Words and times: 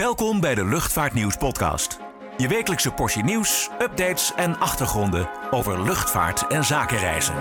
Welkom 0.00 0.40
bij 0.40 0.54
de 0.54 0.64
Luchtvaartnieuws 0.64 1.36
podcast. 1.36 2.00
Je 2.36 2.48
wekelijkse 2.48 2.90
portie 2.90 3.24
nieuws, 3.24 3.70
updates 3.80 4.34
en 4.34 4.58
achtergronden 4.58 5.28
over 5.50 5.82
luchtvaart 5.82 6.46
en 6.46 6.64
zakenreizen. 6.64 7.34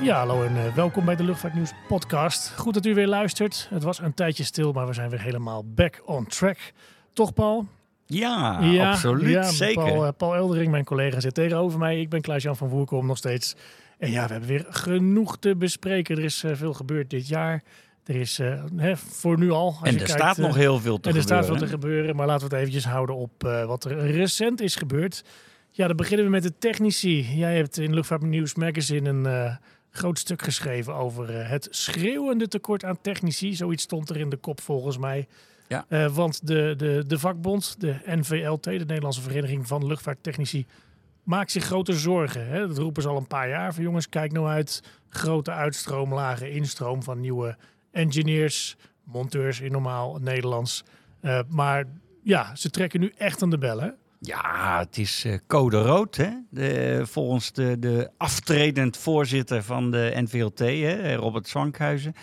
Ja, 0.00 0.18
hallo 0.18 0.42
en 0.42 0.56
eh, 0.56 0.74
welkom 0.74 1.04
bij 1.04 1.16
de 1.16 1.24
Luchtvaartnieuws 1.24 1.72
podcast. 1.88 2.52
Goed 2.56 2.74
dat 2.74 2.86
u 2.86 2.94
weer 2.94 3.08
luistert. 3.08 3.66
Het 3.70 3.82
was 3.82 4.00
een 4.00 4.14
tijdje 4.14 4.44
stil, 4.44 4.72
maar 4.72 4.86
we 4.86 4.92
zijn 4.92 5.10
weer 5.10 5.22
helemaal 5.22 5.62
back 5.64 6.02
on 6.04 6.26
track. 6.26 6.72
Toch, 7.12 7.32
Paul? 7.32 7.66
Ja, 8.06 8.58
absoluut. 8.90 9.30
Ja, 9.30 9.42
Zeker. 9.42 9.84
Paul, 9.84 10.06
eh, 10.06 10.12
Paul 10.16 10.34
Eldering, 10.34 10.70
mijn 10.70 10.84
collega, 10.84 11.20
zit 11.20 11.34
tegenover 11.34 11.78
mij. 11.78 12.00
Ik 12.00 12.08
ben 12.08 12.20
Klaas-Jan 12.20 12.56
van 12.56 12.68
Voerkom 12.68 13.06
nog 13.06 13.16
steeds. 13.16 13.54
En 13.98 14.10
ja, 14.10 14.26
we 14.26 14.30
hebben 14.30 14.48
weer 14.48 14.66
genoeg 14.68 15.38
te 15.38 15.56
bespreken. 15.56 16.16
Er 16.16 16.24
is 16.24 16.44
eh, 16.44 16.50
veel 16.54 16.72
gebeurd 16.72 17.10
dit 17.10 17.28
jaar. 17.28 17.62
Er 18.04 18.16
is 18.16 18.38
eh, 18.38 18.62
hè, 18.76 18.96
voor 18.96 19.38
nu 19.38 19.50
al. 19.50 19.66
Als 19.66 19.76
en 19.82 19.92
je 19.92 19.98
er 19.98 20.04
kijkt, 20.04 20.20
staat 20.20 20.36
nog 20.36 20.54
heel 20.54 20.78
veel 20.78 21.00
te 21.00 21.08
en 21.08 21.14
er 21.14 21.20
gebeuren. 21.20 21.44
staat 21.44 21.58
veel 21.58 21.66
te 21.66 21.72
gebeuren, 21.72 22.16
maar 22.16 22.26
laten 22.26 22.48
we 22.48 22.54
het 22.54 22.64
eventjes 22.64 22.92
houden 22.92 23.16
op 23.16 23.42
wat 23.66 23.84
er 23.84 24.10
recent 24.10 24.60
is 24.60 24.74
gebeurd. 24.74 25.24
Ja, 25.70 25.86
dan 25.86 25.96
beginnen 25.96 26.26
we 26.26 26.32
met 26.32 26.42
de 26.42 26.58
technici. 26.58 27.36
Jij 27.36 27.56
hebt 27.56 27.78
in 27.78 27.94
Luchtvaartnieuws 27.94 28.54
Magazine 28.54 29.08
een 29.08 29.58
groot 29.90 30.18
stuk 30.18 30.42
geschreven 30.42 30.94
over 30.94 31.48
het 31.48 31.68
schreeuwende 31.70 32.48
tekort 32.48 32.84
aan 32.84 33.00
technici. 33.00 33.54
Zoiets 33.54 33.82
stond 33.82 34.10
er 34.10 34.16
in 34.16 34.28
de 34.28 34.36
kop 34.36 34.60
volgens 34.60 34.98
mij. 34.98 35.26
Ja. 35.68 35.84
Eh, 35.88 36.14
want 36.14 36.46
de, 36.46 36.74
de, 36.76 37.04
de 37.06 37.18
vakbond, 37.18 37.80
de 37.80 37.96
NVLT, 38.04 38.64
de 38.64 38.70
Nederlandse 38.70 39.20
Vereniging 39.20 39.66
van 39.66 39.86
Luchtvaarttechnici, 39.86 40.66
maakt 41.22 41.50
zich 41.50 41.64
grote 41.64 41.92
zorgen. 41.92 42.46
Hè? 42.46 42.66
Dat 42.66 42.78
roepen 42.78 43.02
ze 43.02 43.08
al 43.08 43.16
een 43.16 43.26
paar 43.26 43.48
jaar. 43.48 43.74
Van 43.74 43.82
jongens, 43.82 44.08
kijk 44.08 44.32
nou 44.32 44.46
uit. 44.46 44.82
Grote 45.08 45.50
uitstroom, 45.50 46.14
lage 46.14 46.50
instroom 46.50 47.02
van 47.02 47.20
nieuwe 47.20 47.56
engineers, 47.90 48.76
monteurs 49.04 49.60
in 49.60 49.72
normaal 49.72 50.18
Nederlands. 50.20 50.84
Eh, 51.20 51.40
maar 51.48 51.84
ja, 52.22 52.54
ze 52.54 52.70
trekken 52.70 53.00
nu 53.00 53.12
echt 53.16 53.42
aan 53.42 53.50
de 53.50 53.58
bellen. 53.58 53.96
Ja, 54.20 54.78
het 54.78 54.98
is 54.98 55.24
eh, 55.24 55.38
code 55.46 55.78
rood. 55.78 56.16
Hè? 56.16 56.30
De, 56.50 57.00
volgens 57.04 57.52
de, 57.52 57.78
de 57.78 58.10
aftredend 58.16 58.96
voorzitter 58.96 59.62
van 59.62 59.90
de 59.90 60.12
NVLT, 60.14 60.58
hè, 60.58 61.14
Robert 61.14 61.48
Zwankhuizen. 61.48 62.14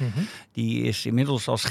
Die 0.52 0.84
is 0.84 1.06
inmiddels 1.06 1.48
als 1.48 1.66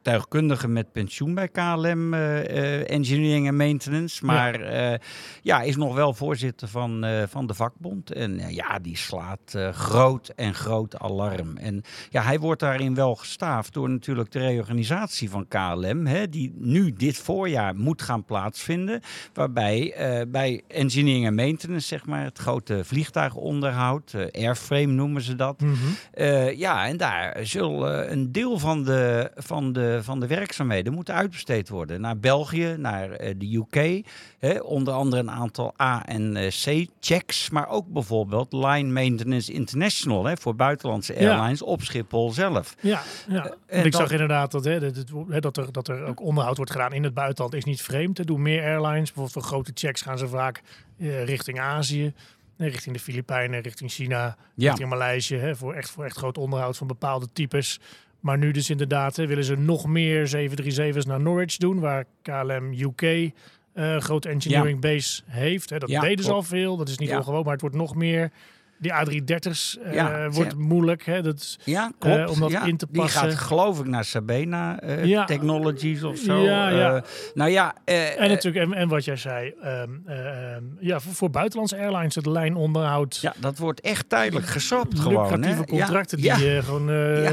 GWK-grondwerktuigkundige 0.00 0.68
met 0.68 0.92
pensioen 0.92 1.34
bij 1.34 1.48
KLM 1.48 2.14
eh, 2.14 2.80
eh, 2.80 2.90
Engineering 2.90 3.46
en 3.46 3.56
Maintenance. 3.56 4.24
Maar 4.24 4.72
ja. 4.74 4.98
ja, 5.42 5.62
is 5.62 5.76
nog 5.76 5.94
wel 5.94 6.14
voorzitter 6.14 6.68
van, 6.68 7.04
uh, 7.04 7.22
van 7.28 7.46
de 7.46 7.54
vakbond. 7.54 8.12
En 8.12 8.40
ja, 8.48 8.78
die 8.78 8.96
slaat 8.96 9.58
groot 9.72 10.28
en 10.28 10.54
groot 10.54 10.98
alarm. 10.98 11.56
En 11.56 11.82
ja, 12.10 12.22
hij 12.22 12.38
wordt 12.38 12.60
daarin 12.60 12.94
wel 12.94 13.14
gestaafd 13.14 13.72
door 13.72 13.90
natuurlijk 13.90 14.32
de 14.32 14.38
reorganisatie 14.38 15.30
van 15.30 15.48
KLM. 15.48 16.06
Hè, 16.06 16.28
die 16.28 16.54
nu 16.56 16.92
dit 16.92 17.16
voorjaar 17.16 17.76
moet 17.76 18.02
gaan 18.02 18.24
plaatsvinden. 18.24 19.00
Waarbij 19.32 19.94
bij 20.28 20.62
Engineering 20.68 21.26
en 21.26 21.34
Maintenance, 21.34 21.86
zeg 21.86 22.06
maar, 22.06 22.24
het 22.24 22.38
grote 22.38 22.84
vliegtuigonderhoud, 22.84 24.14
airframe 24.32 24.86
noemen 24.86 25.22
ze 25.22 25.34
dat. 25.34 25.60
Mm 25.60 25.74
-hmm. 25.74 26.50
ja, 26.56 26.86
en 26.86 26.96
daar 26.96 27.36
zal 27.42 27.90
een 27.90 28.32
deel 28.32 28.58
van 28.58 28.84
de, 28.84 29.30
van, 29.34 29.72
de, 29.72 29.89
van 30.02 30.20
de 30.20 30.26
werkzaamheden 30.26 30.92
moeten 30.92 31.14
uitbesteed 31.14 31.68
worden. 31.68 32.00
Naar 32.00 32.18
België, 32.18 32.74
naar 32.78 33.08
de 33.36 33.56
UK. 33.56 34.06
Hè, 34.38 34.60
onder 34.60 34.94
andere 34.94 35.22
een 35.22 35.30
aantal 35.30 35.74
A- 35.80 36.06
en 36.06 36.34
C-checks. 36.48 37.50
Maar 37.50 37.68
ook 37.68 37.86
bijvoorbeeld 37.86 38.52
Line 38.52 38.92
Maintenance 38.92 39.52
International 39.52 40.24
hè, 40.24 40.36
voor 40.36 40.54
buitenlandse 40.54 41.16
airlines 41.16 41.58
ja. 41.58 41.66
op 41.66 41.82
Schiphol 41.82 42.30
zelf. 42.30 42.74
Ja, 42.80 43.02
ja. 43.28 43.54
En 43.66 43.84
ik 43.84 43.92
dat, 43.92 44.00
zag 44.00 44.10
inderdaad 44.10 44.50
dat, 44.50 44.64
hè, 44.64 44.80
dat, 44.80 45.42
dat, 45.42 45.56
er, 45.56 45.72
dat 45.72 45.88
er 45.88 46.04
ook 46.04 46.20
onderhoud 46.20 46.56
wordt 46.56 46.72
gedaan 46.72 46.92
in 46.92 47.04
het 47.04 47.14
buitenland 47.14 47.54
is 47.54 47.64
niet 47.64 47.82
vreemd. 47.82 48.18
Er 48.18 48.26
doen 48.26 48.42
meer 48.42 48.62
airlines. 48.62 49.12
Bijvoorbeeld 49.12 49.32
voor 49.32 49.42
grote 49.42 49.70
checks 49.74 50.02
gaan 50.02 50.18
ze 50.18 50.28
vaak 50.28 50.62
richting 51.24 51.60
Azië. 51.60 52.12
Richting 52.56 52.94
de 52.94 53.02
Filipijnen, 53.02 53.60
richting 53.60 53.90
China, 53.90 54.36
ja. 54.54 54.68
richting 54.68 54.88
Maleisië. 54.88 55.36
Hè, 55.36 55.56
voor, 55.56 55.74
echt, 55.74 55.90
voor 55.90 56.04
echt 56.04 56.16
groot 56.16 56.38
onderhoud 56.38 56.76
van 56.76 56.86
bepaalde 56.86 57.28
types. 57.32 57.80
Maar 58.20 58.38
nu 58.38 58.50
dus 58.50 58.70
inderdaad 58.70 59.16
willen 59.16 59.44
ze 59.44 59.56
nog 59.56 59.86
meer 59.86 60.26
737's 60.36 61.06
naar 61.06 61.20
Norwich 61.20 61.56
doen. 61.56 61.80
Waar 61.80 62.04
KLM 62.22 62.72
UK 62.72 63.02
uh, 63.02 63.96
grote 63.96 64.28
engineering 64.28 64.84
ja. 64.84 64.90
base 64.90 65.22
heeft. 65.26 65.70
Hè. 65.70 65.78
Dat 65.78 65.88
ja, 65.88 66.00
deden 66.00 66.24
ze 66.24 66.32
al 66.32 66.42
veel. 66.42 66.76
Dat 66.76 66.88
is 66.88 66.98
niet 66.98 67.10
ongewoon, 67.10 67.42
maar 67.42 67.52
het 67.52 67.60
wordt 67.60 67.76
nog 67.76 67.94
meer. 67.94 68.30
Die 68.80 68.92
A330's 68.92 69.78
uh, 69.86 69.94
ja, 69.94 70.30
wordt 70.30 70.56
moeilijk. 70.58 71.04
Hè? 71.04 71.22
Dat 71.22 71.38
is, 71.38 71.58
ja, 71.64 71.92
klopt. 71.98 72.18
Uh, 72.18 72.30
om 72.30 72.40
dat 72.40 72.50
ja, 72.50 72.64
in 72.64 72.76
te 72.76 72.86
passen. 72.86 73.22
Die 73.22 73.30
gaat 73.30 73.40
geloof 73.40 73.80
ik 73.80 73.86
naar 73.86 74.04
Sabena 74.04 74.82
uh, 74.82 75.04
ja. 75.04 75.24
Technologies 75.24 76.02
of 76.02 76.18
zo. 76.18 76.42
Ja, 76.42 77.02
nou 77.34 77.50
ja. 77.50 77.74
en 77.84 78.28
natuurlijk, 78.28 78.64
en, 78.64 78.72
en, 78.72 78.88
wat 78.88 79.04
jij 79.04 79.16
zei, 79.16 79.54
um, 79.64 80.04
ja, 80.80 81.00
voor, 81.00 81.14
voor, 81.14 81.30
buitenlandse 81.30 81.76
airlines 81.76 82.14
het 82.14 82.26
lijnonderhoud. 82.26 83.18
Ja, 83.20 83.34
dat 83.40 83.58
wordt 83.58 83.80
echt 83.80 84.08
tijdelijk 84.08 84.46
gesopt 84.46 85.00
gewoon. 85.00 85.30
Lucratieve 85.30 85.64
contracten 85.64 86.18
die 86.18 86.62
gewoon 86.62 86.86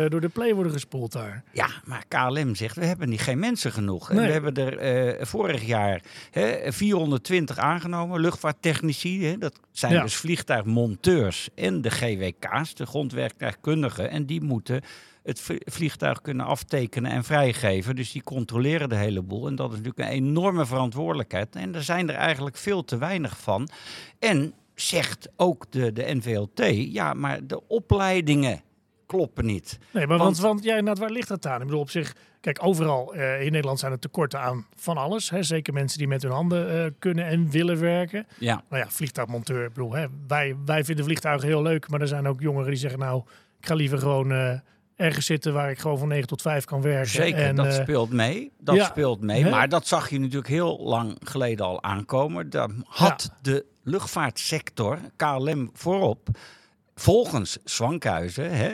door 0.10 0.22
de 0.22 0.30
play 0.30 0.54
worden 0.54 0.72
gespoeld 0.72 1.12
daar. 1.12 1.44
Ja, 1.52 1.68
maar 1.86 2.04
KLM 2.08 2.56
zegt, 2.56 2.76
we 2.76 2.86
hebben 2.86 3.10
niet 3.10 3.22
geen 3.22 3.40
mensen 3.40 3.72
genoeg. 3.72 4.10
Nee. 4.10 4.20
En 4.20 4.26
we 4.26 4.32
hebben 4.32 4.80
er 4.80 5.28
vorig 5.28 5.66
jaar 5.66 6.02
hè, 6.32 6.74
420 6.74 7.58
aangenomen, 7.58 8.20
luchtvaarttechnici. 8.20 9.26
Hè, 9.26 9.38
dat 9.38 9.60
zijn 9.72 10.02
dus 10.02 10.16
vliegtuigmonteurs 10.16 11.37
en 11.56 11.82
de 11.82 11.92
GWK's, 11.92 12.76
de 12.76 12.86
grondwerktuigkundigen. 12.86 14.10
En 14.10 14.26
die 14.26 14.42
moeten 14.42 14.82
het 15.24 15.42
vliegtuig 15.66 16.22
kunnen 16.22 16.46
aftekenen 16.46 17.12
en 17.12 17.24
vrijgeven. 17.24 17.96
Dus 17.96 18.12
die 18.12 18.24
controleren 18.24 18.90
de 18.90 18.96
hele 18.96 19.22
boel. 19.22 19.48
En 19.48 19.56
dat 19.56 19.72
is 19.72 19.78
natuurlijk 19.78 20.10
een 20.10 20.16
enorme 20.16 20.66
verantwoordelijkheid. 20.66 21.56
En 21.56 21.76
er 21.76 21.84
zijn 21.84 22.10
er 22.10 22.16
eigenlijk 22.16 22.58
veel 22.58 22.84
te 22.84 22.98
weinig 22.98 23.38
van. 23.38 23.70
En 24.20 24.54
zegt 24.76 25.30
ook 25.36 25.72
de, 25.72 25.94
de 25.94 26.16
NVLT, 26.16 26.92
ja, 26.94 27.14
maar 27.14 27.48
de 27.48 27.68
opleidingen 27.68 28.62
kloppen 29.06 29.46
niet. 29.46 29.80
Nee, 29.92 30.08
maar 30.08 30.18
want, 30.18 30.38
want, 30.38 30.64
want 30.64 30.64
ja, 30.64 30.94
waar 30.94 31.12
ligt 31.12 31.28
dat 31.28 31.46
aan? 31.46 31.60
Ik 31.60 31.66
bedoel, 31.66 31.82
op 31.82 31.90
zich, 31.90 32.16
kijk, 32.54 32.68
overal 32.68 33.16
uh, 33.16 33.42
in 33.42 33.52
Nederland 33.52 33.80
zijn 33.80 33.92
er 33.92 34.00
tekorten 34.00 34.40
aan 34.40 34.66
van 34.76 34.98
alles. 34.98 35.30
Hè? 35.30 35.44
Zeker 35.44 35.74
mensen 35.74 35.98
die 35.98 36.08
met 36.08 36.22
hun 36.22 36.32
handen 36.32 36.76
uh, 36.76 36.86
kunnen 37.00 37.26
en 37.26 37.50
willen 37.50 37.80
werken. 37.80 38.28
Ja. 38.40 38.64
Nou 38.70 38.84
ja, 38.84 38.90
vliegtuigmonteur, 38.90 39.66
ik 39.66 39.74
bedoel, 39.74 39.94
hè? 39.94 40.06
Wij, 40.28 40.56
wij 40.66 40.84
vinden 40.84 41.06
vliegtuigen 41.06 41.48
heel 41.48 41.62
leuk, 41.62 41.90
maar 41.90 42.02
er 42.02 42.08
zijn 42.08 42.28
ook 42.28 42.42
jongeren 42.42 42.70
die 42.70 42.80
zeggen, 42.80 43.00
nou, 43.00 43.24
ik 43.60 43.66
ga 43.68 43.74
liever 43.74 43.98
gewoon 43.98 44.32
uh, 44.32 44.54
ergens 44.96 45.26
zitten 45.26 45.54
waar 45.54 45.70
ik 45.70 45.80
gewoon 45.80 45.98
van 45.98 46.08
9 46.08 46.28
tot 46.28 46.42
5 46.42 46.66
kan 46.66 46.82
werken. 46.82 47.10
Zeker, 47.10 47.46
en, 47.46 47.56
dat 47.56 47.74
speelt 47.74 48.12
mee. 48.12 48.52
Dat 48.60 48.76
ja, 48.76 48.86
speelt 48.86 49.22
mee. 49.22 49.44
Hè? 49.44 49.50
Maar 49.50 49.70
dat 49.70 49.88
zag 49.88 50.10
je 50.10 50.20
natuurlijk 50.20 50.48
heel 50.48 50.80
lang 50.80 51.18
geleden 51.24 51.66
al 51.66 51.84
aankomen. 51.84 52.50
Daar 52.50 52.70
had 52.86 53.30
ja. 53.30 53.38
de 53.42 53.66
luchtvaartsector, 53.84 55.00
KLM 55.16 55.70
voorop, 55.74 56.30
volgens 57.00 57.58
Zwankhuizen, 57.64 58.52
hè, 58.52 58.72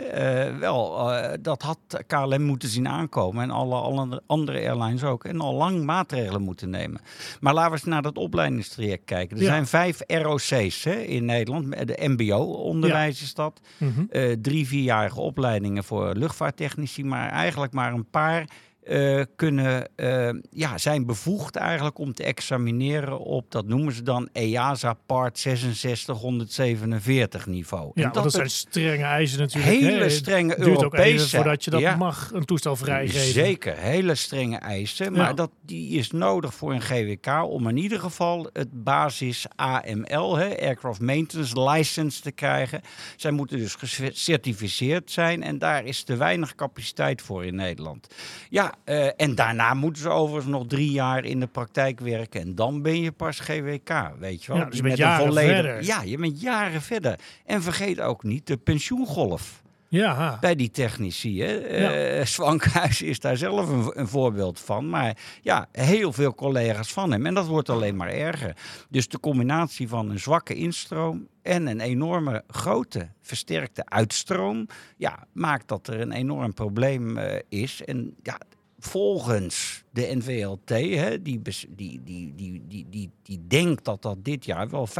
uh, 0.52 0.58
wel, 0.60 1.12
uh, 1.12 1.30
dat 1.42 1.62
had 1.62 1.78
KLM 2.08 2.42
moeten 2.42 2.70
zien 2.70 2.88
aankomen 2.88 3.44
en 3.44 3.52
alle, 3.52 3.76
alle, 3.76 4.22
andere 4.28 4.58
airlines 4.58 5.04
ook. 5.04 5.26
En 5.26 5.40
al 5.40 5.54
lang 5.54 5.84
maatregelen 5.84 6.42
moeten 6.42 6.70
nemen. 6.70 7.02
Maar 7.40 7.54
laten 7.54 7.72
we 7.72 7.78
eens 7.78 7.86
naar 7.86 8.02
dat 8.02 8.18
opleidingstraject 8.18 9.06
kijken. 9.06 9.38
Er 9.38 9.44
ja. 9.44 9.50
zijn 9.50 9.68
vijf 9.68 10.02
ROC's 10.08 10.84
hè, 10.84 10.96
in 10.96 11.26
Nederland. 11.26 11.88
De 11.88 11.98
MBO-onderwijs 12.02 13.20
ja. 13.20 13.26
is 13.26 13.34
dat. 13.34 13.62
Mm 13.78 13.94
-hmm. 13.96 14.08
uh, 14.12 14.36
drie, 14.42 14.68
vierjarige 14.68 15.20
opleidingen 15.20 15.84
voor 15.84 16.16
luchtvaarttechnici. 16.16 17.04
Maar 17.04 17.30
eigenlijk 17.30 17.74
maar 17.74 17.94
een 17.94 18.10
paar 18.10 18.46
uh, 18.88 19.22
kunnen, 19.36 19.90
uh, 19.96 20.30
ja, 20.52 20.78
zijn 20.78 21.06
bevoegd 21.06 21.56
eigenlijk 21.56 21.98
om 21.98 22.14
te 22.14 22.24
examineren 22.24 23.20
op, 23.20 23.52
dat 23.52 23.66
noemen 23.66 23.94
ze 23.94 24.04
dan 24.04 24.30
EASA 24.32 24.94
Part 25.06 25.40
66147 25.40 27.46
niveau. 27.46 27.92
Ja, 27.94 28.04
en 28.04 28.12
dat, 28.12 28.32
zijn 28.32 28.50
strenge 28.50 29.04
eisen 29.04 29.40
natuurlijk. 29.40 29.74
Hele 29.74 30.04
hè? 30.04 30.10
strenge 30.10 30.56
duurt 30.56 30.68
Europese. 30.68 31.02
ook 31.02 31.06
even 31.06 31.28
voordat 31.28 31.64
je 31.64 31.72
dat 31.72 31.80
ja. 31.80 31.96
mag, 31.96 32.32
een 32.34 32.46
toestel 32.46 32.76
vrijgeven. 32.76 33.32
Zeker, 33.32 33.78
hele 33.78 34.16
strenge 34.16 34.58
eisen. 34.58 35.12
Maar 35.12 35.22
ja. 35.22 35.34
dat, 35.34 35.52
die 35.62 35.98
is 35.98 36.12
nodig 36.12 36.54
voor 36.54 36.74
een 36.74 36.82
GWK 36.82 37.44
om 37.44 37.68
in 37.68 37.78
ieder 37.78 38.00
geval 38.00 38.50
het 38.54 38.84
basis 38.84 39.46
AML, 39.56 40.36
hè, 40.36 40.60
Aircraft 40.60 41.02
Maintenance 41.02 41.70
License, 41.70 42.22
te 42.22 42.32
krijgen. 42.32 42.82
Zij 43.16 43.32
moeten 43.32 43.58
dus 43.58 43.76
gecertificeerd 43.76 45.12
zijn 45.12 45.44
en 45.44 45.58
daar 45.58 45.86
is 45.86 46.04
te 46.04 46.16
weinig 46.16 46.56
capaciteit 46.56 47.22
voor 47.22 47.46
in 47.46 47.56
Nederland. 47.56 48.08
Ja, 48.50 48.73
Uh, 48.86 49.22
en 49.22 49.36
daarna 49.36 49.74
moeten 49.74 50.02
ze 50.02 50.10
overigens 50.10 50.52
nog 50.52 50.68
drie 50.68 50.92
jaar 50.92 51.26
in 51.26 51.40
de 51.40 51.48
praktijk 51.48 52.00
werken. 52.00 52.42
En 52.42 52.56
dan 52.56 52.82
ben 52.82 53.02
je 53.02 53.12
pas 53.12 53.40
GWK, 53.40 54.12
weet 54.20 54.44
je 54.44 54.52
wel. 54.52 54.62
Ja, 54.62 54.66
dus 54.66 54.78
je 54.78 54.84
bent 54.84 54.98
jaren 54.98 55.26
volledig... 55.26 55.54
verder. 55.54 55.84
Ja, 55.84 56.02
je 56.02 56.18
bent 56.18 56.42
jaren 56.42 56.82
verder. 56.82 57.20
En 57.46 57.62
vergeet 57.62 58.02
ook 58.02 58.24
niet 58.24 58.48
de 58.48 58.58
pensioengolf. 58.58 59.62
ja. 59.90 60.38
bij 60.42 60.56
die 60.56 60.72
technici. 60.72 61.42
Hè? 61.42 61.52
Ja. 61.52 62.26
Swankhuis 62.26 63.02
is 63.02 63.20
daar 63.20 63.38
zelf 63.38 63.70
een, 63.70 64.00
een, 64.00 64.08
voorbeeld 64.08 64.60
van. 64.60 64.90
Maar 64.90 65.18
ja, 65.42 65.68
heel 65.72 66.14
veel 66.14 66.36
collega's 66.36 66.94
van 66.94 67.12
hem. 67.12 67.26
En 67.26 67.34
dat 67.34 67.48
wordt 67.48 67.70
alleen 67.70 67.96
maar 67.96 68.12
erger. 68.12 68.56
Dus 68.90 69.08
de 69.08 69.20
combinatie 69.20 69.88
van 69.88 70.10
een 70.10 70.20
zwakke 70.20 70.54
instroom 70.54 71.28
en 71.42 71.68
een 71.68 71.80
enorme 71.80 72.44
grote 72.48 73.10
versterkte 73.22 73.86
uitstroom, 73.86 74.68
ja, 74.98 75.28
maakt 75.32 75.68
dat 75.68 75.88
er 75.88 76.02
een 76.02 76.12
enorm 76.12 76.54
probleem 76.54 77.18
uh, 77.18 77.36
is. 77.50 77.84
En 77.86 78.16
ja, 78.22 78.38
volgens 78.86 79.84
de 79.92 80.16
NVLT, 80.16 80.70
hè, 80.70 81.22
die, 81.22 81.42
die, 81.42 82.02
die, 82.04 82.34
die, 82.36 82.64
die, 82.90 83.12
die, 83.24 83.48
denkt 83.48 83.86
dat 83.86 84.02
dat 84.02 84.24
dit 84.24 84.46
jaar 84.46 84.70
wel 84.70 84.88
25% 84.88 84.92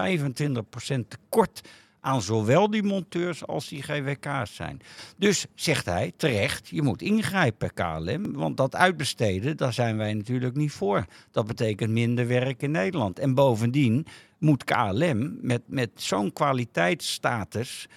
tekort 1.08 1.62
aan 2.00 2.22
zowel 2.22 2.70
die 2.70 2.84
monteurs 2.84 3.48
als 3.48 3.68
die 3.68 3.82
GWK's 3.82 4.56
zijn. 4.56 4.82
Dus 5.18 5.46
zegt 5.56 5.86
hij 5.86 6.12
terecht, 6.18 6.68
je 6.68 6.82
moet 6.82 7.02
ingrijpen 7.02 7.74
KLM, 7.74 8.34
want 8.34 8.58
dat 8.58 8.76
uitbesteden, 8.76 9.58
daar 9.58 9.74
zijn 9.74 9.98
wij 9.98 10.14
natuurlijk 10.14 10.56
niet 10.56 10.72
voor. 10.72 11.06
Dat 11.32 11.48
betekent 11.48 11.92
minder 11.92 12.28
werk 12.28 12.62
in 12.62 12.72
Nederland. 12.72 13.20
En 13.20 13.34
bovendien 13.34 14.06
moet 14.40 14.64
KLM 14.64 15.38
met, 15.42 15.62
met 15.66 15.90
zo'n 15.96 16.34
kwaliteitsstatus 16.34 17.88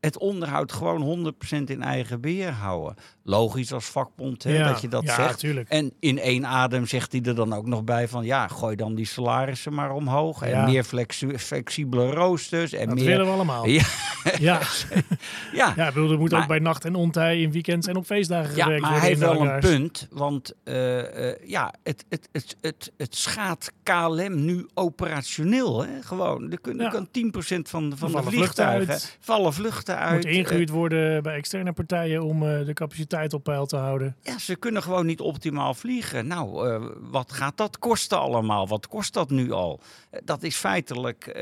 het 0.00 0.18
onderhoud 0.18 0.72
gewoon 0.72 1.34
100% 1.34 1.62
in 1.64 1.82
eigen 1.82 2.20
beheer 2.20 2.52
houden. 2.52 2.94
Logisch 3.28 3.72
als 3.72 3.84
vakbond 3.84 4.42
hè, 4.42 4.64
dat 4.64 4.80
je 4.80 4.88
dat 4.88 5.02
ja, 5.02 5.14
zegt. 5.14 5.38
Tuurlijk. 5.38 5.68
En 5.68 5.92
in 6.00 6.18
één 6.18 6.46
adem 6.46 6.86
zegt 6.86 7.12
hij 7.12 7.20
er 7.22 7.34
dan 7.34 7.52
ook 7.52 7.66
nog 7.66 7.84
bij 7.84 8.08
van 8.08 8.24
ja, 8.24 8.48
gooi 8.48 8.76
dan 8.76 8.94
die 8.94 9.06
salarissen 9.06 9.74
maar 9.74 9.90
omhoog. 9.90 10.42
En 10.42 10.64
meer 10.64 10.84
flexibele 11.36 12.10
roosters. 12.10 12.72
En 12.72 12.88
dat 12.88 12.94
meer... 12.94 13.06
willen 13.06 13.26
we 13.26 13.32
allemaal. 13.32 13.66
Ja, 14.26 14.38
ja. 14.38 14.60
ja. 15.52 15.72
ja 15.76 15.92
bedoel, 15.92 16.10
er 16.10 16.18
moet 16.18 16.34
ook 16.34 16.46
bij 16.46 16.58
nacht 16.58 16.84
en 16.84 16.94
ontij 16.94 17.40
in 17.40 17.52
weekends 17.52 17.86
en 17.86 17.96
op 17.96 18.04
feestdagen 18.04 18.56
ja, 18.56 18.62
gewerkt 18.62 18.82
maar 18.82 18.98
hij 18.98 19.08
heeft 19.08 19.20
wel 19.20 19.46
een 19.46 19.60
punt. 19.60 20.08
Want 20.10 20.52
uh, 20.64 20.96
uh, 20.96 21.32
ja, 21.44 21.74
het, 21.82 22.04
het, 22.08 22.28
het, 22.32 22.56
het, 22.60 22.92
het 22.96 23.16
schaadt 23.16 23.72
KLM 23.82 24.44
nu 24.44 24.68
operationeel. 24.74 25.82
Hè? 25.82 26.02
Gewoon, 26.02 26.50
er 26.50 26.60
kunnen, 26.60 26.90
kan 26.90 27.08
10% 27.08 27.60
van, 27.62 27.92
van 27.96 28.12
de 28.12 28.22
vliegtuigen 28.22 28.98
vallen 29.20 29.52
vluchten 29.52 30.12
moet 30.12 30.24
ingehuurd 30.24 30.70
worden 30.70 31.22
bij 31.22 31.34
externe 31.36 31.72
partijen 31.72 32.22
om 32.22 32.42
uh, 32.42 32.66
de 32.66 32.72
capaciteit 32.72 33.15
op 33.34 33.42
peil 33.42 33.66
te 33.66 33.76
houden. 33.76 34.16
Ja, 34.22 34.38
ze 34.38 34.56
kunnen 34.56 34.82
gewoon 34.82 35.06
niet 35.06 35.20
optimaal 35.20 35.74
vliegen. 35.74 36.26
Nou, 36.26 36.68
uh, 36.68 36.90
wat 37.00 37.32
gaat 37.32 37.56
dat 37.56 37.78
kosten 37.78 38.18
allemaal? 38.18 38.68
Wat 38.68 38.88
kost 38.88 39.12
dat 39.12 39.30
nu 39.30 39.50
al? 39.50 39.80
Uh, 40.10 40.20
dat 40.24 40.42
is 40.42 40.56
feitelijk, 40.56 41.38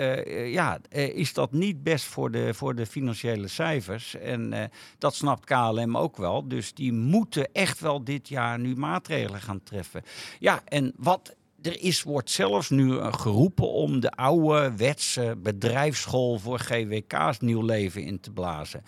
ja, 0.47 0.79
is 0.91 1.33
dat 1.33 1.53
niet 1.53 1.83
best 1.83 2.05
voor 2.05 2.31
de, 2.31 2.55
voor 2.55 2.75
de 2.75 2.87
financiële 2.87 3.49
cijfers. 3.49 4.15
En 4.15 4.71
dat 4.99 5.15
snapt 5.15 5.45
KLM 5.45 5.97
ook 5.97 6.17
wel. 6.17 6.49
Dus 6.49 6.75
die 6.75 6.93
moeten 6.93 7.53
echt 7.53 7.81
wel 7.81 8.05
dit 8.05 8.29
jaar 8.29 8.59
nu 8.59 8.77
maatregelen 8.77 9.41
gaan 9.41 9.63
treffen. 9.63 10.03
Ja, 10.39 10.61
en 10.65 10.93
wat 10.97 11.35
er 11.67 11.81
is, 11.81 12.03
wordt 12.03 12.31
zelfs 12.31 12.71
nu 12.71 13.01
geroepen 13.01 13.69
om 13.69 14.01
de 14.01 14.11
oude 14.11 14.77
wetse 14.77 15.37
bedrijfsschool 15.43 16.39
voor 16.39 16.59
GWK's 16.59 17.39
nieuw 17.41 17.63
leven 17.63 18.03
in 18.03 18.21
te 18.21 18.31
blazen. 18.31 18.85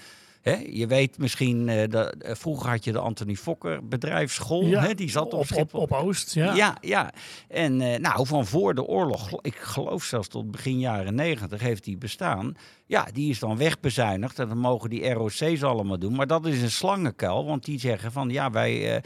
Je 0.55 0.87
weet 0.87 1.19
misschien, 1.19 1.69
uh, 1.69 1.83
dat, 1.89 2.15
uh, 2.19 2.31
vroeger 2.35 2.71
had 2.71 2.85
je 2.85 2.93
de 2.93 2.99
Anthony 2.99 3.35
Fokker 3.35 3.89
bedrijfsschool. 3.89 4.95
die 4.95 5.11
zat 5.11 5.33
op, 5.33 5.47
op, 5.55 5.75
op, 5.75 5.93
Oost. 5.93 6.35
Ja, 6.35 6.55
ja. 6.55 6.77
ja. 6.81 7.13
En 7.49 7.81
uh, 7.81 7.97
nou, 7.97 8.27
van 8.27 8.47
voor 8.47 8.75
de 8.75 8.85
oorlog, 8.85 9.43
ik 9.43 9.55
geloof 9.55 10.05
zelfs 10.05 10.29
tot 10.29 10.51
begin 10.51 10.79
jaren 10.79 11.15
negentig, 11.15 11.61
heeft 11.61 11.85
die 11.85 11.97
bestaan. 11.97 12.55
Ja, 12.87 13.07
die 13.13 13.31
is 13.31 13.39
dan 13.39 13.57
wegbezuinigd 13.57 14.39
en 14.39 14.49
dan 14.49 14.59
mogen 14.59 14.91
die 14.91 15.11
ROC's 15.11 15.63
allemaal 15.63 15.99
doen. 15.99 16.15
Maar 16.15 16.27
dat 16.27 16.47
is 16.47 16.63
een 16.63 16.71
slangenkuil, 16.71 17.45
want 17.45 17.65
die 17.65 17.81
zeggen 17.81 18.13
van 18.13 18.29
ja, 18.29 18.51
wij 18.51 19.03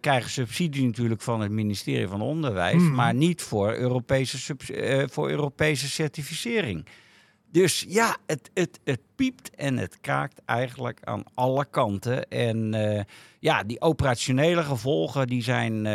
krijgen 0.00 0.30
subsidie 0.30 0.86
natuurlijk 0.86 1.22
van 1.22 1.40
het 1.40 1.50
ministerie 1.50 2.08
van 2.08 2.20
Onderwijs, 2.20 2.74
hmm. 2.74 2.94
maar 2.94 3.14
niet 3.14 3.42
voor 3.42 3.74
Europese, 3.74 4.56
voor 5.10 5.30
Europese 5.30 5.88
certificering. 5.88 6.86
Dus 7.50 7.84
ja, 7.88 8.16
het, 8.26 8.50
het, 8.54 8.80
het 8.84 9.00
piept 9.14 9.54
en 9.54 9.76
het 9.76 10.00
kraakt 10.00 10.42
eigenlijk 10.44 10.98
aan 11.04 11.24
alle 11.34 11.66
kanten. 11.70 12.28
En 12.28 12.74
uh, 12.74 13.00
ja, 13.38 13.62
die 13.62 13.80
operationele 13.80 14.62
gevolgen 14.62 15.26
die 15.26 15.42
zijn 15.42 15.86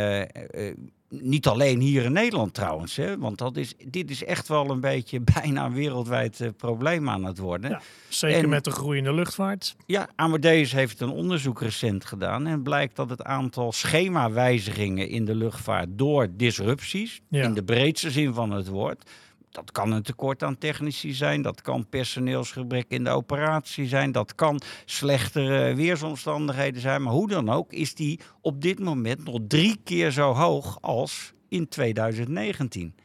niet 1.22 1.48
alleen 1.48 1.80
hier 1.80 2.04
in 2.04 2.12
Nederland 2.12 2.54
trouwens, 2.54 2.96
hè, 2.96 3.18
want 3.18 3.38
dat 3.38 3.58
is, 3.58 3.74
dit 3.88 4.10
is 4.10 4.24
echt 4.24 4.48
wel 4.48 4.70
een 4.70 4.80
beetje 4.80 5.20
bijna 5.42 5.66
een 5.66 5.74
wereldwijd 5.74 6.52
probleem 6.58 7.10
aan 7.10 7.24
het 7.24 7.38
worden. 7.38 7.70
Ja, 7.70 7.82
zeker 8.10 8.50
met 8.50 8.64
de 8.64 8.72
groeiende 8.72 9.14
luchtvaart. 9.14 9.76
Ja, 9.86 10.10
Amadeus 10.16 10.72
heeft 10.72 11.00
een 11.00 11.10
onderzoek 11.10 11.62
recent 11.62 12.06
gedaan 12.06 12.48
en 12.48 12.64
blijkt 12.64 12.96
dat 12.96 13.10
het 13.10 13.24
aantal 13.24 13.72
schemawijzigingen 13.72 15.10
in 15.10 15.26
de 15.26 15.36
luchtvaart 15.36 15.88
door 15.90 16.28
disrupties, 16.32 17.22
in 17.30 17.54
de 17.54 17.64
breedste 17.64 18.12
zin 18.12 18.34
van 18.34 18.52
het 18.52 18.68
woord, 18.68 19.10
dat 19.56 19.72
kan 19.72 19.92
een 19.92 20.04
tekort 20.04 20.44
aan 20.44 20.58
technici 20.58 21.14
zijn, 21.14 21.42
dat 21.42 21.62
kan 21.62 21.90
personeelsgebrek 21.90 22.86
in 22.88 23.04
de 23.04 23.10
operatie 23.10 23.88
zijn, 23.88 24.12
dat 24.12 24.36
kan 24.36 24.62
slechtere 24.86 25.76
weersomstandigheden 25.76 26.82
zijn. 26.82 27.02
Maar 27.04 27.14
hoe 27.14 27.28
dan 27.28 27.50
ook 27.50 27.74
is 27.74 27.96
die 27.96 28.20
op 28.42 28.62
dit 28.62 28.80
moment 28.80 29.24
nog 29.24 29.40
drie 29.48 29.80
keer 29.84 30.12
zo 30.12 30.34
hoog 30.34 30.78
als 30.82 31.34
in 31.50 31.68
2019. 31.68 32.96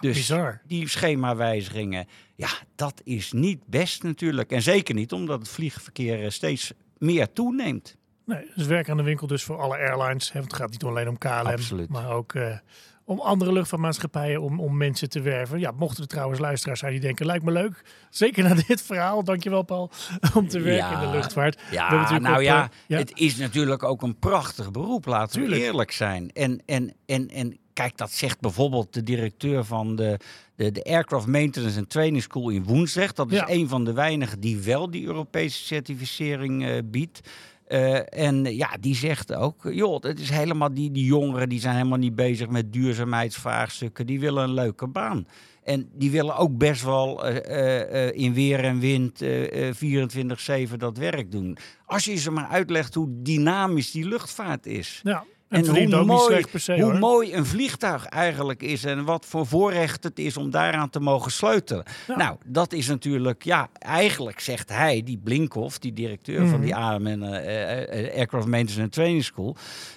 dus 0.00 0.16
bizar. 0.16 0.60
die 0.66 0.88
schemawijzigingen, 0.88 2.06
ja, 2.34 2.50
dat 2.74 3.00
is 3.04 3.32
niet 3.32 3.66
best 3.66 4.02
natuurlijk. 4.02 4.50
En 4.50 4.62
zeker 4.62 4.94
niet 4.94 5.12
omdat 5.12 5.38
het 5.38 5.48
vliegverkeer 5.48 6.32
steeds 6.32 6.72
meer 6.98 7.32
toeneemt. 7.32 7.96
Nee, 8.24 8.50
dus 8.54 8.66
werk 8.66 8.88
aan 8.88 8.96
de 8.96 9.02
winkel 9.02 9.26
dus 9.26 9.44
voor 9.44 9.60
alle 9.60 9.76
airlines. 9.76 10.32
Het 10.32 10.54
gaat 10.54 10.70
niet 10.70 10.84
alleen 10.84 11.08
om 11.08 11.18
KLM, 11.18 11.30
Absoluut. 11.30 11.88
maar 11.88 12.10
ook 12.10 12.34
uh, 12.34 12.56
om 13.08 13.20
andere 13.20 13.52
luchtvaartmaatschappijen 13.52 14.42
om, 14.42 14.60
om 14.60 14.76
mensen 14.76 15.08
te 15.08 15.20
werven. 15.20 15.58
Ja, 15.60 15.70
mochten 15.70 16.02
er 16.02 16.08
trouwens 16.08 16.40
luisteraars 16.40 16.78
zijn 16.80 16.92
die 16.92 17.00
denken, 17.00 17.26
lijkt 17.26 17.44
me 17.44 17.52
leuk. 17.52 17.82
Zeker 18.10 18.44
na 18.44 18.54
dit 18.66 18.82
verhaal, 18.82 19.24
dankjewel 19.24 19.62
Paul, 19.62 19.90
om 20.34 20.48
te 20.48 20.60
werken 20.60 20.92
in 20.92 21.00
de 21.00 21.16
luchtvaart. 21.16 21.60
Ja, 21.70 22.18
nou 22.18 22.42
ja, 22.42 22.62
eh, 22.62 22.68
ja, 22.86 22.98
het 22.98 23.12
is 23.14 23.36
natuurlijk 23.36 23.82
ook 23.82 24.02
een 24.02 24.18
prachtig 24.18 24.70
beroep, 24.70 25.06
laten 25.06 25.48
we 25.48 25.62
eerlijk 25.62 25.90
zijn. 25.90 26.30
En, 26.32 26.62
en, 26.66 26.94
en, 27.06 27.28
en 27.28 27.58
kijk, 27.72 27.96
dat 27.96 28.10
zegt 28.10 28.40
bijvoorbeeld 28.40 28.94
de 28.94 29.02
directeur 29.02 29.64
van 29.64 29.96
de, 29.96 30.18
de, 30.54 30.72
de 30.72 30.84
Aircraft 30.84 31.26
Maintenance 31.26 31.78
and 31.78 31.90
Training 31.90 32.22
School 32.22 32.48
in 32.48 32.64
Woensdrecht. 32.64 33.16
Dat 33.16 33.32
is 33.32 33.42
een 33.46 33.68
van 33.68 33.84
de 33.84 33.92
weinigen 33.92 34.40
die 34.40 34.58
wel 34.58 34.90
die 34.90 35.04
Europese 35.04 35.64
certificering 35.64 36.64
uh, 36.64 36.78
biedt. 36.84 37.20
Uh, 37.68 38.22
en 38.24 38.56
ja, 38.56 38.76
die 38.80 38.94
zegt 38.94 39.34
ook, 39.34 39.68
joh, 39.70 40.02
het 40.02 40.20
is 40.20 40.30
helemaal 40.30 40.74
die, 40.74 40.90
die 40.90 41.04
jongeren 41.04 41.48
die 41.48 41.60
zijn 41.60 41.76
helemaal 41.76 41.98
niet 41.98 42.14
bezig 42.14 42.48
met 42.48 42.72
duurzaamheidsvraagstukken. 42.72 44.06
Die 44.06 44.20
willen 44.20 44.42
een 44.42 44.54
leuke 44.54 44.86
baan. 44.86 45.26
En 45.62 45.88
die 45.92 46.10
willen 46.10 46.36
ook 46.36 46.58
best 46.58 46.82
wel 46.84 47.30
uh, 47.30 48.12
in 48.12 48.34
weer 48.34 48.64
en 48.64 48.78
wind 48.78 49.24
24-7 50.72 50.76
dat 50.76 50.98
werk 50.98 51.30
doen. 51.30 51.56
Als 51.86 52.04
je 52.04 52.16
ze 52.16 52.30
maar 52.30 52.48
uitlegt 52.48 52.94
hoe 52.94 53.08
dynamisch 53.22 53.90
die 53.90 54.08
luchtvaart 54.08 54.66
is. 54.66 55.00
Ja. 55.04 55.24
En, 55.48 55.66
hoe, 55.66 56.04
mooi, 56.04 56.44
se, 56.54 56.80
hoe 56.80 56.98
mooi 56.98 57.34
een 57.34 57.46
vliegtuig 57.46 58.06
eigenlijk 58.06 58.62
is 58.62 58.84
en 58.84 59.04
wat 59.04 59.26
voor 59.26 59.46
voorrecht 59.46 60.04
het 60.04 60.18
is 60.18 60.36
om 60.36 60.50
daaraan 60.50 60.90
te 60.90 61.00
mogen 61.00 61.32
sleutelen. 61.32 61.84
Nou, 62.16 62.36
dat 62.44 62.72
is 62.72 62.86
natuurlijk, 62.86 63.44
ja, 63.44 63.68
eigenlijk 63.78 64.40
zegt 64.40 64.68
hij, 64.68 65.02
die 65.04 65.18
Blinkhoff, 65.18 65.78
die 65.78 65.92
directeur 65.92 66.48
van 66.48 66.60
die 66.60 66.74
mhm. 66.74 66.82
AMN 66.82 67.22
uh, 67.22 67.36
eh, 67.36 68.06
eh, 68.06 68.16
Aircraft 68.16 68.46
Maintenance 68.46 68.82
and 68.82 68.92
Training 68.92 69.24
School. 69.24 69.56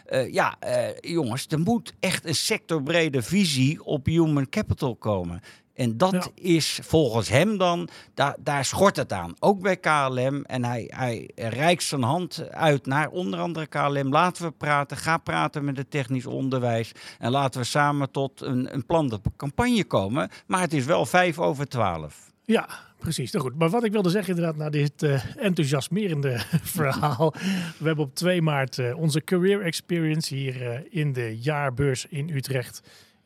Uh, 0.09 0.33
ja, 0.33 0.57
jongens, 0.99 1.45
er 1.49 1.59
moet 1.59 1.93
echt 1.99 2.25
een 2.25 2.35
sectorbrede 2.35 3.21
visie 3.21 3.83
op 3.83 4.05
human 4.05 4.49
capital 4.49 4.95
komen. 4.95 5.41
En 5.73 5.97
dat 5.97 6.31
is 6.35 6.79
volgens 6.83 7.29
hem 7.29 7.57
dan, 7.57 7.89
daar, 8.13 8.35
daar 8.39 8.65
schort 8.65 8.95
het 8.95 9.13
aan. 9.13 9.33
Ook 9.39 9.61
bij 9.61 9.77
KLM. 9.77 10.43
En 10.43 10.63
hij, 10.63 10.91
hij 10.95 11.29
reikt 11.35 11.83
zijn 11.83 12.03
hand 12.03 12.49
uit 12.49 12.85
naar 12.85 13.09
onder 13.09 13.39
andere 13.39 13.65
KLM. 13.65 14.09
Laten 14.09 14.43
we 14.43 14.51
praten. 14.51 14.97
Ga 14.97 15.17
praten 15.17 15.65
met 15.65 15.77
het 15.77 15.91
technisch 15.91 16.25
onderwijs. 16.25 16.91
En 17.19 17.31
laten 17.31 17.61
we 17.61 17.65
samen 17.65 18.11
tot 18.11 18.41
een, 18.41 18.73
een 18.73 18.85
plan 18.85 19.07
de 19.07 19.19
campagne 19.37 19.83
komen. 19.83 20.29
Maar 20.47 20.61
het 20.61 20.73
is 20.73 20.85
wel 20.85 21.05
vijf 21.05 21.39
over 21.39 21.67
twaalf. 21.67 22.31
Ja, 22.45 22.69
precies. 22.99 23.31
Nou 23.31 23.45
goed. 23.45 23.57
Maar 23.57 23.69
wat 23.69 23.83
ik 23.83 23.91
wilde 23.91 24.09
zeggen 24.09 24.35
inderdaad 24.35 24.57
na 24.57 24.69
dit 24.69 25.03
uh, 25.03 25.35
enthousiasmerende 25.35 26.39
verhaal. 26.77 27.33
We 27.77 27.85
hebben 27.85 28.05
op 28.05 28.15
2 28.15 28.41
maart 28.41 28.77
uh, 28.77 28.97
onze 28.97 29.23
Career 29.23 29.61
Experience 29.61 30.35
hier 30.35 30.61
uh, 30.61 30.79
in 30.89 31.13
de 31.13 31.37
jaarbeurs 31.39 32.05
in 32.05 32.29
Utrecht. 32.29 32.81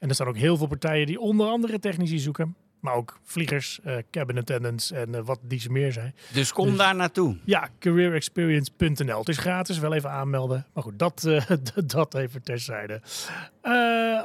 En 0.05 0.11
er 0.11 0.17
staan 0.17 0.27
ook 0.27 0.37
heel 0.37 0.57
veel 0.57 0.67
partijen 0.67 1.05
die 1.05 1.19
onder 1.19 1.47
andere 1.47 1.79
technici 1.79 2.19
zoeken. 2.19 2.55
Maar 2.79 2.93
ook 2.93 3.19
vliegers, 3.23 3.79
uh, 3.85 3.97
cabin 4.11 4.37
attendants 4.37 4.91
en 4.91 5.09
uh, 5.09 5.19
wat 5.23 5.39
die 5.41 5.59
ze 5.59 5.71
meer 5.71 5.91
zijn. 5.91 6.15
Dus 6.33 6.51
kom 6.51 6.67
dus, 6.67 6.77
daar 6.77 6.95
naartoe. 6.95 7.37
Ja, 7.45 7.69
careerexperience.nl. 7.79 9.19
Het 9.19 9.29
is 9.29 9.37
gratis, 9.37 9.77
wel 9.77 9.93
even 9.93 10.09
aanmelden. 10.11 10.65
Maar 10.73 10.83
goed, 10.83 10.99
dat, 10.99 11.23
uh, 11.27 11.41
dat 11.95 12.15
even 12.15 12.43
terzijde. 12.43 13.01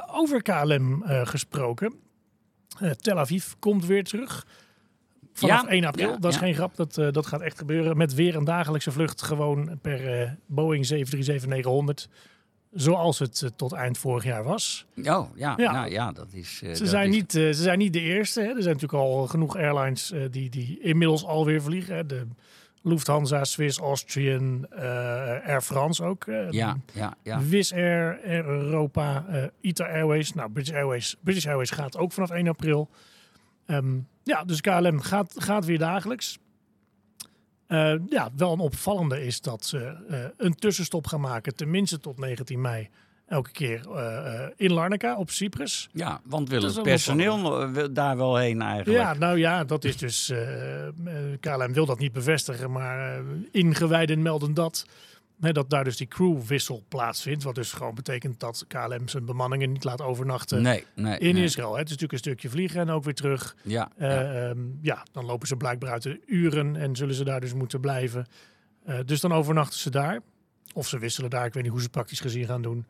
over 0.07 0.41
KLM 0.41 1.03
gesproken. 1.05 1.93
Tel 2.97 3.19
Aviv 3.19 3.51
komt 3.59 3.85
weer 3.85 4.03
terug. 4.03 4.45
Vanaf 5.33 5.65
1 5.65 5.85
april, 5.85 6.19
dat 6.19 6.31
is 6.31 6.37
geen 6.37 6.53
grap, 6.53 6.75
dat, 6.75 6.93
dat 6.93 7.25
gaat 7.25 7.41
echt 7.41 7.57
gebeuren. 7.57 7.97
Met 7.97 8.13
weer 8.13 8.35
een 8.35 8.43
dagelijkse 8.43 8.91
vlucht 8.91 9.21
gewoon 9.21 9.79
per 9.81 10.37
Boeing 10.45 11.05
737-900. 12.05 12.11
Zoals 12.71 13.19
het 13.19 13.51
tot 13.55 13.71
eind 13.73 13.97
vorig 13.97 14.23
jaar 14.23 14.43
was. 14.43 14.85
Oh, 14.97 15.03
ja, 15.03 15.53
ja. 15.57 15.71
Nou, 15.71 15.89
ja 15.89 16.11
dat 16.11 16.27
is... 16.33 16.57
ze, 16.57 16.65
dat 16.65 16.87
zijn 16.87 17.09
Niet, 17.09 17.31
ze 17.31 17.53
zijn 17.53 17.77
niet 17.77 17.93
de 17.93 17.99
eerste. 17.99 18.41
Hè. 18.41 18.47
Er 18.47 18.61
zijn 18.61 18.75
natuurlijk 18.75 19.03
al 19.03 19.27
genoeg 19.27 19.55
airlines 19.55 20.13
die, 20.31 20.49
die 20.49 20.79
inmiddels 20.81 21.25
alweer 21.25 21.61
vliegen. 21.61 21.95
Hè. 21.95 22.05
De 22.05 22.27
Lufthansa, 22.81 23.43
Swiss, 23.43 23.79
Austrian, 23.79 24.67
Air 25.45 25.61
France 25.61 26.03
ook. 26.03 26.25
Ja, 26.49 26.77
ja, 26.93 27.13
ja. 27.23 27.41
Wizz 27.41 27.73
Air, 27.73 28.19
Air 28.25 28.45
Europa, 28.45 29.25
ITA 29.61 29.85
Airways. 29.85 30.33
Nou, 30.33 30.51
British 30.51 30.73
Airways, 30.73 31.15
British 31.23 31.47
Airways 31.47 31.69
gaat 31.69 31.97
ook 31.97 32.11
vanaf 32.11 32.29
1 32.29 32.47
april. 32.47 32.89
Um, 33.67 34.07
ja, 34.23 34.43
dus 34.43 34.61
KLM 34.61 34.99
gaat, 34.99 35.33
gaat 35.37 35.65
weer 35.65 35.77
dagelijks. 35.77 36.39
Ja, 38.09 38.29
wel 38.35 38.53
een 38.53 38.59
opvallende 38.59 39.25
is 39.25 39.41
dat 39.41 39.65
ze 39.65 39.95
een 40.37 40.55
tussenstop 40.55 41.07
gaan 41.07 41.21
maken, 41.21 41.55
tenminste 41.55 41.99
tot 41.99 42.19
19 42.19 42.61
mei 42.61 42.89
elke 43.27 43.51
keer 43.51 43.81
uh, 43.87 44.43
in 44.55 44.73
Larnaca 44.73 45.17
op 45.17 45.29
Cyprus. 45.29 45.89
Ja, 45.93 46.21
want 46.23 46.49
willen 46.49 46.73
het 46.73 46.83
personeel 46.83 47.69
daar 47.93 48.17
wel 48.17 48.37
heen 48.37 48.61
eigenlijk? 48.61 48.99
Ja, 48.99 49.13
nou 49.13 49.37
ja, 49.37 49.63
dat 49.63 49.83
is 49.83 49.97
dus... 49.97 50.33
KLM 51.39 51.73
wil 51.73 51.85
dat 51.85 51.99
niet 51.99 52.11
bevestigen, 52.11 52.71
maar 52.71 53.21
ingewijden 53.51 54.21
melden 54.21 54.53
dat. 54.53 54.85
Dat 55.41 55.69
daar 55.69 55.83
dus 55.83 55.97
die 55.97 56.07
crewwissel 56.07 56.83
plaatsvindt. 56.87 57.43
Wat 57.43 57.55
dus 57.55 57.71
gewoon 57.71 57.95
betekent 57.95 58.39
dat 58.39 58.65
KLM 58.67 59.07
zijn 59.07 59.25
bemanningen 59.25 59.71
niet 59.71 59.83
laat 59.83 60.01
overnachten 60.01 60.61
nee, 60.61 60.85
nee, 60.95 61.19
in 61.19 61.33
nee. 61.33 61.43
Israël. 61.43 61.77
Het 61.77 61.85
is 61.85 61.91
natuurlijk 61.91 62.11
een 62.11 62.17
stukje 62.17 62.49
vliegen 62.49 62.79
en 62.79 62.89
ook 62.89 63.03
weer 63.03 63.13
terug. 63.13 63.55
Ja, 63.63 63.91
ja. 63.97 64.33
Ehm, 64.33 64.59
ja, 64.81 65.05
dan 65.11 65.25
lopen 65.25 65.47
ze 65.47 65.55
blijkbaar 65.55 65.91
uit 65.91 66.03
de 66.03 66.21
uren 66.25 66.75
en 66.75 66.95
zullen 66.95 67.15
ze 67.15 67.23
daar 67.23 67.39
dus 67.39 67.53
moeten 67.53 67.81
blijven. 67.81 68.27
dus 69.05 69.19
dan 69.19 69.33
overnachten 69.33 69.79
ze 69.79 69.89
daar. 69.89 70.21
Of 70.73 70.87
ze 70.87 70.99
wisselen 70.99 71.29
daar. 71.29 71.45
Ik 71.45 71.53
weet 71.53 71.63
niet 71.63 71.71
hoe 71.71 71.81
ze 71.81 71.89
praktisch 71.89 72.19
gezien 72.19 72.45
gaan 72.45 72.61
doen. 72.61 72.85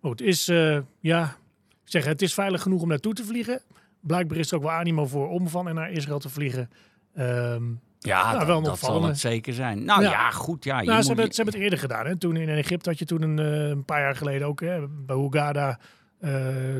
Het 0.00 0.20
is, 0.20 0.48
uh, 0.48 0.78
ja, 1.00 1.36
zeg, 1.84 2.04
het 2.04 2.22
is 2.22 2.34
veilig 2.34 2.62
genoeg 2.62 2.82
om 2.82 2.88
naartoe 2.88 3.14
te 3.14 3.24
vliegen. 3.24 3.62
Blijkbaar 4.00 4.38
is 4.38 4.50
er 4.50 4.56
ook 4.56 4.62
wel 4.62 4.72
animo 4.72 5.06
voor 5.06 5.28
om 5.28 5.48
van 5.48 5.68
en 5.68 5.74
naar 5.74 5.90
Israël 5.90 6.18
te 6.18 6.28
vliegen. 6.28 6.70
Um, 7.18 7.80
ja, 7.98 8.32
nou, 8.32 8.46
wel 8.46 8.62
dat 8.62 8.78
zal 8.78 9.02
het 9.02 9.18
zeker 9.18 9.52
zijn. 9.52 9.84
Nou 9.84 10.02
ja, 10.02 10.30
goed. 10.30 10.64
Ja, 10.64 10.82
nou, 10.82 11.00
ze, 11.00 11.06
hebben 11.06 11.24
het, 11.24 11.34
ze 11.34 11.42
hebben 11.42 11.54
het 11.54 11.62
eerder 11.62 11.78
gedaan. 11.78 12.06
Hè. 12.06 12.16
Toen 12.16 12.36
in 12.36 12.48
Egypte 12.48 12.88
had 12.88 12.98
je 12.98 13.04
toen 13.04 13.22
een, 13.22 13.38
uh, 13.40 13.68
een 13.68 13.84
paar 13.84 14.00
jaar 14.00 14.16
geleden 14.16 14.46
ook 14.46 14.60
hè, 14.60 14.88
bij 14.88 15.16
Hugada 15.16 15.78
uh, 16.20 16.30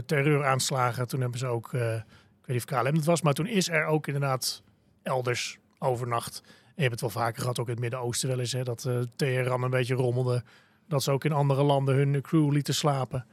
terreuraanslagen. 0.06 1.08
Toen 1.08 1.20
hebben 1.20 1.38
ze 1.38 1.46
ook, 1.46 1.72
uh, 1.72 1.94
ik 1.94 2.02
weet 2.44 2.56
niet 2.56 2.72
of 2.72 2.80
KLM 2.80 2.94
het 2.94 3.04
was, 3.04 3.22
maar 3.22 3.34
toen 3.34 3.46
is 3.46 3.68
er 3.68 3.84
ook 3.84 4.06
inderdaad 4.06 4.62
elders 5.02 5.58
overnacht. 5.78 6.42
En 6.44 6.82
je 6.82 6.88
hebt 6.88 7.00
het 7.00 7.00
wel 7.00 7.22
vaker 7.22 7.40
gehad, 7.40 7.58
ook 7.58 7.66
in 7.66 7.72
het 7.72 7.80
Midden-Oosten 7.80 8.28
wel 8.28 8.38
eens, 8.38 8.52
hè, 8.52 8.62
dat 8.62 8.88
Teheran 9.16 9.62
een 9.62 9.70
beetje 9.70 9.94
rommelde 9.94 10.42
dat 10.88 11.02
ze 11.02 11.10
ook 11.10 11.24
in 11.24 11.32
andere 11.32 11.62
landen 11.62 11.94
hun 11.94 12.20
crew 12.22 12.52
lieten 12.52 12.74
slapen. 12.74 13.26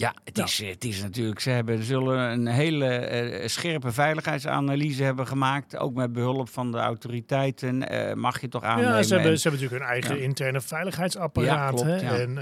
Ja, 0.00 0.14
het, 0.24 0.38
Is, 0.38 0.58
het 0.58 0.84
is 0.84 1.02
natuurlijk, 1.02 1.40
ze 1.40 1.50
hebben, 1.50 1.82
zullen 1.82 2.18
een 2.18 2.46
hele 2.46 3.10
uh, 3.40 3.46
scherpe 3.48 3.92
veiligheidsanalyse 3.92 5.02
hebben 5.02 5.26
gemaakt. 5.26 5.76
Ook 5.76 5.94
met 5.94 6.12
behulp 6.12 6.48
van 6.48 6.72
de 6.72 6.78
autoriteiten. 6.78 7.92
Uh, 7.92 8.12
mag 8.12 8.40
je 8.40 8.48
toch 8.48 8.62
aannemen. 8.62 8.96
Ja, 8.96 9.02
ze 9.02 9.14
hebben, 9.14 9.38
ze 9.38 9.48
hebben 9.48 9.60
natuurlijk 9.60 9.90
hun 9.90 10.02
eigen 10.02 10.22
interne 10.24 10.60
veiligheidsapparaat. 10.60 11.78
Ja, 11.78 11.84
klopt, 11.84 12.02
En 12.02 12.36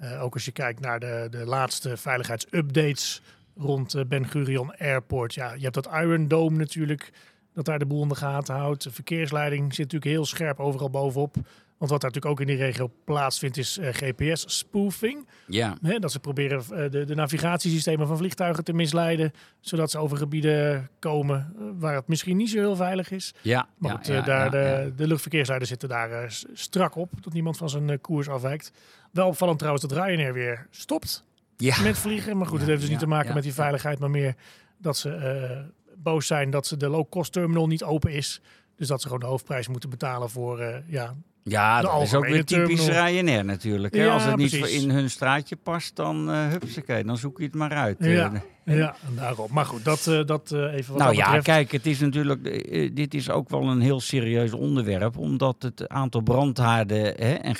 uh, 0.00 0.22
ook 0.22 0.34
als 0.34 0.44
je 0.44 0.52
kijkt 0.52 0.80
naar 0.80 1.00
de, 1.00 1.26
de 1.30 1.44
laatste 1.44 1.96
veiligheidsupdates 1.96 3.22
rond 3.56 4.08
Ben 4.08 4.26
Gurion 4.26 4.76
Airport. 4.76 5.34
Ja, 5.34 5.52
je 5.52 5.62
hebt 5.62 5.74
dat 5.74 5.88
Iron 5.92 6.28
Dome 6.28 6.56
natuurlijk, 6.56 7.12
dat 7.54 7.64
daar 7.64 7.78
de 7.78 7.86
boel 7.86 8.02
in 8.02 8.08
de 8.08 8.14
gaten 8.14 8.54
houdt. 8.54 8.82
De 8.82 8.90
verkeersleiding 8.90 9.74
zit 9.74 9.92
natuurlijk 9.92 10.12
heel 10.12 10.26
scherp 10.26 10.60
overal 10.60 10.90
bovenop. 10.90 11.36
Want 11.78 11.90
wat 11.90 12.00
daar 12.00 12.10
natuurlijk 12.10 12.40
ook 12.40 12.48
in 12.48 12.56
die 12.56 12.64
regio 12.64 12.90
plaatsvindt 13.04 13.56
is 13.56 13.78
uh, 13.78 13.88
GPS-spoofing. 13.90 15.28
Ja. 15.46 15.76
dat 15.80 16.12
ze 16.12 16.20
proberen 16.20 16.62
uh, 16.70 16.90
de, 16.90 17.04
de, 17.04 17.14
navigatiesystemen 17.14 18.06
van 18.06 18.16
vliegtuigen 18.16 18.64
te 18.64 18.72
misleiden. 18.72 19.32
Zodat 19.60 19.90
ze 19.90 19.98
over 19.98 20.16
gebieden 20.16 20.90
komen 20.98 21.52
uh, 21.58 21.64
waar 21.74 21.94
het 21.94 22.08
misschien 22.08 22.36
niet 22.36 22.50
zo 22.50 22.58
heel 22.58 22.76
veilig 22.76 23.10
is. 23.10 23.34
Ja. 23.42 23.68
Maar 23.76 23.90
goed, 23.90 24.06
ja, 24.06 24.20
daar, 24.20 24.50
de, 24.50 24.92
de, 24.96 25.06
luchtverkeersleiders 25.06 25.70
zitten 25.70 25.88
daar 25.88 26.38
strak 26.52 26.96
op. 26.96 27.12
Dat 27.20 27.32
niemand 27.32 27.56
van 27.56 27.70
zijn 27.70 28.00
koers 28.00 28.28
afwijkt. 28.28 28.72
Wel 29.12 29.26
opvallend 29.26 29.58
trouwens 29.58 29.86
dat 29.86 29.98
Ryanair 29.98 30.32
weer 30.32 30.66
stopt 30.70 31.24
ja. 31.56 31.80
met 31.82 31.98
vliegen. 31.98 32.36
Maar 32.36 32.46
goed, 32.46 32.58
het 32.58 32.68
heeft 32.68 32.80
dus 32.80 32.90
niet 32.90 32.98
te 32.98 33.06
maken 33.06 33.34
met 33.34 33.42
die 33.42 33.54
veiligheid. 33.54 33.98
Maar 33.98 34.10
meer 34.10 34.34
dat 34.78 34.96
ze 34.96 35.64
boos 35.96 36.26
zijn 36.26 36.50
dat 36.50 36.66
ze 36.66 36.76
de 36.76 36.88
low-cost 36.88 37.32
terminal 37.32 37.66
niet 37.66 37.84
open 37.84 38.12
is. 38.12 38.40
Dus 38.76 38.88
dat 38.88 39.00
ze 39.00 39.06
gewoon 39.06 39.22
de 39.22 39.26
hoofdprijs 39.26 39.68
moeten 39.68 39.90
betalen 39.90 40.30
voor 40.30 40.82
ja, 40.86 41.14
ja, 41.48 41.80
dat 41.80 42.02
is 42.02 42.14
ook 42.14 42.26
weer 42.26 42.44
typisch 42.44 42.84
terminal. 42.84 43.06
Ryanair 43.06 43.44
natuurlijk. 43.44 43.94
Hè? 43.94 44.10
Als 44.10 44.24
het 44.24 44.36
niet 44.36 44.52
in 44.52 44.90
hun 44.90 45.10
straatje 45.10 45.56
past, 45.56 45.96
dan 45.96 46.30
uh, 46.30 46.48
hupsakee, 46.48 47.04
dan 47.04 47.16
zoek 47.16 47.38
je 47.38 47.44
het 47.44 47.54
maar 47.54 47.72
uit. 47.72 47.96
Ja, 48.00 48.32
uh, 48.64 48.76
ja 48.78 48.96
daarop. 49.16 49.50
Maar 49.50 49.64
goed, 49.64 49.84
dat, 49.84 50.06
uh, 50.08 50.24
dat 50.24 50.52
even 50.52 50.92
wat 50.92 51.02
Nou 51.02 51.14
ja, 51.14 51.24
betreft. 51.24 51.44
kijk, 51.44 51.72
het 51.72 51.86
is 51.86 52.00
natuurlijk, 52.00 52.44
dit 52.96 53.14
is 53.14 53.30
ook 53.30 53.48
wel 53.48 53.68
een 53.68 53.80
heel 53.80 54.00
serieus 54.00 54.52
onderwerp, 54.52 55.16
omdat 55.16 55.62
het 55.62 55.88
aantal 55.88 56.20
brandhaarden 56.20 57.02
hè, 57.02 57.34
en 57.34 57.54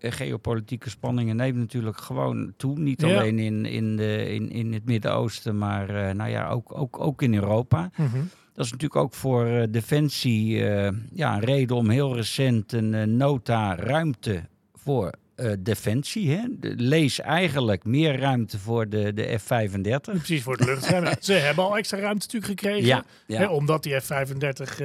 geopolitieke 0.00 0.90
spanningen 0.90 1.36
neemt 1.36 1.56
natuurlijk 1.56 2.00
gewoon 2.00 2.52
toe. 2.56 2.78
Niet 2.78 3.00
ja. 3.00 3.06
alleen 3.06 3.38
in, 3.38 3.66
in, 3.66 3.96
de, 3.96 4.34
in, 4.34 4.50
in 4.50 4.72
het 4.72 4.84
Midden-Oosten, 4.84 5.58
maar 5.58 6.14
nou 6.14 6.30
ja, 6.30 6.48
ook, 6.48 6.78
ook, 6.78 7.00
ook 7.00 7.22
in 7.22 7.34
Europa. 7.34 7.90
Mm 7.96 8.06
-hmm. 8.06 8.30
Dat 8.54 8.64
is 8.64 8.72
natuurlijk 8.72 9.00
ook 9.00 9.14
voor 9.14 9.46
uh, 9.46 9.62
Defensie 9.70 10.56
uh, 10.58 10.88
ja, 11.12 11.34
een 11.34 11.40
reden 11.40 11.76
om 11.76 11.88
heel 11.88 12.14
recent 12.14 12.72
een 12.72 12.92
uh, 12.92 13.02
nota 13.02 13.76
ruimte 13.76 14.42
voor 14.74 15.12
Defensie. 15.58 16.30
Hè? 16.30 16.42
De, 16.50 16.74
lees 16.76 17.20
eigenlijk 17.20 17.84
meer 17.84 18.18
ruimte 18.18 18.58
voor 18.58 18.88
de, 18.88 19.12
de 19.12 19.38
F-35. 19.38 20.00
Precies, 20.00 20.42
voor 20.42 20.56
de 20.56 20.64
luchtruim. 20.64 21.14
Ze 21.20 21.32
hebben 21.32 21.64
al 21.64 21.76
extra 21.76 21.98
ruimte 21.98 22.26
natuurlijk 22.32 22.60
gekregen. 22.60 22.86
Ja, 22.86 23.04
ja. 23.26 23.38
Hè, 23.38 23.46
omdat 23.46 23.82
die 23.82 24.00
F-35 24.00 24.82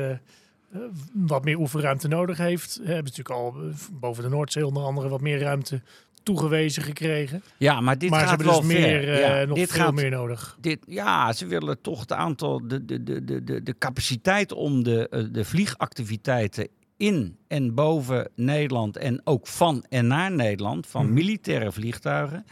wat 1.14 1.44
meer 1.44 1.58
oefenruimte 1.58 2.08
nodig 2.08 2.38
heeft. 2.38 2.76
Hebben 2.76 3.14
ze 3.14 3.20
natuurlijk 3.20 3.30
al 3.30 3.56
boven 3.92 4.24
de 4.24 4.30
Noordzee 4.30 4.66
onder 4.66 4.84
andere 4.84 5.10
wat 5.10 5.22
meer 5.22 5.40
ruimte 5.40 5.82
toegewezen 6.24 6.84
gekregen. 6.84 7.44
Ja, 7.58 7.82
maar 7.82 7.98
dit 7.98 8.10
maar 8.10 8.20
gaat 8.20 8.30
ze 8.30 8.36
hebben 8.36 8.54
wel 8.54 8.62
dus 8.62 8.78
meer. 8.78 9.20
Ja, 9.20 9.42
uh, 9.42 9.48
nog 9.48 9.58
dit 9.58 9.72
veel 9.72 9.84
gaat, 9.84 9.94
meer 9.94 10.10
nodig. 10.10 10.58
Dit, 10.62 10.80
ja, 10.88 11.34
ze 11.34 11.46
willen 11.46 11.82
toch 11.82 12.00
het 12.00 12.12
aantal, 12.12 12.68
de, 12.68 12.86
de, 12.86 13.04
de, 13.04 13.24
de, 13.24 13.44
de, 13.44 13.64
de 13.64 13.76
capaciteit 13.78 14.52
om 14.52 14.84
de, 14.84 15.28
de 15.32 15.46
vliegactiviteiten 15.46 16.68
in 17.00 17.38
en 17.48 17.74
boven 17.74 18.30
Nederland 18.36 18.98
en 18.98 19.22
ook 19.24 19.48
van 19.48 19.86
en 19.90 20.08
naar 20.08 20.32
Nederland, 20.32 20.88
van 20.88 21.06
Mhm. 21.06 21.14
militaire 21.14 21.72
vliegtuigen. 21.72 22.46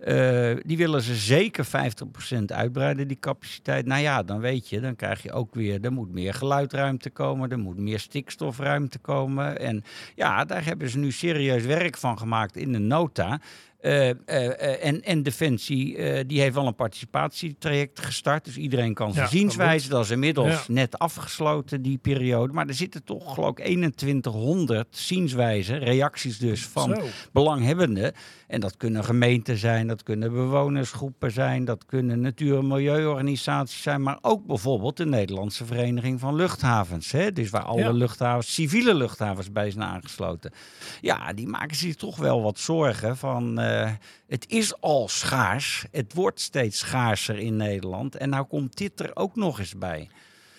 eh, 0.00 0.56
die 0.66 0.76
willen 0.76 1.02
ze 1.02 1.14
zeker 1.14 1.64
50% 1.64 2.52
uitbreiden, 2.52 3.08
die 3.08 3.18
capaciteit. 3.20 3.86
Nou 3.86 4.02
ja, 4.02 4.22
dan 4.22 4.40
weet 4.40 4.68
je, 4.68 4.80
dan 4.80 4.96
krijg 4.96 5.22
je 5.22 5.32
ook 5.32 5.54
weer, 5.54 5.78
er 5.84 5.92
moet 5.92 6.12
meer 6.12 6.34
geluidruimte 6.34 7.10
komen, 7.10 7.50
er 7.50 7.58
moet 7.58 7.78
meer 7.78 7.98
stikstofruimte 7.98 8.98
komen. 8.98 9.58
En 9.58 9.82
ja, 10.14 10.44
daar 10.44 10.64
hebben 10.64 10.88
ze 10.90 10.98
nu 10.98 11.12
serieus 11.12 11.64
werk 11.64 11.96
van 11.96 12.18
gemaakt 12.18 12.56
in 12.56 12.72
de 12.72 12.78
nota. 12.78 13.40
Eh, 13.80 14.08
eh, 14.10 14.14
eh, 14.26 14.84
en, 14.86 15.02
en 15.02 15.22
Defensie, 15.22 15.96
die 16.26 16.40
heeft 16.40 16.54
wel 16.54 16.66
een 16.66 16.74
participatietraject 16.74 18.00
gestart. 18.00 18.44
Dus 18.44 18.56
iedereen 18.56 18.94
kan 18.94 19.12
zijn 19.12 19.24
Ja, 19.24 19.30
zienswijze. 19.30 19.88
Dat 19.88 20.04
is 20.04 20.10
inmiddels 20.10 20.48
Ja. 20.66 20.72
net 20.72 20.98
afgesloten, 20.98 21.82
die 21.82 21.98
periode. 21.98 22.52
Maar 22.52 22.66
er 22.68 22.74
zitten 22.74 23.04
toch, 23.04 23.34
geloof 23.34 23.58
ik, 23.58 23.94
2100 23.94 24.86
zienswijzen, 24.90 25.78
reacties 25.78 26.38
dus 26.38 26.66
van 26.66 26.94
Zo. 26.94 27.02
belanghebbenden. 27.32 28.12
En 28.46 28.60
dat 28.60 28.76
kunnen 28.76 29.04
gemeenten 29.04 29.56
zijn, 29.56 29.86
dat 29.86 30.02
kunnen 30.02 30.32
bewonersgroepen 30.32 31.30
zijn, 31.32 31.64
dat 31.64 31.86
kunnen 31.86 32.20
natuur- 32.20 32.58
en 32.58 32.66
milieuorganisaties 32.66 33.82
zijn, 33.82 34.02
maar 34.02 34.18
ook 34.20 34.46
bijvoorbeeld 34.46 34.96
de 34.96 35.06
Nederlandse 35.06 35.64
Vereniging 35.64 36.20
van 36.20 36.34
Luchthavens. 36.34 37.12
Hè? 37.12 37.32
Dus 37.32 37.50
waar 37.50 37.62
alle 37.62 37.80
Ja. 37.80 37.90
luchthavens, 37.90 38.54
civiele 38.54 38.94
luchthavens 38.94 39.52
bij 39.52 39.70
zijn 39.70 39.84
aangesloten. 39.84 40.52
Ja, 41.00 41.32
die 41.32 41.46
maken 41.46 41.76
zich 41.76 41.94
toch 41.94 42.16
wel 42.16 42.42
wat 42.42 42.58
zorgen 42.58 43.16
van 43.16 43.58
eh, 43.78 43.90
het 44.26 44.48
is 44.48 44.80
al 44.80 45.08
schaars, 45.08 45.86
het 45.90 46.14
wordt 46.14 46.40
steeds 46.40 46.78
schaarser 46.78 47.38
in 47.38 47.56
Nederland 47.56 48.16
en 48.16 48.28
nou 48.28 48.44
komt 48.44 48.76
dit 48.76 49.00
er 49.00 49.10
ook 49.14 49.36
nog 49.36 49.58
eens 49.58 49.78
bij. 49.78 50.08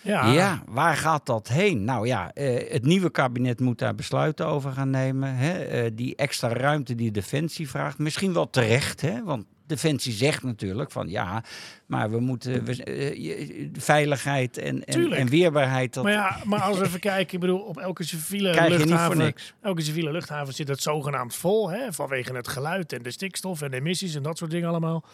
Ja, 0.02 0.32
Ja, 0.32 0.62
waar 0.68 0.96
gaat 0.96 1.26
dat 1.26 1.48
heen? 1.48 1.84
Nou 1.84 2.06
ja, 2.06 2.32
eh, 2.32 2.72
het 2.72 2.84
nieuwe 2.84 3.10
kabinet 3.10 3.60
moet 3.60 3.78
daar 3.78 3.94
besluiten 3.94 4.46
over 4.46 4.72
gaan 4.72 4.90
nemen. 4.90 5.34
Hè? 5.34 5.64
Eh, 5.64 5.90
die 5.94 6.16
extra 6.16 6.48
ruimte 6.48 6.94
die 6.94 7.10
Defensie 7.10 7.68
vraagt, 7.68 7.98
misschien 7.98 8.32
wel 8.32 8.50
terecht, 8.50 9.00
hè? 9.00 9.24
want 9.24 9.44
Defensie 9.72 10.12
zegt 10.12 10.42
natuurlijk 10.42 10.90
van 10.90 11.08
ja, 11.08 11.44
maar 11.86 12.10
we 12.10 12.20
moeten 12.20 12.64
we, 12.64 12.84
eh, 12.84 13.68
veiligheid 13.72 14.58
en, 14.58 14.84
en, 14.84 15.28
weerbaarheid. 15.28 15.94
Dat 15.94 16.04
Maar 16.04 16.12
ja, 16.12 16.38
maar 16.44 16.60
als 16.60 16.78
we 16.78 16.84
even 16.84 17.00
kijken, 17.10 17.34
ik 17.34 17.40
bedoel, 17.40 17.60
op 17.60 17.78
elke 17.78 18.04
civiele 18.04 18.68
luchthaven, 18.68 19.34
elke 19.60 19.82
civiele 19.82 20.12
luchthaven 20.12 20.54
zit 20.54 20.68
het 20.68 20.82
zogenaamd 20.82 21.34
vol, 21.34 21.70
hè, 21.70 21.92
vanwege 21.92 22.34
het 22.34 22.48
geluid 22.48 22.92
en 22.92 23.02
de 23.02 23.10
stikstof 23.10 23.62
en 23.62 23.70
de 23.70 23.76
emissies 23.76 24.14
en 24.14 24.22
dat 24.22 24.38
soort 24.38 24.50
dingen 24.50 24.68
allemaal. 24.68 25.04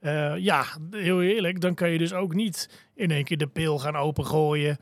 Eh, 0.00 0.36
ja, 0.36 0.64
heel 0.90 1.22
eerlijk, 1.22 1.60
dan 1.60 1.74
kan 1.74 1.90
je 1.90 1.98
dus 1.98 2.12
ook 2.12 2.34
niet 2.34 2.70
in 2.94 3.10
één 3.10 3.24
keer 3.24 3.38
de 3.38 3.46
pil 3.46 3.78
gaan 3.78 3.96
opengooien 3.96 4.78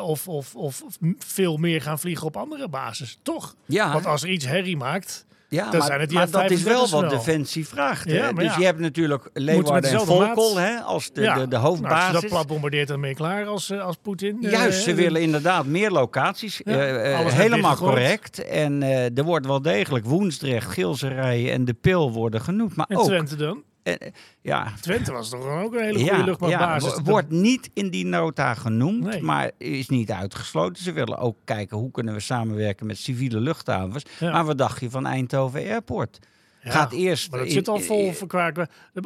of, 0.00 0.28
of, 0.28 0.54
of 0.54 0.82
veel 1.18 1.56
meer 1.56 1.82
gaan 1.82 1.98
vliegen 1.98 2.26
op 2.26 2.36
andere 2.36 2.68
basis. 2.68 3.18
Toch? 3.22 3.54
Ja. 3.66 3.92
Want 3.92 4.06
als 4.06 4.22
er 4.22 4.28
iets 4.28 4.46
herrie 4.46 4.76
maakt, 4.76 5.26
Ja, 5.50 5.70
Dan 5.70 5.78
maar, 5.78 5.86
zijn 5.86 6.00
het 6.00 6.08
die 6.08 6.18
maar 6.18 6.30
dat 6.30 6.50
is 6.50 6.62
wel 6.62 6.86
F-35's 6.86 6.90
wat. 6.90 7.10
Defensie 7.10 7.68
vraagt. 7.68 8.10
Ja, 8.10 8.32
dus 8.32 8.44
ja. 8.44 8.58
je 8.58 8.64
hebt 8.64 8.78
natuurlijk 8.78 9.30
Leeuwarden 9.32 9.90
en 9.90 10.00
Volkel 10.00 10.58
hè, 10.58 10.76
als 10.78 11.12
de, 11.12 11.20
ja. 11.20 11.34
de, 11.34 11.40
de 11.40 11.46
Nou, 11.46 11.64
als 11.64 11.70
hoofdbasis. 11.70 12.20
dat 12.20 12.30
plat 12.30 12.46
bombardeert, 12.46 12.88
dan 12.88 13.14
klaar 13.14 13.46
als, 13.46 13.70
eh, 13.70 13.84
als 13.84 13.96
Poetin. 14.02 14.38
Eh, 14.42 14.50
Juist, 14.50 14.82
ze 14.82 14.94
willen 14.94 15.22
inderdaad 15.22 15.66
meer 15.66 15.90
locaties. 15.90 16.62
Eh, 16.62 17.26
helemaal 17.26 17.76
correct. 17.76 18.44
En 18.44 18.82
er 19.14 19.24
wordt 19.24 19.46
wel 19.46 19.62
degelijk 19.62 20.04
Woensdrecht, 20.04 20.70
Gilserij 20.70 21.52
en 21.52 21.64
De 21.64 21.74
Pil 21.74 22.12
worden 22.12 22.40
genoemd. 22.40 22.76
Maar 22.76 22.86
En 22.88 22.96
ook, 22.96 23.04
Twente 23.04 23.36
dan? 23.36 23.62
Eh, 23.82 23.94
ja, 24.40 24.72
Twente 24.80 25.12
was 25.12 25.28
toch 25.30 25.44
ook 25.44 25.74
een 25.74 25.80
hele 25.84 25.98
goede 25.98 26.16
ja, 26.16 26.24
luchtmachtbasis. 26.24 26.90
ja, 26.90 27.02
wo- 27.02 27.10
wordt 27.10 27.30
niet 27.30 27.70
in 27.74 27.90
die 27.90 28.06
nota 28.06 28.54
genoemd, 28.54 29.04
Nee. 29.04 29.22
maar 29.22 29.50
is 29.58 29.88
niet 29.88 30.10
uitgesloten. 30.10 30.82
Ze 30.82 30.92
willen 30.92 31.18
ook 31.18 31.36
kijken 31.44 31.76
hoe 31.76 31.90
kunnen 31.90 32.14
we 32.14 32.20
samenwerken 32.20 32.86
met 32.86 32.98
civiele 32.98 33.40
luchthavens. 33.40 34.04
Ja. 34.18 34.30
Maar 34.30 34.44
wat 34.44 34.58
dacht 34.58 34.80
je 34.80 34.90
van 34.90 35.06
Eindhoven 35.06 35.60
Airport? 35.60 36.18
Ja, 36.62 36.70
Gaat 36.70 36.92
eerst 36.92 37.30
Maar 37.30 37.38
dat 37.38 37.48
in- 37.48 37.54
zit 37.54 37.68
al 37.68 37.80
vol 37.80 38.12
voor 38.12 38.28
qua, 38.28 38.50
qua, 38.50 38.68
dan 38.92 39.02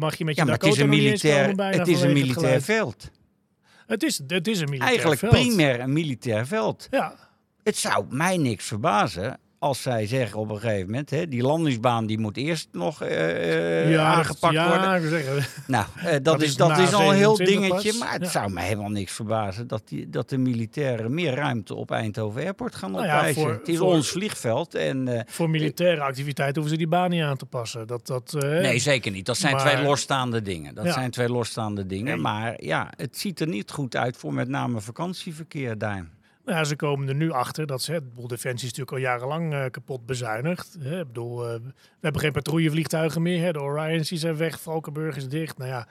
mag 0.00 0.14
je 0.16 0.24
met 0.24 0.34
je 0.34 0.40
Ja, 0.40 0.46
maar 0.46 0.58
het 0.58 0.66
is 0.66 0.78
een 0.78 0.88
militair, 0.88 1.54
bijna 1.54 1.78
het 1.78 1.88
is 1.88 2.00
een 2.00 2.08
het 2.08 2.18
militair 2.18 2.62
veld. 2.62 3.10
Het 3.86 4.02
is, 4.02 4.20
het 4.26 4.48
is 4.48 4.58
een 4.60 4.64
militair 4.64 4.88
Eigenlijk 4.90 5.20
veld. 5.20 5.32
primair 5.32 5.80
een 5.80 5.92
militair 5.92 6.46
veld. 6.46 6.86
Ja, 6.90 7.14
Het 7.62 7.76
zou 7.76 8.04
mij 8.10 8.36
niks 8.36 8.64
verbazen 8.64 9.38
als 9.66 9.82
zij 9.82 10.06
zeggen 10.06 10.38
op 10.40 10.50
een 10.50 10.58
gegeven 10.60 10.86
moment, 10.86 11.10
hè, 11.10 11.28
die 11.28 11.42
landingsbaan 11.42 12.06
die 12.06 12.18
moet 12.18 12.36
eerst 12.36 12.68
nog 12.72 13.02
eh, 13.02 13.90
ja, 13.90 14.04
aangepakt 14.14 14.54
ja, 14.54 14.68
worden. 14.68 15.08
zeggen, 15.10 15.44
Nou, 15.66 15.84
eh, 15.96 16.04
dat, 16.12 16.24
Dat 16.24 16.42
is, 16.42 16.56
dat 16.56 16.78
is 16.78 16.92
al 16.94 17.10
een 17.10 17.16
heel 17.16 17.36
27 17.36 17.46
dingetje, 17.46 17.90
pas. 17.90 17.98
maar 18.00 18.12
het 18.12 18.22
Ja. 18.22 18.28
zou 18.28 18.50
me 18.52 18.60
helemaal 18.60 18.90
niks 18.90 19.12
verbazen 19.12 19.66
dat, 19.66 19.88
die, 19.88 20.10
dat 20.10 20.28
de 20.28 20.38
militairen 20.38 21.14
meer 21.14 21.34
ruimte 21.34 21.74
op 21.74 21.90
Eindhoven 21.90 22.42
Airport 22.42 22.74
gaan 22.74 22.90
Nou 22.90 23.04
ja, 23.04 23.16
opeisen. 23.18 23.42
voor- 23.42 23.52
het 23.52 23.68
is 23.68 23.78
voor- 23.78 23.86
ons 23.92 24.08
vliegveld 24.10 24.74
en 24.74 25.24
voor 25.28 25.50
militaire 25.50 26.00
activiteiten 26.00 26.54
hoeven 26.62 26.70
ze 26.70 26.76
die 26.84 26.88
baan 26.88 27.10
niet 27.10 27.22
aan 27.22 27.36
te 27.36 27.46
passen. 27.46 27.86
Dat, 27.86 28.06
dat, 28.06 28.32
nee, 28.40 28.78
zeker 28.78 29.12
niet. 29.12 29.26
Dat 29.26 29.36
zijn 29.36 29.54
Maar- 29.54 29.60
twee 29.72 29.82
losstaande 29.84 30.42
dingen. 30.42 30.74
Dat 30.74 30.92
zijn 30.92 31.10
twee 31.10 31.28
losstaande 31.28 31.86
dingen, 31.86 32.04
Nee. 32.04 32.16
maar 32.22 32.64
ja, 32.64 32.90
het 32.96 33.18
ziet 33.18 33.40
er 33.40 33.48
niet 33.48 33.70
goed 33.70 33.96
uit 33.96 34.16
voor 34.16 34.34
met 34.34 34.48
name 34.48 34.80
vakantieverkeer 34.80 35.78
daar. 35.78 36.06
Ja, 36.46 36.64
ze 36.64 36.76
komen 36.76 37.08
er 37.08 37.14
nu 37.14 37.30
achter 37.30 37.66
dat 37.66 37.82
ze, 37.82 37.92
de 37.92 38.10
boel 38.14 38.26
defensie 38.26 38.68
is 38.68 38.76
natuurlijk 38.76 38.90
al 38.90 39.12
jarenlang 39.12 39.54
eh, 39.54 39.70
kapot 39.70 40.06
bezuinigd. 40.06 40.76
Hè. 40.80 41.00
Ik 41.00 41.06
bedoel, 41.06 41.48
eh, 41.48 41.54
we 41.62 41.72
hebben 42.00 42.20
geen 42.20 42.32
patrouillevliegtuigen 42.32 43.22
meer. 43.22 43.42
Hè. 43.42 43.52
De 43.52 43.60
Orions 43.60 44.08
die 44.08 44.18
zijn 44.18 44.36
weg, 44.36 44.60
Valkenburg 44.60 45.16
is 45.16 45.28
dicht. 45.28 45.58
Nou 45.58 45.70
ja, 45.70 45.86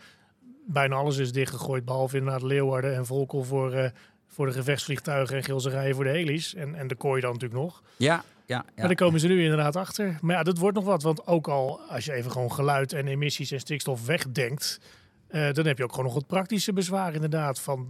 bijna 0.67 0.95
alles 0.95 1.17
is 1.17 1.31
dichtgegooid, 1.31 1.85
behalve 1.85 2.17
inderdaad 2.17 2.41
Leeuwarden 2.41 2.95
en 2.95 3.05
Volkel 3.05 3.43
voor, 3.43 3.73
eh, 3.73 3.89
voor 4.27 4.45
de 4.45 4.51
gevechtsvliegtuigen 4.51 5.37
en 5.37 5.43
Gilserijen 5.43 5.95
voor 5.95 6.03
de 6.03 6.09
heli's. 6.09 6.55
En, 6.55 6.75
en 6.75 6.87
de 6.87 6.95
kooi 6.95 7.21
dan 7.21 7.33
natuurlijk 7.33 7.61
nog. 7.61 7.83
Ja, 7.97 8.13
ja, 8.15 8.23
ja. 8.45 8.63
Maar 8.75 8.87
daar 8.87 8.95
komen 8.95 9.19
ze 9.19 9.27
nu 9.27 9.43
inderdaad 9.43 9.75
achter. 9.75 10.17
Maar 10.21 10.35
ja, 10.35 10.43
dat 10.43 10.57
wordt 10.57 10.75
nog 10.75 10.85
wat. 10.85 11.03
Want 11.03 11.27
ook 11.27 11.47
al 11.47 11.79
als 11.89 12.05
je 12.05 12.13
even 12.13 12.31
gewoon 12.31 12.51
geluid 12.51 12.93
en 12.93 13.07
emissies 13.07 13.51
en 13.51 13.59
stikstof 13.59 14.05
wegdenkt... 14.05 14.79
dan 15.27 15.65
heb 15.65 15.77
je 15.77 15.83
ook 15.83 15.89
gewoon 15.89 16.05
nog 16.05 16.13
wat 16.13 16.27
praktische 16.27 16.73
bezwaar 16.73 17.13
inderdaad. 17.13 17.59
Van 17.59 17.87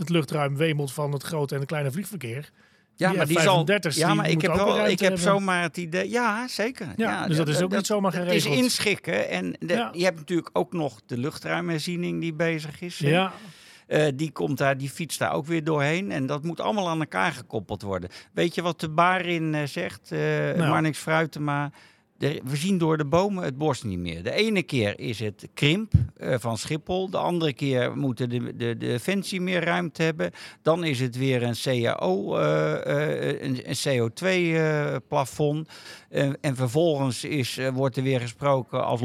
het 0.00 0.08
luchtruim 0.08 0.56
wemelt 0.56 0.92
van 0.92 1.12
het 1.12 1.22
grote 1.22 1.54
en 1.54 1.60
het 1.60 1.68
kleine 1.68 1.90
vliegverkeer. 1.90 2.50
Ja, 2.96 3.08
Die 3.08 3.16
maar 3.16 3.26
die 3.26 3.40
zal. 3.40 3.64
F-35's, 3.66 3.96
Ja, 3.96 4.14
maar 4.14 4.30
ik 4.30 4.40
heb, 4.40 4.54
wel, 4.54 4.86
ik 4.88 4.98
heb 5.00 5.18
zomaar 5.18 5.62
het 5.62 5.76
idee. 5.76 6.10
Ja, 6.10 6.48
zeker. 6.48 6.86
Ja, 6.96 7.26
dus 7.26 7.36
dat 7.36 7.48
is 7.48 7.62
ook 7.62 7.72
niet 7.72 7.86
zomaar 7.86 8.12
Het 8.12 8.20
is 8.32 8.42
geregeld. 8.42 8.54
inschikken. 8.64 9.28
En 9.28 9.56
de- 9.58 9.74
Ja. 9.74 9.90
je 9.94 10.04
hebt 10.04 10.16
natuurlijk 10.18 10.50
ook 10.52 10.72
nog 10.72 11.00
de 11.06 11.18
luchtruimherziening 11.18 12.20
die 12.20 12.32
bezig 12.32 12.80
is. 12.80 12.98
Ja, 12.98 13.32
Eh, 13.86 14.06
die 14.14 14.30
komt 14.32 14.58
daar, 14.58 14.76
die 14.78 14.90
fietst 14.90 15.18
daar 15.18 15.32
ook 15.32 15.46
weer 15.46 15.64
doorheen. 15.64 16.10
En 16.12 16.26
dat 16.26 16.42
moet 16.44 16.60
allemaal 16.60 16.88
aan 16.88 17.00
elkaar 17.00 17.32
gekoppeld 17.32 17.82
worden. 17.82 18.10
Weet 18.32 18.54
je 18.54 18.62
wat 18.62 18.80
de 18.80 18.88
Barin 18.88 19.54
eh, 19.54 19.62
zegt, 19.66 20.12
eh 20.12 20.18
Nou. 20.18 20.68
Marnix 20.68 20.98
Fruitema? 20.98 21.70
We 22.20 22.56
zien 22.56 22.78
door 22.78 22.96
de 22.96 23.04
bomen 23.04 23.44
het 23.44 23.58
bos 23.58 23.82
niet 23.82 23.98
meer. 23.98 24.22
De 24.22 24.32
ene 24.32 24.62
keer 24.62 24.98
is 24.98 25.18
het 25.20 25.48
krimp 25.54 25.92
eh, 26.16 26.34
van 26.38 26.58
Schiphol. 26.58 27.10
De 27.10 27.18
andere 27.18 27.52
keer 27.52 27.96
moeten 27.96 28.28
de, 28.28 28.56
de, 28.56 28.56
de 28.56 28.76
Defensie 28.76 29.40
meer 29.40 29.64
ruimte 29.64 30.02
hebben. 30.02 30.30
Dan 30.62 30.84
is 30.84 31.00
het 31.00 31.16
weer 31.16 31.42
een 31.42 31.54
CAO, 31.62 32.36
eh, 32.36 33.32
eh, 33.32 33.42
een, 33.42 33.70
een 33.70 34.10
CO2-plafond. 34.10 35.68
Eh, 36.08 36.30
en 36.40 36.56
vervolgens 36.56 37.24
is, 37.24 37.58
wordt 37.72 37.96
er 37.96 38.02
weer 38.02 38.20
gesproken 38.20 38.84
als 38.84 39.00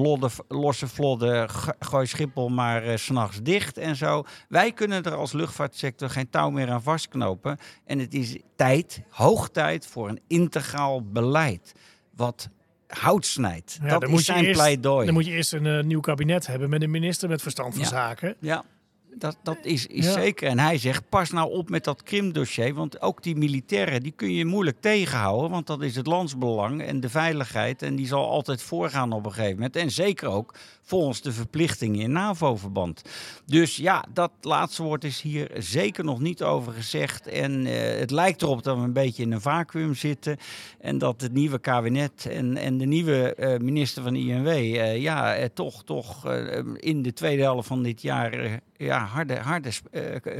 losse 0.47 0.87
vlodden, 0.87 1.49
go- 1.49 1.71
gooi 1.79 2.05
Schiphol 2.05 2.49
maar 2.49 2.97
's 2.99 3.03
s'nachts 3.05 3.41
dicht 3.41 3.77
en 3.77 3.95
zo. 3.95 4.23
Wij 4.49 4.71
kunnen 4.71 5.03
er 5.03 5.15
als 5.15 5.31
luchtvaartsector 5.33 6.09
geen 6.09 6.29
touw 6.29 6.49
meer 6.49 6.69
aan 6.69 6.83
vastknopen. 6.83 7.57
En 7.85 7.99
het 7.99 8.13
is 8.13 8.37
tijd, 8.55 9.01
hoog 9.09 9.49
tijd 9.49 9.87
voor 9.87 10.09
een 10.09 10.19
integraal 10.27 11.03
beleid. 11.11 11.73
Wat 12.15 12.49
hout 12.87 13.25
snijdt. 13.25 13.77
Ja, 13.81 13.87
dat 13.89 14.03
is 14.03 14.09
moet 14.09 14.19
je 14.19 14.25
zijn 14.25 14.45
eerst- 14.45 14.59
pleidooi. 14.59 15.05
dan 15.05 15.13
moet 15.13 15.25
je 15.25 15.31
eerst 15.31 15.53
een 15.53 15.65
eh, 15.65 15.83
nieuw 15.83 15.99
kabinet 15.99 16.47
hebben 16.47 16.69
met 16.69 16.81
een 16.81 16.91
minister 16.91 17.29
met 17.29 17.41
verstand 17.41 17.73
van 17.73 17.83
Ja. 17.83 17.89
zaken. 17.89 18.35
Ja, 18.39 18.63
dat, 19.17 19.37
dat 19.43 19.57
is, 19.61 19.85
is 19.87 20.05
Ja. 20.05 20.11
zeker. 20.11 20.47
En 20.49 20.59
hij 20.59 20.77
zegt, 20.77 21.09
pas 21.09 21.31
nou 21.31 21.51
op 21.51 21.69
met 21.69 21.83
dat 21.83 22.03
Krim-dossier. 22.03 22.73
Want 22.73 23.01
ook 23.01 23.23
die 23.23 23.35
militairen, 23.35 24.03
die 24.03 24.11
kun 24.15 24.33
je 24.33 24.45
moeilijk 24.45 24.81
tegenhouden. 24.81 25.49
Want 25.51 25.67
dat 25.67 25.81
is 25.81 25.95
het 25.95 26.07
landsbelang 26.07 26.81
en 26.83 26.99
de 26.99 27.09
veiligheid. 27.09 27.81
En 27.81 27.95
die 27.95 28.07
zal 28.07 28.29
altijd 28.29 28.61
voorgaan 28.61 29.11
op 29.11 29.25
een 29.25 29.33
gegeven 29.33 29.53
moment. 29.55 29.75
En 29.75 29.91
zeker 29.91 30.27
ook 30.29 30.53
volgens 30.85 31.21
de 31.21 31.31
verplichtingen 31.31 31.99
in 31.99 32.11
NAVO-verband. 32.11 33.01
Dus 33.45 33.77
ja, 33.77 34.05
dat 34.13 34.31
laatste 34.41 34.83
woord 34.83 35.03
is 35.03 35.21
hier 35.21 35.51
zeker 35.57 36.03
nog 36.03 36.19
niet 36.19 36.43
over 36.43 36.73
gezegd. 36.73 37.27
En 37.27 37.65
eh, 37.65 37.99
het 37.99 38.11
lijkt 38.11 38.41
erop 38.41 38.63
dat 38.63 38.77
we 38.77 38.83
een 38.83 38.93
beetje 38.93 39.23
in 39.23 39.31
een 39.31 39.41
vacuüm 39.41 39.93
zitten. 39.93 40.37
En 40.79 40.97
dat 40.97 41.21
het 41.21 41.33
nieuwe 41.33 41.59
kabinet 41.59 42.25
en, 42.25 42.57
en 42.57 42.77
de 42.77 42.85
nieuwe 42.85 43.35
eh, 43.35 43.59
minister 43.59 44.03
van 44.03 44.15
INW... 44.15 44.47
eh, 44.47 45.01
ja, 45.01 45.47
toch, 45.53 45.83
toch 45.83 46.33
in 46.75 47.01
de 47.01 47.13
tweede 47.13 47.41
helft 47.41 47.67
van 47.67 47.83
dit 47.83 48.01
jaar... 48.01 48.59
ja, 48.77 49.05
harde, 49.05 49.35
harde 49.35 49.71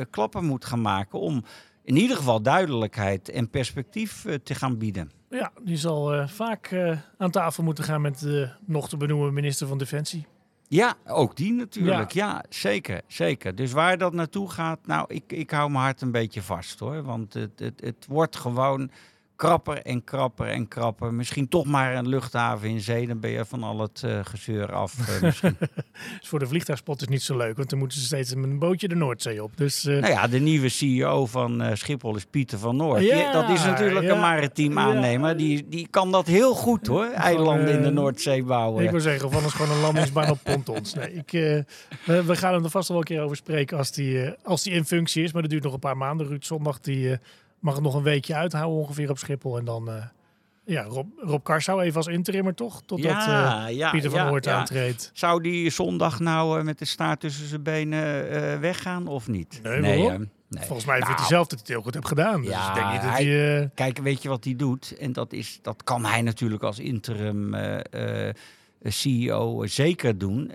klappen 0.10 0.46
moet 0.46 0.66
gaan 0.66 0.82
maken... 0.82 1.20
om 1.20 1.44
in 1.84 1.98
ieder 1.98 2.18
geval 2.18 2.42
duidelijkheid 2.42 3.30
en 3.30 3.50
perspectief 3.50 4.26
te 4.44 4.56
gaan 4.56 4.78
bieden. 4.78 5.12
Ja, 5.30 5.52
die 5.64 5.78
zal 5.78 6.28
vaak 6.28 6.76
aan 7.18 7.32
tafel 7.32 7.64
moeten 7.64 7.84
gaan 7.84 8.02
met 8.02 8.20
de 8.20 8.50
nog 8.66 8.90
te 8.90 8.98
benoemen 8.98 9.34
minister 9.34 9.68
van 9.68 9.78
Defensie. 9.78 10.26
Ja, 10.68 10.96
ook 11.06 11.36
die 11.36 11.54
natuurlijk. 11.54 12.12
Ja, 12.12 12.44
zeker, 12.50 13.02
zeker. 13.08 13.56
Dus 13.56 13.72
waar 13.72 13.98
dat 13.98 14.14
naartoe 14.14 14.50
gaat, 14.50 14.80
nou, 14.86 15.06
ik, 15.08 15.24
ik 15.28 15.52
hou 15.52 15.70
mijn 15.70 15.84
hart 15.84 16.02
een 16.02 16.12
beetje 16.12 16.42
vast 16.42 16.80
hoor. 16.80 17.04
Want 17.04 17.34
het, 17.34 17.60
het, 17.60 17.82
het 17.82 18.06
wordt 18.08 18.36
gewoon 18.36 18.90
krapper 19.36 19.82
en 19.82 20.04
krapper 20.04 20.48
en 20.48 20.68
krapper. 20.68 21.14
Misschien 21.14 21.48
toch 21.48 21.66
maar 21.66 21.96
een 21.96 22.08
luchthaven 22.08 22.70
in 22.70 22.80
zee, 22.82 23.08
dan 23.08 23.20
ben 23.20 23.30
je 23.32 23.46
van 23.46 23.64
al 23.64 23.80
het 23.80 24.04
eh, 24.04 24.20
gezeur 24.24 24.74
af. 24.74 24.98
misschien. 25.22 25.58
Dus 26.20 26.30
voor 26.30 26.40
de 26.40 26.48
vliegtuigspot 26.48 27.02
is 27.02 27.08
niet 27.08 27.22
zo 27.22 27.38
leuk, 27.38 27.58
want 27.58 27.70
dan 27.70 27.80
moeten 27.80 27.98
ze 28.00 28.06
steeds 28.06 28.36
met 28.36 28.44
een 28.44 28.60
bootje 28.60 28.88
de 28.88 28.96
Noordzee 28.96 29.44
op. 29.44 29.58
Dus 29.58 29.86
eh, 29.86 29.98
nou 30.02 30.14
ja, 30.14 30.28
de 30.28 30.40
nieuwe 30.40 30.70
CEO 30.70 31.26
van 31.26 31.64
Schiphol 31.74 32.16
is 32.16 32.26
Pieter 32.26 32.58
van 32.60 32.76
Noord. 32.76 33.04
Ja, 33.04 33.16
Die- 33.24 33.42
dat 33.42 33.50
is 33.50 33.64
natuurlijk 33.66 34.06
ja, 34.06 34.14
een 34.14 34.20
maritiem 34.20 34.74
ja. 34.74 34.80
aannemer. 34.80 35.38
Die, 35.38 35.68
die 35.68 35.88
kan 35.90 36.12
dat 36.12 36.28
heel 36.28 36.54
goed 36.54 36.88
hoor, 36.88 37.06
eilanden 37.06 37.74
in 37.74 37.82
de 37.82 37.90
Noordzee 37.92 38.44
bouwen. 38.44 38.84
ik 38.84 38.92
wil 38.92 39.00
zeggen, 39.00 39.32
van 39.32 39.44
ons 39.44 39.54
gewoon 39.54 39.76
een 39.76 39.82
landingsbaan 39.82 40.30
op 40.30 40.40
pontons. 40.44 40.94
Nee, 40.94 41.14
ik, 41.14 41.32
we, 42.06 42.24
we 42.24 42.36
gaan 42.36 42.54
hem 42.54 42.64
er 42.64 42.70
vast 42.70 42.88
wel 42.88 42.98
een 42.98 43.04
keer 43.04 43.22
over 43.22 43.36
spreken 43.36 43.78
als 43.78 43.92
die, 43.92 44.30
als 44.44 44.64
die 44.64 44.74
in 44.74 44.86
functie 44.86 45.24
is. 45.24 45.32
Maar 45.34 45.42
dat 45.42 45.52
duurt 45.52 45.64
nog 45.64 45.74
een 45.74 45.80
paar 45.80 45.98
maanden. 45.98 46.28
Ruud 46.28 46.44
Zondag 46.44 46.80
die, 46.80 47.18
mag 47.66 47.74
het 47.74 47.84
nog 47.84 47.96
een 47.96 48.04
weekje 48.04 48.36
uithouden 48.36 48.80
ongeveer 48.80 49.10
op 49.10 49.18
Schiphol. 49.18 49.58
En 49.58 49.66
dan, 49.66 49.90
eh, 49.90 49.96
ja, 50.66 50.84
Rob, 50.84 51.08
Rob 51.18 51.44
Karsau 51.44 51.82
even 51.82 51.98
als 51.98 52.08
interimmer 52.08 52.54
toch? 52.56 52.82
Totdat 52.86 53.12
Ja, 53.12 53.68
eh, 53.68 53.76
ja, 53.76 53.92
Pieter 53.92 54.10
van 54.12 54.20
ja, 54.32 54.38
ja. 54.42 54.54
aantreedt. 54.58 55.10
Zou 55.14 55.42
die 55.42 55.70
zondag 55.70 56.20
nou 56.20 56.60
eh, 56.60 56.66
met 56.66 56.80
de 56.80 56.86
staart 56.86 57.20
tussen 57.20 57.48
zijn 57.48 57.64
benen 57.64 58.60
weggaan 58.60 59.08
of 59.08 59.28
niet? 59.28 59.60
Nee, 59.64 59.80
nee. 59.80 60.30
Volgens 60.50 60.86
mij 60.86 60.96
vindt 60.96 61.08
Nou, 61.10 61.20
hij 61.20 61.28
zelf 61.28 61.48
dat 61.48 61.50
hij 61.52 61.60
het 61.60 61.68
heel 61.68 61.82
goed 61.82 61.94
heeft 61.94 62.08
gedaan. 62.08 62.42
Dus 62.42 62.50
Ja, 62.50 62.70
ik 62.70 62.76
denk 62.76 62.92
niet 62.92 63.02
dat 63.02 63.12
hij- 63.12 63.26
hij... 63.26 63.70
Kijk, 63.74 63.98
weet 63.98 64.22
je 64.22 64.30
wat 64.30 64.44
hij 64.44 64.56
doet? 64.56 64.98
En 64.98 65.14
dat, 65.14 65.34
is, 65.34 65.60
dat 65.62 65.84
kan 65.84 66.06
hij 66.06 66.22
natuurlijk 66.22 66.64
als 66.64 66.80
interim 66.80 67.56
CEO 68.84 69.66
zeker 69.66 70.18
doen. 70.18 70.52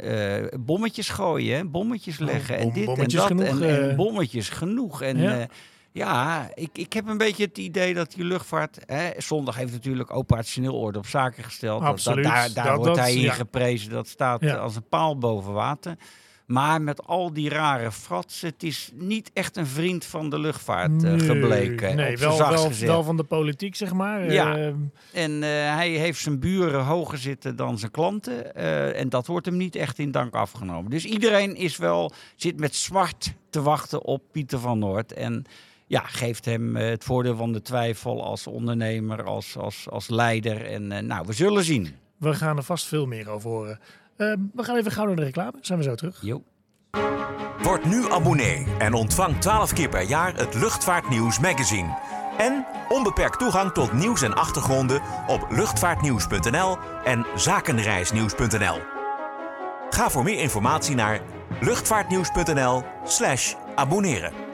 Bommetjes 0.60 1.08
gooien, 1.08 1.70
bommetjes 1.70 2.18
leggen 2.18 2.56
en 2.56 2.62
bom- 2.64 2.72
dit 2.74 2.84
bommetjes 2.84 3.28
en 3.28 3.36
dat. 3.36 3.46
genoeg, 3.48 3.62
en, 3.68 3.88
en 3.90 3.96
bommetjes 3.96 4.48
genoeg. 4.48 5.02
En 5.02 5.18
Ja. 5.18 5.46
Ja, 5.92 6.50
ik, 6.54 6.70
ik 6.72 6.92
heb 6.92 7.06
een 7.08 7.18
beetje 7.18 7.44
het 7.44 7.58
idee 7.58 7.94
dat 7.94 8.12
die 8.12 8.24
luchtvaart... 8.24 8.78
Hè, 8.86 9.10
zondag 9.18 9.56
heeft 9.56 9.72
natuurlijk 9.72 10.14
operationeel 10.14 10.74
orde 10.80 10.98
op 10.98 11.06
zaken 11.06 11.44
gesteld. 11.44 11.82
Absoluut. 11.82 12.24
Dat, 12.24 12.32
daar 12.32 12.52
daar 12.52 12.64
Dat- 12.66 12.76
wordt 12.76 12.98
hij 12.98 13.14
in 13.14 13.20
ja. 13.20 13.32
geprezen. 13.32 13.90
Dat 13.90 14.08
staat 14.08 14.40
Ja. 14.40 14.54
eh, 14.54 14.60
als 14.60 14.76
een 14.76 14.88
paal 14.88 15.18
boven 15.18 15.52
water. 15.52 15.94
Maar 16.46 16.82
met 16.82 17.06
al 17.06 17.32
die 17.32 17.48
rare 17.48 17.92
frats, 17.92 18.40
het 18.40 18.62
is 18.62 18.90
niet 18.94 19.30
echt 19.32 19.56
een 19.56 19.66
vriend 19.66 20.04
van 20.04 20.30
de 20.30 20.38
luchtvaart 20.38 20.90
uh, 20.90 21.10
Nee, 21.10 21.18
gebleken. 21.20 21.96
Nee, 21.96 22.16
wel, 22.16 22.38
wel, 22.80 23.02
van 23.04 23.16
de 23.16 23.24
politiek, 23.24 23.76
zeg 23.76 23.92
maar. 23.92 24.32
Ja. 24.32 24.56
Eh, 24.56 24.66
En 25.12 25.42
eh, 25.42 25.48
hij 25.74 25.90
heeft 25.90 26.20
zijn 26.20 26.40
buren 26.40 26.84
hoger 26.84 27.18
zitten 27.18 27.56
dan 27.56 27.78
zijn 27.78 27.90
klanten. 27.90 28.54
eh, 28.54 29.00
en 29.00 29.08
dat 29.08 29.26
wordt 29.26 29.46
hem 29.46 29.56
niet 29.56 29.76
echt 29.76 29.98
in 29.98 30.10
dank 30.10 30.34
afgenomen. 30.34 30.90
Dus 30.90 31.04
iedereen 31.04 31.56
is 31.56 31.76
wel, 31.76 32.12
zit 32.36 32.60
met 32.60 32.74
zwart 32.76 33.32
te 33.50 33.62
wachten 33.62 34.02
op 34.04 34.22
Pieter 34.32 34.58
van 34.58 34.78
Noord. 34.78 35.12
En 35.12 35.44
ja, 35.90 36.00
geeft 36.00 36.44
hem 36.44 36.76
eh, 36.76 36.88
het 36.88 37.04
voordeel 37.04 37.36
van 37.36 37.52
de 37.52 37.62
twijfel 37.62 38.24
als 38.24 38.46
ondernemer, 38.46 39.24
als, 39.24 39.56
als, 39.56 39.86
als 39.88 40.08
leider. 40.08 40.66
En 40.66 40.92
eh, 40.92 41.02
nou, 41.02 41.26
we 41.26 41.32
zullen 41.32 41.64
zien. 41.64 41.94
we 42.16 42.34
gaan 42.34 42.56
er 42.56 42.62
vast 42.62 42.86
veel 42.86 43.06
meer 43.06 43.30
over 43.30 43.50
horen. 43.50 43.80
Eh, 44.16 44.34
we 44.52 44.62
gaan 44.62 44.76
even 44.76 44.92
gauw 44.92 45.06
naar 45.06 45.16
de 45.16 45.24
reclame. 45.24 45.58
Zijn 45.60 45.78
we 45.78 45.84
zo 45.84 45.94
terug. 45.94 46.18
Jo. 46.22 46.42
Word 47.62 47.84
nu 47.84 48.10
abonnee 48.10 48.66
en 48.78 48.94
ontvang 48.94 49.40
12 49.40 49.72
keer 49.72 49.88
per 49.88 50.02
jaar 50.02 50.36
het 50.36 50.54
Luchtvaartnieuws 50.54 51.38
magazine. 51.38 51.98
En 52.38 52.66
onbeperkt 52.88 53.38
toegang 53.38 53.72
tot 53.72 53.92
nieuws 53.92 54.22
en 54.22 54.34
achtergronden 54.34 55.02
op 55.26 55.46
luchtvaartnieuws.nl 55.50 56.76
en 57.04 57.26
zakenreisnieuws.nl. 57.36 58.78
Ga 59.90 60.10
voor 60.10 60.22
meer 60.22 60.38
informatie 60.38 60.94
naar 60.94 61.20
luchtvaartnieuws.nl/slash 61.60 63.54
abonneren. 63.74 64.49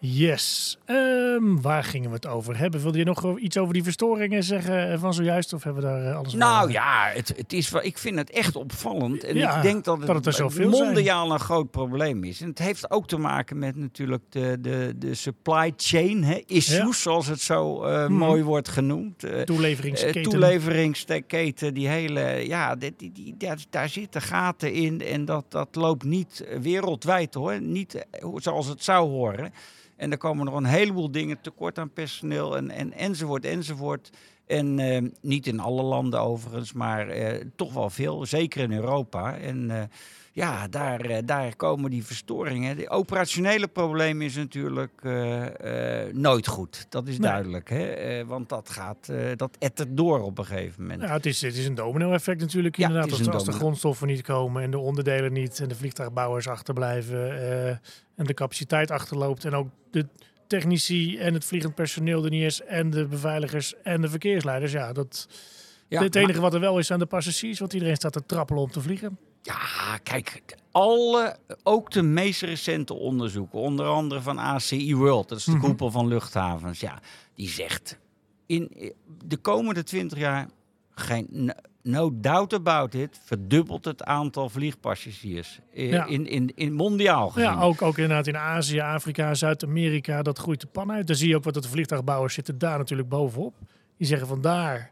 Yes. 0.00 0.78
Ehm, 0.84 1.60
waar 1.60 1.84
gingen 1.84 2.08
we 2.08 2.14
het 2.14 2.26
over 2.26 2.58
hebben? 2.58 2.80
Wilde 2.80 2.98
je 2.98 3.04
nog 3.04 3.38
iets 3.38 3.58
over 3.58 3.72
die 3.74 3.82
verstoringen 3.82 4.44
zeggen 4.44 4.92
eh, 4.92 4.98
van 4.98 5.14
zojuist? 5.14 5.52
Of 5.52 5.62
hebben 5.64 5.82
we 5.82 5.88
daar 5.88 6.04
eh, 6.10 6.16
alles 6.16 6.32
Nou 6.34 6.58
wel- 6.64 6.68
ja, 6.74 7.10
het, 7.14 7.32
het 7.36 7.52
is 7.52 7.72
ik 7.72 7.98
vind 7.98 8.16
het 8.18 8.30
echt 8.30 8.56
opvallend. 8.56 9.24
En 9.24 9.36
Ja, 9.36 9.56
ik 9.56 9.62
denk 9.62 9.84
dat 9.84 9.98
het, 9.98 10.06
dat 10.06 10.16
het 10.16 10.26
er 10.26 10.32
zoveel 10.32 10.74
zijn. 10.74 10.84
mondiaal 10.86 11.32
een 11.32 11.38
groot 11.40 11.70
probleem 11.70 12.24
is. 12.24 12.40
En 12.40 12.48
het 12.48 12.58
heeft 12.58 12.90
ook 12.90 13.06
te 13.08 13.16
maken 13.18 13.58
met 13.58 13.76
natuurlijk 13.76 14.22
de, 14.28 14.56
de, 14.60 14.94
de 14.98 15.14
supply 15.14 15.72
chain 15.76 16.24
hè, 16.24 16.42
issues, 16.46 16.76
Ja. 16.76 16.92
zoals 16.92 17.26
het 17.26 17.40
zo 17.40 17.82
eh, 17.82 18.02
Mhm. 18.04 18.12
mooi 18.12 18.42
wordt 18.42 18.68
genoemd. 18.68 19.24
Eh, 19.24 19.40
toeleveringsketen. 19.40 20.22
eh, 20.22 20.28
toeleveringsketen, 20.28 21.74
die 21.74 21.88
hele, 21.88 22.20
ja, 22.46 22.74
die, 22.76 22.94
die, 22.96 23.12
die- 23.12 23.34
daar, 23.38 23.58
daar 23.70 23.88
zitten 23.88 24.22
gaten 24.22 24.72
in 24.72 25.00
en 25.00 25.24
dat, 25.24 25.44
dat 25.48 25.68
loopt 25.74 26.04
niet 26.04 26.44
wereldwijd 26.60 27.34
hoor, 27.34 27.60
niet 27.60 27.94
eh, 27.94 28.28
zoals 28.36 28.66
het 28.66 28.84
zou 28.84 29.08
horen. 29.08 29.52
En 29.98 30.10
er 30.10 30.18
komen 30.18 30.44
nog 30.44 30.54
een 30.54 30.64
heleboel 30.64 31.10
dingen 31.10 31.40
tekort 31.40 31.78
aan 31.78 31.92
personeel 31.92 32.56
en, 32.56 32.70
en, 32.70 32.92
enzovoort, 32.92 33.44
enzovoort. 33.44 34.10
En 34.46 34.78
eh, 34.78 35.02
niet 35.20 35.46
in 35.46 35.60
alle 35.60 35.82
landen 35.82 36.20
overigens, 36.20 36.72
maar 36.72 37.08
eh, 37.08 37.44
toch 37.56 37.72
wel 37.72 37.90
veel, 37.90 38.26
zeker 38.26 38.62
in 38.62 38.72
Europa. 38.72 39.36
En 39.38 39.70
eh, 39.70 39.82
ja, 40.38 40.68
daar, 40.68 41.00
eh, 41.00 41.18
daar 41.24 41.56
komen 41.56 41.90
die 41.90 42.04
verstoringen. 42.04 42.76
De 42.76 42.90
operationele 42.90 43.68
probleem 43.68 44.22
is 44.22 44.36
natuurlijk 44.36 44.92
eh, 45.02 46.06
eh, 46.06 46.14
nooit 46.14 46.46
goed. 46.46 46.86
Dat 46.88 47.08
is 47.08 47.18
Nee. 47.18 47.30
duidelijk. 47.30 47.68
Hè? 47.68 48.24
Want 48.26 48.48
dat 48.48 48.70
gaat, 48.70 49.12
dat 49.36 49.56
ettert 49.58 49.96
door 49.96 50.20
op 50.20 50.38
een 50.38 50.44
gegeven 50.44 50.82
moment. 50.82 51.02
Ja, 51.02 51.12
het 51.12 51.26
is, 51.26 51.40
het 51.40 51.56
is 51.56 51.66
een 51.66 51.74
domino-effect 51.74 52.40
natuurlijk 52.40 52.76
Ja, 52.76 52.86
inderdaad. 52.86 53.12
Als, 53.12 53.28
als 53.28 53.44
de 53.44 53.52
grondstoffen 53.52 54.06
niet 54.06 54.22
komen 54.22 54.62
en 54.62 54.70
de 54.70 54.78
onderdelen 54.78 55.32
niet 55.32 55.60
en 55.60 55.68
de 55.68 55.74
vliegtuigbouwers 55.74 56.48
achterblijven 56.48 57.40
en 58.16 58.24
de 58.24 58.34
capaciteit 58.34 58.90
achterloopt 58.90 59.44
en 59.44 59.54
ook 59.54 59.68
de 59.90 60.06
technici 60.46 61.18
en 61.18 61.34
het 61.34 61.44
vliegend 61.44 61.74
personeel 61.74 62.24
er 62.24 62.30
niet 62.30 62.42
is 62.42 62.60
en 62.62 62.90
de 62.90 63.06
beveiligers 63.06 63.74
en 63.82 64.00
de 64.00 64.08
verkeersleiders. 64.08 64.72
Ja, 64.72 64.92
dat, 64.92 65.28
Ja, 65.88 66.02
het 66.02 66.14
enige 66.14 66.40
wat 66.40 66.54
er 66.54 66.60
wel 66.60 66.78
is 66.78 66.86
zijn 66.86 66.98
de 66.98 67.06
passagiers, 67.06 67.58
want 67.58 67.72
iedereen 67.72 67.96
staat 67.96 68.12
te 68.12 68.26
trappelen 68.26 68.62
om 68.62 68.70
te 68.70 68.80
vliegen. 68.80 69.18
Ja, 69.52 69.98
kijk, 70.02 70.42
alle, 70.70 71.36
ook 71.62 71.90
de 71.90 72.02
meest 72.02 72.42
recente 72.42 72.94
onderzoeken, 72.94 73.58
onder 73.58 73.86
andere 73.86 74.20
van 74.20 74.38
ACI 74.38 74.94
World, 74.96 75.28
dat 75.28 75.38
is 75.38 75.44
de 75.44 75.50
Mhm. 75.50 75.60
koepel 75.60 75.90
van 75.90 76.06
luchthavens, 76.06 76.80
ja, 76.80 76.98
die 77.34 77.48
zegt 77.48 77.98
in 78.46 78.92
de 79.24 79.36
komende 79.36 79.82
20 79.82 80.18
jaar, 80.18 80.48
geen, 80.94 81.52
no- 81.82 82.10
doubt 82.14 82.52
about 82.52 82.94
it, 82.94 83.20
verdubbelt 83.24 83.84
het 83.84 84.04
aantal 84.04 84.48
vliegpassagiers 84.48 85.60
in, 85.72 85.86
Ja. 85.86 86.04
in, 86.06 86.26
in, 86.26 86.52
in 86.54 86.72
mondiaal 86.72 87.28
gezien. 87.30 87.48
Ja, 87.50 87.60
ook, 87.60 87.82
ook 87.82 87.96
inderdaad 87.98 88.26
in 88.26 88.36
Azië, 88.36 88.78
Afrika, 88.80 89.34
Zuid-Amerika, 89.34 90.22
dat 90.22 90.38
groeit 90.38 90.60
de 90.60 90.66
pan 90.66 90.92
uit. 90.92 91.06
Dan 91.06 91.16
zie 91.16 91.28
je 91.28 91.36
ook 91.36 91.44
wat 91.44 91.54
de 91.54 91.62
vliegtuigbouwers 91.62 92.34
zitten 92.34 92.58
daar 92.58 92.78
natuurlijk 92.78 93.08
bovenop. 93.08 93.54
Die 93.96 94.06
zeggen 94.06 94.26
van 94.28 94.40
daar, 94.40 94.90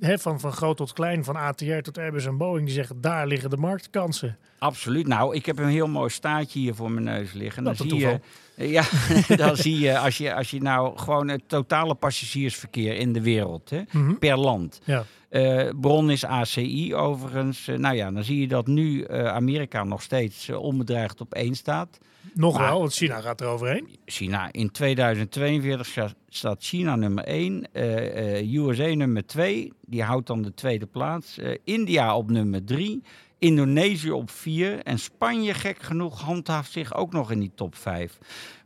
van, 0.00 0.40
van 0.40 0.52
groot 0.52 0.76
tot 0.76 0.92
klein, 0.92 1.24
van 1.24 1.36
ATR 1.36 1.78
tot 1.78 1.98
Airbus 1.98 2.26
en 2.26 2.36
Boeing, 2.36 2.66
die 2.66 2.74
zeggen 2.74 3.00
daar 3.00 3.26
liggen 3.26 3.50
de 3.50 3.56
marktkansen. 3.56 4.38
Absoluut. 4.64 5.06
Nou, 5.06 5.34
ik 5.36 5.46
heb 5.46 5.58
een 5.58 5.68
heel 5.68 5.88
mooi 5.88 6.10
staartje 6.10 6.58
hier 6.58 6.74
voor 6.74 6.90
mijn 6.90 7.04
neus 7.04 7.32
liggen. 7.32 7.62
Wat 7.64 7.76
Dan 7.76 7.88
zie 7.88 7.98
je, 7.98 8.20
ja, 8.56 8.82
dan 9.46 9.56
zie 9.56 9.78
je 9.78 9.98
als, 9.98 10.18
je 10.18 10.34
als 10.34 10.50
je 10.50 10.60
nou 10.62 10.98
gewoon 10.98 11.28
het 11.28 11.42
totale 11.46 11.94
passagiersverkeer 11.94 12.94
in 12.96 13.12
de 13.12 13.20
wereld, 13.22 13.70
hè, 13.70 13.82
Mhm. 13.92 14.14
per 14.14 14.38
land. 14.38 14.80
Ja. 14.84 15.04
Eh, 15.28 15.68
bron 15.80 16.10
is 16.10 16.24
ACI 16.24 16.94
overigens. 16.94 17.68
Eh, 17.68 17.76
nou 17.78 17.96
ja, 17.96 18.10
dan 18.10 18.24
zie 18.24 18.40
je 18.40 18.48
dat 18.48 18.66
nu 18.66 19.02
eh, 19.02 19.26
Amerika 19.26 19.84
nog 19.84 20.02
steeds 20.02 20.48
onbedreigd 20.50 21.20
op 21.20 21.34
één 21.34 21.54
staat. 21.54 21.98
Nog 22.34 22.58
Maar- 22.58 22.68
wel, 22.68 22.78
want 22.78 22.94
China 22.94 23.20
gaat 23.20 23.40
er 23.40 23.46
overheen. 23.46 23.88
China 24.06 24.48
in 24.52 24.70
2042 24.70 25.86
sta- 25.86 26.12
staat 26.28 26.62
China 26.64 26.96
nummer 26.96 27.24
1, 27.24 27.66
eh, 27.72 28.38
eh, 28.38 28.52
USA 28.54 28.86
nummer 28.94 29.26
2, 29.26 29.72
die 29.86 30.02
houdt 30.02 30.26
dan 30.26 30.42
de 30.42 30.54
tweede 30.54 30.86
plaats. 30.86 31.38
India 31.64 32.16
op 32.16 32.30
nummer 32.30 32.64
3, 32.64 33.02
Indonesië 33.44 34.10
op 34.10 34.30
4 34.30 34.78
en 34.82 34.98
Spanje, 34.98 35.54
gek 35.54 35.78
genoeg, 35.82 36.20
handhaaft 36.20 36.72
zich 36.72 36.94
ook 36.94 37.12
nog 37.12 37.30
in 37.30 37.40
die 37.40 37.52
top 37.54 37.74
5. 37.76 38.18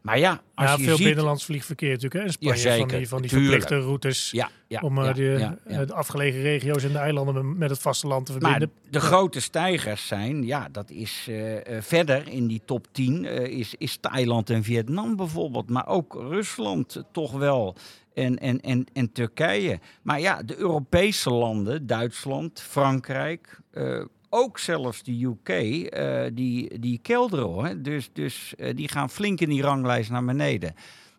Maar 0.03 0.19
ja, 0.19 0.41
als 0.55 0.71
Ja, 0.71 0.77
je 0.77 0.85
veel 0.85 0.97
ziet... 0.97 1.07
binnenlands 1.07 1.45
vliegverkeer 1.45 1.89
natuurlijk. 1.91 2.15
Hè. 2.15 2.23
In 2.23 2.33
Spanje 2.59 2.79
van 2.79 2.89
die, 2.89 3.09
van 3.09 3.21
die 3.23 3.31
tuurlijk. 3.31 3.51
verplichte 3.61 3.87
routes 3.87 4.31
Ja, 4.31 4.51
om 4.81 4.99
eh, 4.99 5.39
ja, 5.69 5.85
de, 5.85 5.93
afgelegen 5.95 6.41
regio's 6.43 6.85
en 6.85 6.93
de 6.93 6.99
eilanden 6.99 7.59
met- 7.59 7.71
het 7.71 7.79
vasteland 7.79 8.27
te 8.27 8.33
Maar 8.33 8.41
verbinden. 8.51 8.77
de 8.91 9.01
grote 9.01 9.41
stijgers 9.41 10.07
zijn, 10.07 10.43
ja, 10.47 10.69
dat 10.73 10.91
is 10.91 11.27
eh, 11.29 11.77
eh, 11.77 11.83
verder 11.83 12.29
in 12.29 12.47
die 12.47 12.63
top 12.65 12.87
10, 12.93 13.25
eh, 13.25 13.59
is, 13.59 13.75
is 13.79 13.97
Thailand 14.01 14.51
en 14.51 14.65
Vietnam 14.65 15.17
bijvoorbeeld. 15.17 15.71
Maar 15.71 15.87
ook 15.87 16.15
Rusland 16.15 16.97
eh, 16.97 17.03
toch 17.13 17.33
wel. 17.33 17.77
En, 18.15 18.39
en, 18.39 18.61
en, 18.61 18.87
en 18.93 19.13
Turkije. 19.13 19.79
Maar 20.03 20.21
ja, 20.21 20.43
de 20.43 20.57
Europese 20.57 21.31
landen, 21.31 21.87
Duitsland, 21.87 22.61
Frankrijk, 22.61 23.61
eh, 23.71 24.05
ook 24.29 24.59
zelfs 24.59 25.03
de 25.03 25.23
UK, 25.23 25.49
eh, 25.49 26.25
die, 26.33 26.79
die 26.79 26.99
kelderen 27.03 27.45
hoor. 27.45 27.83
Dus, 27.83 28.11
dus 28.13 28.55
eh, 28.57 28.77
die 28.77 28.89
gaan 28.89 29.11
flink 29.11 29.41
in 29.41 29.49
die 29.49 29.63
ranglijst 29.63 30.11
naar 30.11 30.25
beneden. 30.25 30.75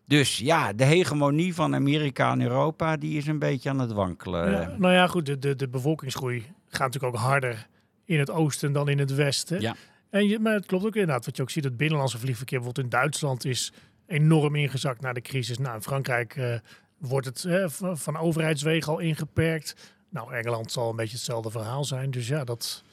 Dus 0.06 0.38
ja, 0.38 0.72
de 0.72 0.84
hegemonie 0.84 1.54
van 1.54 1.74
Amerika 1.74 2.32
en 2.32 2.40
Europa, 2.40 2.96
die 2.96 3.16
is 3.16 3.26
een 3.26 3.38
beetje 3.38 3.70
aan 3.70 3.78
het 3.78 3.92
wankelen. 3.92 4.50
Ja, 4.50 4.74
nou 4.78 4.94
ja, 4.94 5.06
goed, 5.06 5.26
de, 5.26 5.38
de, 5.38 5.56
de 5.56 5.68
bevolkingsgroei 5.68 6.44
gaat 6.68 6.92
natuurlijk 6.92 7.14
ook 7.14 7.20
harder 7.20 7.66
in 8.04 8.18
het 8.18 8.30
oosten 8.30 8.72
dan 8.72 8.88
in 8.88 8.98
het 8.98 9.14
westen. 9.14 9.60
Ja. 9.60 9.76
En 10.10 10.28
je, 10.28 10.38
maar 10.38 10.52
het 10.52 10.66
klopt 10.66 10.84
ook 10.84 10.94
inderdaad, 10.94 11.24
wat 11.24 11.36
je 11.36 11.42
ook 11.42 11.50
ziet, 11.50 11.64
het 11.64 11.76
binnenlandse 11.76 12.18
vliegverkeer 12.18 12.58
bijvoorbeeld 12.58 12.86
in 12.86 12.98
Duitsland 12.98 13.44
is 13.44 13.72
enorm 14.06 14.54
ingezakt 14.54 15.00
na 15.00 15.12
de 15.12 15.20
crisis. 15.20 15.58
Nou, 15.58 15.74
in 15.74 15.82
Frankrijk 15.82 16.36
eh, 16.36 16.54
wordt 16.98 17.26
het 17.26 17.44
eh, 17.44 17.68
van, 17.68 17.98
van 17.98 18.16
overheidswegen 18.16 18.92
al 18.92 18.98
ingeperkt. 18.98 19.94
Nou, 20.08 20.34
Engeland 20.34 20.72
zal 20.72 20.90
een 20.90 20.96
beetje 20.96 21.16
hetzelfde 21.16 21.50
verhaal 21.50 21.84
zijn. 21.84 22.10
Dus 22.10 22.28
ja, 22.28 22.44
dat 22.44 22.84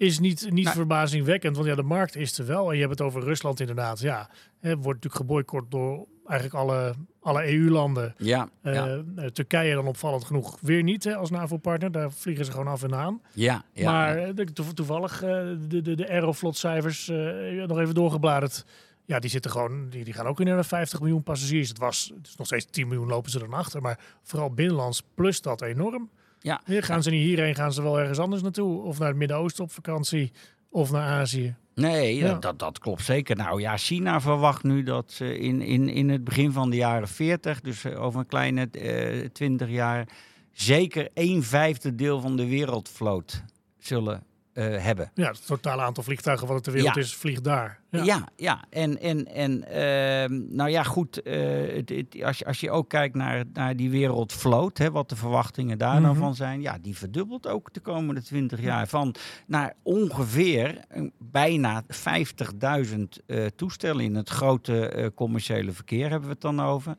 is 0.00 0.18
niet, 0.18 0.50
niet 0.50 0.64
Nou- 0.64 0.76
verbazingwekkend, 0.76 1.56
want 1.56 1.68
ja, 1.68 1.74
de 1.74 1.82
markt 1.82 2.16
is 2.16 2.38
er 2.38 2.46
wel. 2.46 2.68
En 2.70 2.74
je 2.74 2.80
hebt 2.80 2.98
het 2.98 3.06
over 3.08 3.22
Rusland 3.22 3.60
inderdaad. 3.60 4.00
Ja, 4.00 4.30
hè, 4.58 4.68
wordt 4.74 4.86
natuurlijk 4.86 5.14
geboycott 5.14 5.70
door 5.70 6.06
eigenlijk 6.26 6.58
alle, 6.60 6.94
alle 7.20 7.52
EU-landen. 7.52 8.14
Ja, 8.16 8.48
ja. 8.62 8.86
Eh, 8.86 8.94
eh, 8.94 9.02
Turkije 9.32 9.74
dan 9.74 9.86
opvallend 9.86 10.24
genoeg 10.24 10.58
weer 10.60 10.82
niet 10.82 11.04
hè, 11.04 11.16
als 11.16 11.30
NAVO-partner. 11.30 11.92
Daar 11.92 12.12
vliegen 12.12 12.44
ze 12.44 12.50
gewoon 12.50 12.66
af 12.66 12.82
en 12.82 12.94
aan. 12.94 13.22
Ja, 13.32 13.64
ja. 13.72 13.92
maar 13.92 14.16
eh, 14.18 14.34
to- 14.34 14.72
toevallig 14.74 15.18
de, 15.20 15.80
de, 15.82 15.94
de 15.94 16.08
Aeroflot-cijfers 16.08 17.08
nog 17.66 17.78
even 17.78 17.94
doorgebladerd. 17.94 18.64
Ja, 19.04 19.18
die 19.18 19.30
zitten 19.30 19.50
gewoon, 19.50 19.88
die, 19.88 20.04
die 20.04 20.14
gaan 20.14 20.26
ook 20.26 20.40
in 20.40 20.46
naar 20.46 20.64
50 20.64 21.00
miljoen 21.00 21.22
passagiers. 21.22 21.68
Het 21.68 21.78
was, 21.78 22.12
het 22.16 22.26
is 22.26 22.36
nog 22.36 22.46
steeds 22.46 22.66
10 22.70 22.88
miljoen 22.88 23.08
lopen 23.08 23.30
ze 23.30 23.38
dan 23.38 23.52
achter. 23.52 23.82
Maar 23.82 23.98
vooral 24.22 24.50
binnenlands 24.54 25.02
plus 25.14 25.40
dat 25.40 25.62
enorm. 25.62 26.10
Ja. 26.40 26.60
Hier 26.64 26.82
gaan 26.82 27.02
ze 27.02 27.10
niet 27.10 27.22
hierheen, 27.24 27.54
gaan 27.54 27.72
ze 27.72 27.82
wel 27.82 27.98
ergens 28.00 28.18
anders 28.18 28.42
naartoe. 28.42 28.82
Of 28.82 28.98
naar 28.98 29.08
het 29.08 29.16
Midden-Oosten 29.16 29.64
op 29.64 29.72
vakantie. 29.72 30.32
Of 30.68 30.90
naar 30.90 31.08
Azië. 31.08 31.54
Nee, 31.74 32.16
Ja. 32.16 32.34
dat, 32.34 32.58
dat, 32.58 32.78
klopt 32.78 33.04
zeker. 33.04 33.36
Nou 33.36 33.60
ja, 33.60 33.76
China 33.76 34.20
verwacht 34.20 34.62
nu 34.62 34.82
dat 34.82 35.12
ze 35.12 35.38
in, 35.38 35.60
in, 35.60 35.88
in 35.88 36.08
het 36.08 36.24
begin 36.24 36.52
van 36.52 36.70
de 36.70 36.76
jaren 36.76 37.08
40, 37.08 37.60
dus 37.60 37.84
eh, 37.84 38.02
over 38.02 38.20
een 38.20 38.26
kleine 38.26 38.68
eh 38.70 39.28
20 39.28 39.68
jaar, 39.68 40.08
zeker 40.52 41.08
een 41.14 41.42
vijfde 41.42 41.94
deel 41.94 42.20
van 42.20 42.36
de 42.36 42.46
wereldvloot 42.46 43.42
zullen 43.78 44.22
uh, 44.54 44.76
hebben. 44.76 45.10
Ja, 45.14 45.28
het 45.28 45.46
totale 45.46 45.82
aantal 45.82 46.02
vliegtuigen 46.02 46.46
wat 46.46 46.56
het 46.56 46.64
ter 46.64 46.72
wereld 46.72 46.96
is, 46.96 47.14
vliegt 47.14 47.44
daar. 47.44 47.78
Ja, 47.90 48.02
ja. 48.02 48.28
ja. 48.36 48.64
En, 48.70 49.00
en, 49.00 49.26
en 49.26 49.64
uh, 49.68 50.38
nou 50.56 50.70
ja, 50.70 50.82
goed. 50.82 51.20
Uh, 51.24 51.34
het, 51.74 51.88
het, 51.88 52.22
als, 52.22 52.38
je, 52.38 52.44
als 52.44 52.60
je 52.60 52.70
ook 52.70 52.88
kijkt 52.88 53.14
naar, 53.14 53.44
naar 53.52 53.76
die 53.76 53.90
wereldvloot, 53.90 54.78
hè, 54.78 54.90
wat 54.90 55.08
de 55.08 55.16
verwachtingen 55.16 55.78
daar 55.78 55.90
mm 55.90 55.96
-hmm. 55.96 56.04
dan 56.04 56.16
van 56.16 56.34
zijn. 56.34 56.60
Ja, 56.60 56.78
die 56.78 56.96
verdubbelt 56.96 57.46
ook 57.46 57.72
de 57.72 57.80
komende 57.80 58.22
20 58.22 58.60
jaar. 58.60 58.88
Van 58.88 59.14
naar 59.46 59.74
ongeveer 59.82 60.84
bijna 61.18 61.82
50.000 61.84 62.98
toestellen 63.56 64.04
in 64.04 64.14
het 64.14 64.28
grote 64.28 65.12
commerciële 65.14 65.72
verkeer 65.72 66.10
hebben 66.10 66.28
we 66.28 66.34
het 66.34 66.42
dan 66.42 66.60
over. 66.60 66.96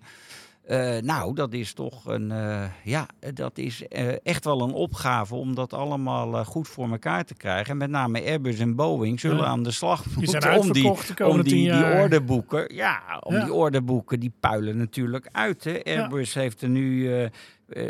Uh, 0.69 0.97
nou, 0.97 1.35
dat 1.35 1.53
is 1.53 1.73
toch 1.73 2.05
een, 2.05 2.29
uh, 2.29 2.63
ja, 2.83 3.07
dat 3.33 3.57
is 3.57 3.83
uh, 3.89 4.13
echt 4.23 4.45
wel 4.45 4.61
een 4.61 4.73
opgave 4.73 5.35
om 5.35 5.55
dat 5.55 5.73
allemaal 5.73 6.45
goed 6.45 6.67
voor 6.67 6.89
elkaar 6.89 7.25
te 7.25 7.33
krijgen. 7.33 7.71
En 7.71 7.77
met 7.77 7.89
name 7.89 8.23
Airbus 8.23 8.59
en 8.59 8.75
Boeing 8.75 9.19
zullen 9.19 9.37
ja. 9.37 9.45
aan 9.45 9.63
de 9.63 9.71
slag 9.71 10.05
moeten 10.15 10.59
om 10.59 10.71
die, 10.71 10.89
om 11.23 11.41
die, 11.43 11.71
die 11.71 11.83
orderboeken. 11.83 12.75
Ja, 12.75 13.19
om 13.23 13.33
ja. 13.33 13.43
die 13.43 13.53
orderboeken, 13.53 14.19
die 14.19 14.33
puilen 14.39 14.77
natuurlijk 14.77 15.29
uit. 15.31 15.63
Hè. 15.63 15.83
Airbus 15.83 16.33
ja. 16.33 16.41
heeft 16.41 16.61
er 16.61 16.69
nu 16.69 17.09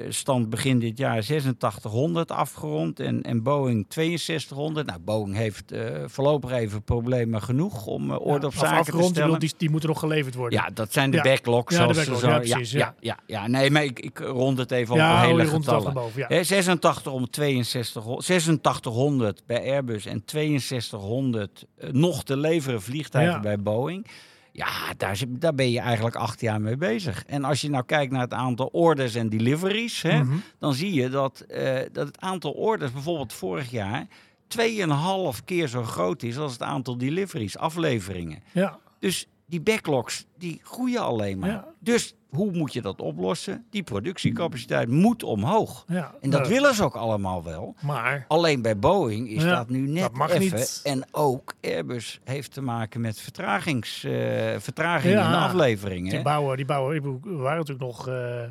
stand 0.10 0.50
begin 0.50 0.80
dit 0.80 0.98
jaar 0.98 1.17
8600 1.17 2.32
afgerond 2.32 3.00
en, 3.00 3.22
en 3.22 3.44
Boeing 3.44 3.86
6200. 3.89 4.88
Nou, 4.88 5.00
Boeing 5.00 5.36
heeft 5.36 5.74
uh, 5.74 5.82
voorlopig 6.06 6.52
even 6.52 6.84
problemen 6.84 7.41
genoeg 7.41 7.86
om 7.86 8.12
uh, 8.12 8.20
orde 8.20 8.39
ja, 8.41 8.48
op 8.48 8.54
zaken 8.54 8.78
afgerond, 8.78 9.13
te 9.13 9.20
stellen. 9.20 9.39
Die, 9.39 9.54
die 9.58 9.70
moeten 9.70 9.89
nog 9.89 10.00
geleverd 10.00 10.36
worden. 10.36 10.60
Ja, 10.60 10.70
dat 10.74 10.94
zijn 10.94 11.12
de 11.12 11.17
ja. 11.17 11.24
backlogs. 11.24 11.76
Ja, 11.76 11.88
de 11.88 12.04
zo, 12.04 12.28
ja, 12.28 12.39
precies, 12.39 12.72
ja, 12.72 12.96
ja, 13.00 13.17
ja, 13.26 13.48
nee, 13.48 13.72
maar 13.72 13.84
ik, 13.84 14.00
ik 14.00 14.20
rond 14.20 14.58
het 14.58 14.72
even 14.72 14.94
op 14.94 15.00
een 15.00 15.20
hele 15.20 15.46
getallen. 15.46 15.94
Boven, 15.94 16.26
He, 16.28 16.44
86 16.44 17.12
om 17.12 17.30
62, 17.30 18.08
8600 18.08 19.44
bij 19.46 19.72
Airbus 19.72 20.06
en 20.06 20.24
6200 20.26 21.65
nog 21.91 22.24
te 22.24 22.38
leveren 22.38 22.82
vliegtuigen 22.82 23.41
bij 23.41 23.60
Boeing. 23.60 24.08
Ja, 24.52 24.94
daar, 24.98 25.20
daar 25.28 25.56
ben 25.56 25.72
je 25.72 25.80
eigenlijk 25.80 26.16
acht 26.16 26.42
jaar 26.42 26.62
mee 26.62 26.78
bezig. 26.78 27.26
En 27.26 27.44
als 27.44 27.62
je 27.62 27.70
nou 27.70 27.86
kijkt 27.86 28.12
naar 28.12 28.22
het 28.22 28.34
aantal 28.34 28.70
orders 28.72 29.16
en 29.16 29.30
deliveries, 29.30 30.02
hè, 30.02 30.24
mm 30.24 30.30
-hmm. 30.30 30.44
dan 30.60 30.74
zie 30.74 30.94
je 30.94 31.10
dat, 31.10 31.46
uh, 31.50 31.80
dat 31.92 32.08
het 32.08 32.20
aantal 32.20 32.52
orders 32.52 32.92
bijvoorbeeld 32.92 33.34
vorig 33.34 33.72
jaar 33.72 34.08
2,5 34.48 35.44
keer 35.46 35.68
zo 35.68 35.84
groot 35.84 36.24
is 36.24 36.38
als 36.38 36.52
het 36.52 36.62
aantal 36.62 36.98
deliveries, 36.98 37.58
afleveringen. 37.58 38.44
Ja. 38.52 38.80
Dus 39.00 39.28
die 39.52 39.62
backlogs 39.62 40.26
die 40.38 40.60
groeien 40.64 41.02
alleen 41.02 41.40
maar. 41.40 41.50
Ja. 41.50 41.68
Dus 41.80 42.16
hoe 42.30 42.52
moet 42.52 42.74
je 42.74 42.82
dat 42.82 43.02
oplossen? 43.02 43.66
Die 43.70 43.84
productiecapaciteit 43.84 44.90
moet 44.90 45.24
omhoog. 45.24 45.84
Ja, 45.88 46.16
en 46.22 46.30
dat 46.30 46.48
willen 46.48 46.76
ze 46.76 46.84
ook 46.84 46.96
allemaal 46.96 47.44
wel. 47.44 47.76
Maar 47.82 48.26
Alleen 48.28 48.62
bij 48.62 48.78
Boeing 48.78 49.30
is 49.30 49.44
Ja, 49.44 49.56
dat 49.56 49.70
nu 49.70 49.88
net 49.88 50.16
dat 50.16 50.30
even. 50.30 50.58
niet. 50.58 50.80
En 50.84 51.04
ook 51.12 51.54
Airbus 51.62 52.20
heeft 52.24 52.54
te 52.54 52.62
maken 52.62 53.02
met 53.02 53.20
vertragings, 53.20 54.04
eh, 54.04 54.12
vertragingen 54.60 55.24
in 55.24 55.30
de 55.32 55.36
afleveringen. 55.38 56.12
die 56.12 56.22
bouwen, 56.22 56.58
die 56.58 56.66
bouwen. 56.66 57.02
We 57.24 57.36
waren 57.36 57.58
natuurlijk 57.58 57.86
nog 57.88 58.08
eh, 58.08 58.42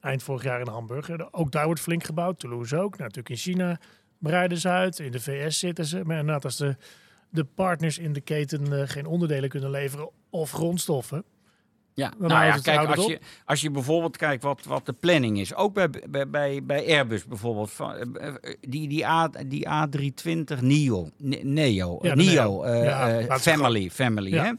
eind 0.00 0.22
vorig 0.22 0.42
jaar 0.42 0.60
in 0.60 0.68
Hamburg. 0.68 1.32
Ook 1.32 1.52
daar 1.52 1.64
wordt 1.66 1.80
flink 1.80 2.04
gebouwd. 2.04 2.38
Toulouse 2.38 2.76
ook. 2.76 2.90
Nou, 2.90 3.02
natuurlijk 3.02 3.28
in 3.28 3.36
China 3.36 3.78
breiden 4.18 4.58
ze 4.58 4.68
uit. 4.68 4.98
In 4.98 5.10
de 5.12 5.20
VS 5.20 5.58
zitten 5.58 5.84
ze. 5.84 6.00
Maar 6.04 6.18
inderdaad, 6.18 6.44
als 6.44 6.56
de, 6.56 6.76
de 7.30 7.44
partners 7.44 7.98
in 7.98 8.12
de 8.12 8.20
keten 8.20 8.80
eh, 8.80 8.88
geen 8.88 9.06
onderdelen 9.06 9.48
kunnen 9.48 9.70
leveren 9.70 10.08
of 10.36 10.50
grondstoffen. 10.50 11.24
Ja, 11.94 12.12
Dan 12.18 12.28
nou 12.28 12.44
ja, 12.44 12.56
kijk, 12.56 12.88
als 12.96 13.06
je, 13.06 13.18
als 13.44 13.60
je 13.60 13.70
bijvoorbeeld 13.70 14.16
kijkt 14.16 14.42
wat, 14.42 14.64
wat 14.64 14.86
de 14.86 14.92
planning 14.92 15.38
is, 15.38 15.54
ook 15.54 15.74
bij, 15.74 15.90
bij, 16.08 16.28
bij, 16.28 16.62
bij 16.62 16.86
Airbus 16.86 17.24
bijvoorbeeld, 17.24 17.70
van, 17.70 17.94
eh, 18.16 18.28
eh, 18.28 18.34
die, 18.60 18.88
die, 18.88 19.06
A, 19.06 19.28
die 19.46 19.66
A320 19.68 20.60
Neo, 20.60 21.10
Ne- 21.16 21.40
Neo, 21.42 21.98
Ja, 22.02 22.14
Neo, 22.14 22.62
eh, 22.62 22.84
Ja, 23.26 23.38
family, 23.38 23.90
family, 23.90 24.30
Ja. 24.34 24.54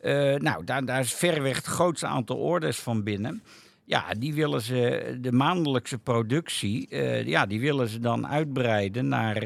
hè? 0.00 0.38
Nou, 0.38 0.64
daar, 0.64 0.84
daar 0.84 1.00
is 1.00 1.14
verreweg 1.14 1.56
het 1.56 1.66
grootste 1.66 2.06
aantal 2.06 2.36
orders 2.36 2.78
van 2.78 3.02
binnen. 3.02 3.42
Ja, 3.84 4.04
die 4.18 4.34
willen 4.34 4.60
ze, 4.60 5.16
de 5.20 5.32
maandelijkse 5.32 5.98
productie, 5.98 6.96
ja, 7.26 7.46
die 7.46 7.60
willen 7.60 7.88
ze 7.88 7.98
dan 7.98 8.26
uitbreiden 8.28 9.08
naar, 9.08 9.42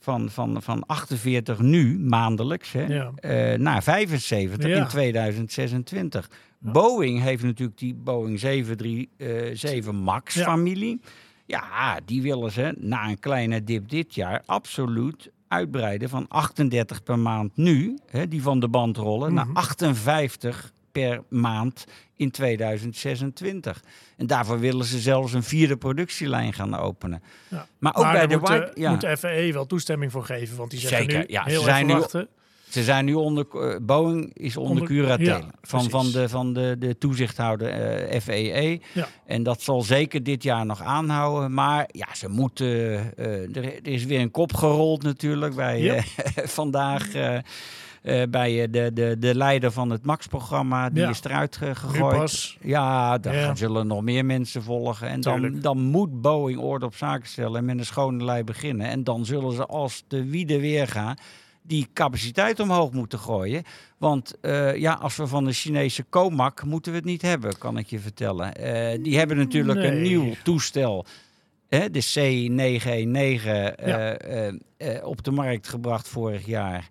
van, 0.00 0.30
van, 0.30 0.62
van 0.62 0.86
48 0.86 1.58
nu, 1.60 1.98
maandelijks, 1.98 2.72
hè, 2.72 2.82
Ja. 2.86 3.10
eh, 3.16 3.58
naar 3.58 3.82
75 3.82 4.68
Ja. 4.68 4.76
in 4.76 4.86
2026. 4.88 6.30
Boeing 6.58 7.22
heeft 7.22 7.42
natuurlijk 7.42 7.78
die 7.78 7.94
Boeing 7.94 8.38
737 8.38 9.92
MAX 9.92 10.34
Ja. 10.34 10.44
familie. 10.44 11.00
Ja, 11.46 11.98
die 12.04 12.22
willen 12.22 12.52
ze 12.52 12.74
na 12.78 13.08
een 13.08 13.18
kleine 13.18 13.64
dip 13.64 13.88
dit 13.88 14.14
jaar 14.14 14.42
absoluut 14.46 15.30
uitbreiden 15.48 16.08
van 16.08 16.28
38 16.28 17.02
per 17.02 17.18
maand 17.18 17.56
nu, 17.56 17.98
hè, 18.10 18.28
die 18.28 18.42
van 18.42 18.60
de 18.60 18.68
band 18.68 18.96
rollen, 18.96 19.32
Mhm. 19.32 19.34
naar 19.46 19.54
58 19.54 20.72
per 21.08 21.22
maand 21.28 21.86
in 22.16 22.30
2026. 22.30 23.82
En 24.16 24.26
daarvoor 24.26 24.58
willen 24.60 24.84
ze 24.84 24.98
zelfs 24.98 25.32
een 25.32 25.42
vierde 25.42 25.76
productielijn 25.76 26.52
gaan 26.52 26.74
openen. 26.76 27.22
Ja. 27.48 27.66
Maar 27.78 27.94
ook 27.94 28.12
bij 28.12 28.26
de 28.26 28.36
moet, 28.38 28.48
White- 28.48 28.64
eh, 28.64 28.82
ja. 28.82 28.90
moet 28.90 29.00
de 29.00 29.16
FAA 29.16 29.52
wel 29.52 29.66
toestemming 29.66 30.12
voor 30.12 30.24
geven. 30.24 30.56
Want 30.56 30.70
die 30.70 30.80
zeggen 30.80 30.98
Zeker, 30.98 31.18
nu 31.18 31.24
ja, 31.28 31.48
ze 31.48 31.60
zijn 31.60 31.74
even 31.84 31.86
nu- 31.86 32.00
wachten. 32.00 32.28
Ze 32.68 32.82
zijn 32.82 33.04
nu 33.04 33.14
onder, 33.14 33.46
eh, 33.52 33.76
Boeing 33.82 34.30
is 34.34 34.56
onder, 34.56 34.70
Onder- 34.72 34.86
curatele 34.88 35.28
ja, 35.28 35.40
van, 35.40 35.50
precies. 35.62 35.90
van, 35.90 36.10
de, 36.12 36.28
van 36.28 36.52
de, 36.52 36.76
de 36.78 36.98
toezichthouder 36.98 37.68
eh 37.68 38.20
FAA. 38.20 38.78
Ja. 38.92 39.08
En 39.26 39.42
dat 39.42 39.62
zal 39.62 39.82
zeker 39.82 40.22
dit 40.22 40.42
jaar 40.42 40.66
nog 40.66 40.82
aanhouden. 40.82 41.54
Maar 41.54 41.88
ja, 41.92 42.06
ze 42.14 42.28
moeten. 42.28 42.66
er, 43.16 43.64
er 43.64 43.86
is 43.86 44.04
weer 44.04 44.20
een 44.20 44.30
kop 44.30 44.54
gerold 44.54 45.02
natuurlijk 45.02 45.54
bij 45.54 45.90
eh, 45.96 46.02
vandaag. 46.58 47.08
Eh, 48.02 48.22
eh, 48.22 48.30
bij 48.30 48.62
eh, 48.62 48.68
de, 48.72 48.90
de, 48.92 49.16
de 49.18 49.34
leider 49.34 49.72
van 49.72 49.90
het 49.90 50.04
Max-programma. 50.04 50.90
Die 50.90 51.02
Ja. 51.02 51.08
is 51.08 51.24
eruit 51.24 51.58
Nu 51.60 51.74
gegooid. 51.74 52.56
Ja, 52.60 53.18
daar 53.18 53.34
Ja. 53.34 53.54
zullen 53.54 53.86
nog 53.86 54.02
meer 54.02 54.24
mensen 54.24 54.62
volgen. 54.62 55.08
En 55.08 55.20
dan, 55.20 55.60
dan 55.60 55.78
moet 55.82 56.20
Boeing 56.20 56.58
orde 56.60 56.86
op 56.86 56.94
zaken 56.94 57.28
stellen 57.28 57.56
en 57.58 57.64
met 57.64 57.78
een 57.78 57.84
schone 57.84 58.24
lei 58.24 58.44
beginnen. 58.44 58.86
En 58.86 59.04
dan 59.04 59.24
zullen 59.24 59.52
ze 59.52 59.66
als 59.66 60.04
de 60.08 60.24
wiede 60.24 60.60
weer 60.60 60.88
gaan 60.88 61.16
die 61.62 61.88
capaciteit 61.92 62.60
omhoog 62.60 62.92
moeten 62.92 63.18
gooien. 63.18 63.62
Want 63.98 64.40
eh, 64.40 64.76
ja, 64.76 64.92
als 64.92 65.16
we 65.16 65.26
van 65.26 65.44
de 65.44 65.52
Chinese 65.52 66.04
Comac 66.10 66.64
moeten 66.64 66.92
we 66.92 66.98
het 66.98 67.06
niet 67.06 67.22
hebben, 67.22 67.58
kan 67.58 67.78
ik 67.78 67.86
je 67.86 67.98
vertellen. 67.98 68.54
Eh, 68.54 69.02
die 69.02 69.18
hebben 69.18 69.36
natuurlijk 69.36 69.84
een 69.84 70.02
nieuw 70.02 70.32
toestel. 70.44 71.04
Hè, 71.68 71.90
de 71.90 72.02
C919 72.02 73.42
Ja. 73.44 74.14
eh, 74.16 74.46
eh, 74.48 74.54
eh, 74.76 75.04
op 75.06 75.24
de 75.24 75.30
markt 75.30 75.68
gebracht 75.68 76.08
vorig 76.08 76.46
jaar. 76.46 76.88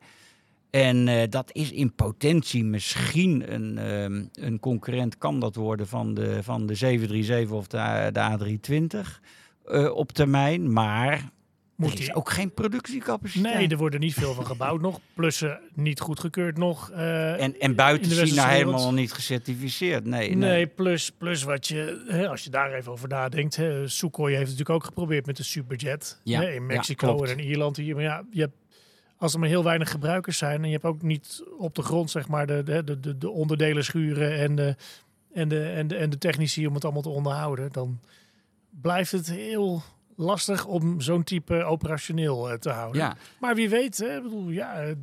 En 0.70 1.08
eh, 1.08 1.30
dat 1.30 1.50
is 1.54 1.72
in 1.72 1.94
potentie 1.94 2.64
misschien 2.64 3.54
een, 3.54 3.78
ehm, 3.78 4.24
een 4.46 4.60
concurrent, 4.60 5.18
kan 5.18 5.40
dat 5.40 5.56
worden 5.56 5.88
van 5.88 6.14
de, 6.14 6.44
van 6.44 6.66
de 6.66 6.76
737 6.76 7.52
of 7.58 7.68
de, 7.68 8.10
de 8.14 9.00
A320 9.10 9.20
eh, 9.66 9.96
op 9.96 10.12
termijn. 10.12 10.74
Maar 10.74 11.30
Moet 11.76 11.92
er 11.94 12.00
is 12.00 12.06
die- 12.06 12.16
ook 12.16 12.30
geen 12.30 12.54
productiecapaciteit. 12.54 13.56
Nee, 13.56 13.68
er 13.68 13.78
wordt 13.78 13.94
er 13.94 14.00
niet 14.02 14.14
veel 14.14 14.34
van 14.34 14.46
gebouwd 14.46 14.82
nog. 14.82 15.00
Plus 15.14 15.38
ze 15.38 15.58
niet 15.74 16.00
goedgekeurd 16.00 16.58
nog. 16.58 16.90
eh, 16.92 17.42
en, 17.44 17.60
en 17.60 17.76
buiten 17.76 18.12
China 18.12 18.26
wereld. 18.26 18.48
helemaal 18.50 18.94
niet 18.94 19.12
gecertificeerd. 19.14 20.06
Nee, 20.06 20.28
Nee, 20.28 20.36
nee. 20.36 20.68
plus, 20.68 21.12
plus 21.18 21.44
wat 21.44 21.68
je, 21.68 22.04
hè, 22.08 22.30
als 22.30 22.44
je 22.44 22.50
daar 22.50 22.74
even 22.74 22.92
over 22.92 23.08
nadenkt. 23.08 23.56
Hè, 23.56 23.88
Sukhoi 23.88 24.36
heeft 24.36 24.50
het 24.50 24.58
natuurlijk 24.58 24.80
ook 24.80 24.86
geprobeerd 24.88 25.26
met 25.26 25.38
de 25.38 25.44
Superjet. 25.44 26.20
Ja, 26.24 26.42
hè, 26.42 26.52
in 26.54 26.66
Mexico 26.66 27.24
en 27.24 27.38
in 27.40 27.46
Ierland. 27.46 27.78
Hier, 27.78 27.96
maar 27.96 28.04
ja, 28.04 28.24
je 28.32 28.42
hebt, 28.42 28.56
als 29.20 29.34
er 29.34 29.40
maar 29.40 29.50
heel 29.50 29.64
weinig 29.64 29.92
gebruikers 29.92 30.38
zijn. 30.38 30.62
en 30.62 30.66
je 30.66 30.74
hebt 30.74 30.86
ook 30.86 31.02
niet 31.02 31.44
op 31.58 31.76
de 31.76 31.82
grond 31.82 32.12
zeg 32.12 32.28
maar, 32.28 32.48
de, 32.48 32.64
de, 32.64 32.84
de, 32.84 33.00
de, 33.00 33.18
de 33.18 33.30
onderdelen 33.30 33.84
schuren. 33.84 34.38
En 34.38 34.56
de, 34.56 34.76
en, 35.34 35.48
de, 35.48 35.70
en, 35.70 35.88
de, 35.88 35.96
en 35.96 36.10
de 36.10 36.18
technici 36.18 36.68
om 36.68 36.74
het 36.74 36.84
allemaal 36.84 37.02
te 37.02 37.10
onderhouden. 37.10 37.72
dan 37.72 38.00
blijft 38.70 39.12
het 39.12 39.28
heel 39.28 39.82
lastig 40.16 40.66
om 40.66 41.02
zo'n 41.02 41.24
type 41.24 41.64
operationeel 41.64 42.50
eh, 42.50 42.58
te 42.58 42.70
houden. 42.70 43.02
Ja, 43.02 43.16
Maar 43.40 43.56
wie 43.56 43.70
weet, 43.70 43.98
hè, 43.98 44.16
ik 44.18 44.24
bedoel, 44.24 44.50
ja, 44.50 44.94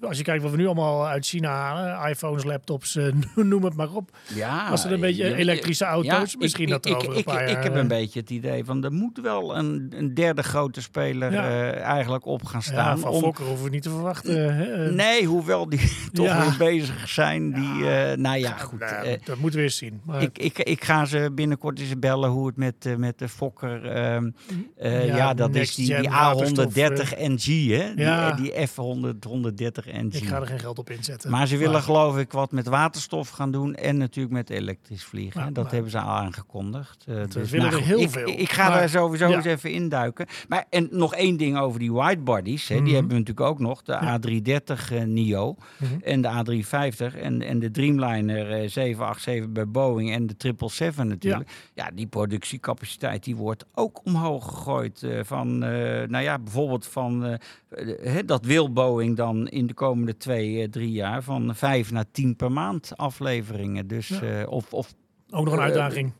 als 0.00 0.16
je 0.18 0.22
kijkt 0.24 0.42
wat 0.42 0.50
we 0.50 0.56
nu 0.56 0.66
allemaal 0.66 1.06
uit 1.08 1.26
China 1.26 1.48
halen, 1.50 2.10
iPhones, 2.10 2.44
laptops, 2.44 2.96
eh, 2.96 3.12
noem 3.34 3.64
het 3.64 3.74
maar 3.76 3.92
op. 3.92 4.10
ja, 4.34 4.68
Als 4.68 4.84
er 4.84 4.92
een 4.92 5.00
beetje 5.00 5.24
je- 5.24 5.34
elektrische 5.34 5.84
auto's, 5.84 6.32
ja, 6.32 6.38
misschien 6.38 6.64
ik, 6.64 6.70
dat 6.70 6.84
er 6.84 6.90
ik, 6.90 6.96
over 6.96 7.10
een 7.10 7.16
ik, 7.18 7.24
paar 7.24 7.42
ik, 7.42 7.48
jaar... 7.48 7.62
heb 7.62 7.72
eh, 7.74 7.78
een 7.78 7.88
beetje 7.88 8.20
het 8.20 8.30
idee 8.30 8.64
van 8.64 8.84
er 8.84 8.92
moet 8.92 9.18
wel 9.22 9.56
een, 9.56 9.92
een 9.96 10.14
derde 10.14 10.42
grote 10.42 10.80
speler 10.82 11.32
Ja. 11.32 11.48
eh, 11.48 11.80
eigenlijk 11.82 12.26
op 12.26 12.44
gaan 12.44 12.60
ja, 12.64 12.72
staan. 12.72 12.98
van 12.98 13.10
om, 13.10 13.20
Fokker 13.22 13.44
hoeven 13.44 13.64
we 13.64 13.70
niet 13.70 13.82
te 13.82 13.90
verwachten. 13.90 14.54
Hè? 14.54 14.90
Nee, 14.92 15.24
hoewel 15.26 15.68
die 15.68 15.80
toch 16.12 16.26
Ja. 16.26 16.40
weer 16.40 16.56
bezig 16.58 17.08
zijn. 17.08 17.52
Die, 17.52 17.90
eh, 17.90 18.16
nou 18.16 18.38
ja, 18.38 18.56
goed. 18.56 18.78
Nou, 18.78 19.06
eh, 19.06 19.18
dat 19.24 19.36
moeten 19.38 19.58
we 19.58 19.64
eens 19.64 19.76
zien. 19.76 20.00
Maar, 20.04 20.22
ik, 20.22 20.38
ik, 20.38 20.58
ik 20.58 20.84
ga 20.84 21.04
ze 21.04 21.30
binnenkort 21.34 21.80
eens 21.80 21.98
bellen 21.98 22.30
hoe 22.30 22.46
het 22.46 22.56
met, 22.56 22.86
eh, 22.86 22.94
met 22.96 23.18
de 23.18 23.28
Fokker. 23.28 23.84
ehm, 23.90 24.30
eh, 24.76 25.06
Ja, 25.06 25.16
ja, 25.16 25.34
dat 25.34 25.54
is 25.54 25.74
die, 25.74 25.96
die 26.00 26.08
waterstof, 26.08 26.72
A130 26.74 27.10
NG, 27.18 27.44
hè? 27.44 27.94
Die, 27.94 28.04
Ja. 28.04 28.30
eh, 28.30 28.36
die 28.36 28.52
F100 28.68 29.24
130 29.26 29.85
Ik 29.86 30.24
ga 30.24 30.40
er 30.40 30.46
geen 30.46 30.58
geld 30.58 30.78
op 30.78 30.90
inzetten. 30.90 31.30
Maar 31.30 31.46
ze 31.46 31.56
willen 31.56 31.82
geloof 31.82 32.18
ik 32.18 32.32
wat 32.32 32.52
met 32.52 32.66
waterstof 32.66 33.28
gaan 33.28 33.50
doen 33.50 33.74
en 33.74 33.96
natuurlijk 33.96 34.34
met 34.34 34.50
elektrisch 34.50 35.04
vliegen. 35.04 35.40
Nou, 35.40 35.52
dat 35.52 35.62
nou. 35.62 35.74
hebben 35.74 35.92
ze 35.92 36.00
al 36.00 36.08
aangekondigd. 36.16 37.04
Uh, 37.08 37.24
dus 37.28 37.50
willen 37.50 37.66
er 37.66 37.72
goed, 37.72 37.84
heel 37.84 37.98
ik, 38.00 38.10
veel. 38.10 38.28
Ik, 38.28 38.50
ga 38.52 38.68
Maar- 38.68 38.78
daar 38.78 38.88
sowieso 38.88 39.28
ja. 39.28 39.36
eens 39.36 39.44
even 39.44 39.70
induiken. 39.72 40.26
Maar 40.48 40.64
en 40.70 40.88
nog 40.90 41.14
één 41.14 41.36
ding 41.36 41.58
over 41.58 41.78
die 41.80 41.92
widebodies. 41.92 42.68
Hè, 42.68 42.74
Mhm. 42.74 42.84
Die 42.84 42.92
hebben 42.94 43.12
we 43.12 43.18
natuurlijk 43.18 43.46
ook 43.48 43.58
nog. 43.58 43.82
De 43.82 43.92
Ja. 43.92 44.18
A330 44.18 44.92
eh, 44.92 45.02
NIO 45.02 45.56
Mhm. 45.78 45.94
en 46.02 46.20
de 46.20 46.28
A350 46.28 47.16
en, 47.16 47.42
en 47.42 47.58
de 47.58 47.70
Dreamliner 47.70 48.50
eh, 48.50 48.68
787 48.68 49.52
bij 49.52 49.68
Boeing 49.68 50.12
en 50.12 50.26
de 50.26 50.34
777 50.38 51.04
natuurlijk. 51.04 51.50
Ja. 51.74 51.90
die 51.94 52.06
productiecapaciteit 52.06 53.24
die 53.24 53.36
wordt 53.36 53.64
ook 53.74 54.00
omhoog 54.04 54.44
gegooid. 54.44 55.02
eh, 55.02 55.20
van, 55.24 55.62
eh, 55.64 56.08
nou 56.08 56.24
ja, 56.24 56.38
bijvoorbeeld 56.38 56.86
van, 56.86 57.24
eh, 57.24 57.32
eh, 57.68 58.12
hè, 58.14 58.24
dat 58.24 58.44
wil 58.44 58.72
Boeing 58.72 59.16
dan 59.16 59.48
in 59.48 59.66
de 59.66 59.74
komende 59.76 60.16
twee, 60.16 60.62
eh, 60.62 60.68
drie 60.68 60.90
jaar 60.90 61.22
van 61.22 61.54
vijf 61.56 61.90
naar 61.90 62.04
tien 62.12 62.36
per 62.36 62.52
maand 62.52 62.92
afleveringen. 62.96 63.86
Dus, 63.86 64.08
Ja. 64.08 64.20
eh, 64.20 64.48
of, 64.50 64.72
of 64.72 64.94
Ook 65.30 65.44
nog 65.44 65.52
een 65.52 65.58
Eh, 65.58 65.64
uitdaging. 65.64 66.12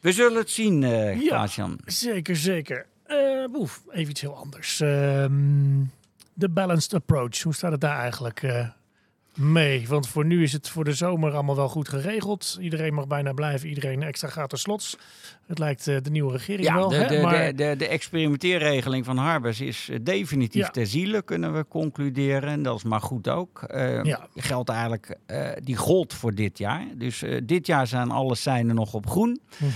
we 0.00 0.12
zullen 0.12 0.38
het 0.38 0.50
zien, 0.50 0.82
eh 0.84 1.20
Ja. 1.20 1.46
Zeker, 1.84 2.36
zeker. 2.36 2.86
Eh 3.06 3.44
boef, 3.52 3.82
even 3.90 4.10
iets 4.10 4.20
heel 4.20 4.36
anders. 4.36 4.80
Ehm, 4.80 5.80
De 6.34 6.48
balanced 6.48 6.94
approach, 6.94 7.42
hoe 7.42 7.54
staat 7.54 7.72
het 7.72 7.80
daar 7.80 7.98
eigenlijk 7.98 8.42
mee? 9.36 9.88
Want 9.88 10.08
voor 10.08 10.24
nu 10.24 10.42
is 10.42 10.52
het 10.52 10.68
voor 10.68 10.84
de 10.84 10.92
zomer 10.92 11.32
allemaal 11.32 11.56
wel 11.56 11.68
goed 11.68 11.88
geregeld. 11.88 12.56
Iedereen 12.60 12.94
mag 12.94 13.06
bijna 13.06 13.32
blijven, 13.32 13.68
iedereen 13.68 14.02
extra 14.02 14.28
gratis 14.28 14.60
slots. 14.60 14.96
Het 15.46 15.58
lijkt 15.58 15.88
eh, 15.88 15.96
de 16.02 16.10
nieuwe 16.10 16.32
regering 16.32 16.66
Ja, 16.66 16.74
wel. 16.74 16.88
de, 16.88 16.94
hè? 16.96 17.06
de, 17.16 17.20
maar, 17.22 17.46
de, 17.46 17.54
de, 17.54 17.74
de 17.76 17.88
experimenteerregeling 17.88 19.04
van 19.04 19.16
Harbers 19.16 19.60
is 19.60 19.88
eh, 19.90 19.98
definitief 20.02 20.62
Ja. 20.62 20.70
ter 20.70 20.86
ziele, 20.86 21.22
kunnen 21.22 21.54
we 21.54 21.66
concluderen. 21.68 22.48
En 22.50 22.62
dat 22.62 22.76
is 22.76 22.82
maar 22.84 23.00
goed 23.00 23.28
ook. 23.28 23.62
Eh, 23.62 24.02
Ja. 24.04 24.26
Geldt 24.34 24.68
eigenlijk, 24.68 25.16
die 25.62 25.76
gold 25.76 26.14
voor 26.14 26.34
dit 26.34 26.58
jaar. 26.58 26.86
Dus 26.96 27.24
dit 27.44 27.66
jaar 27.66 27.86
zijn 27.86 28.10
alle 28.10 28.34
seinen 28.34 28.74
nog 28.74 28.94
op 28.94 29.06
groen. 29.08 29.40
Mhm. 29.58 29.70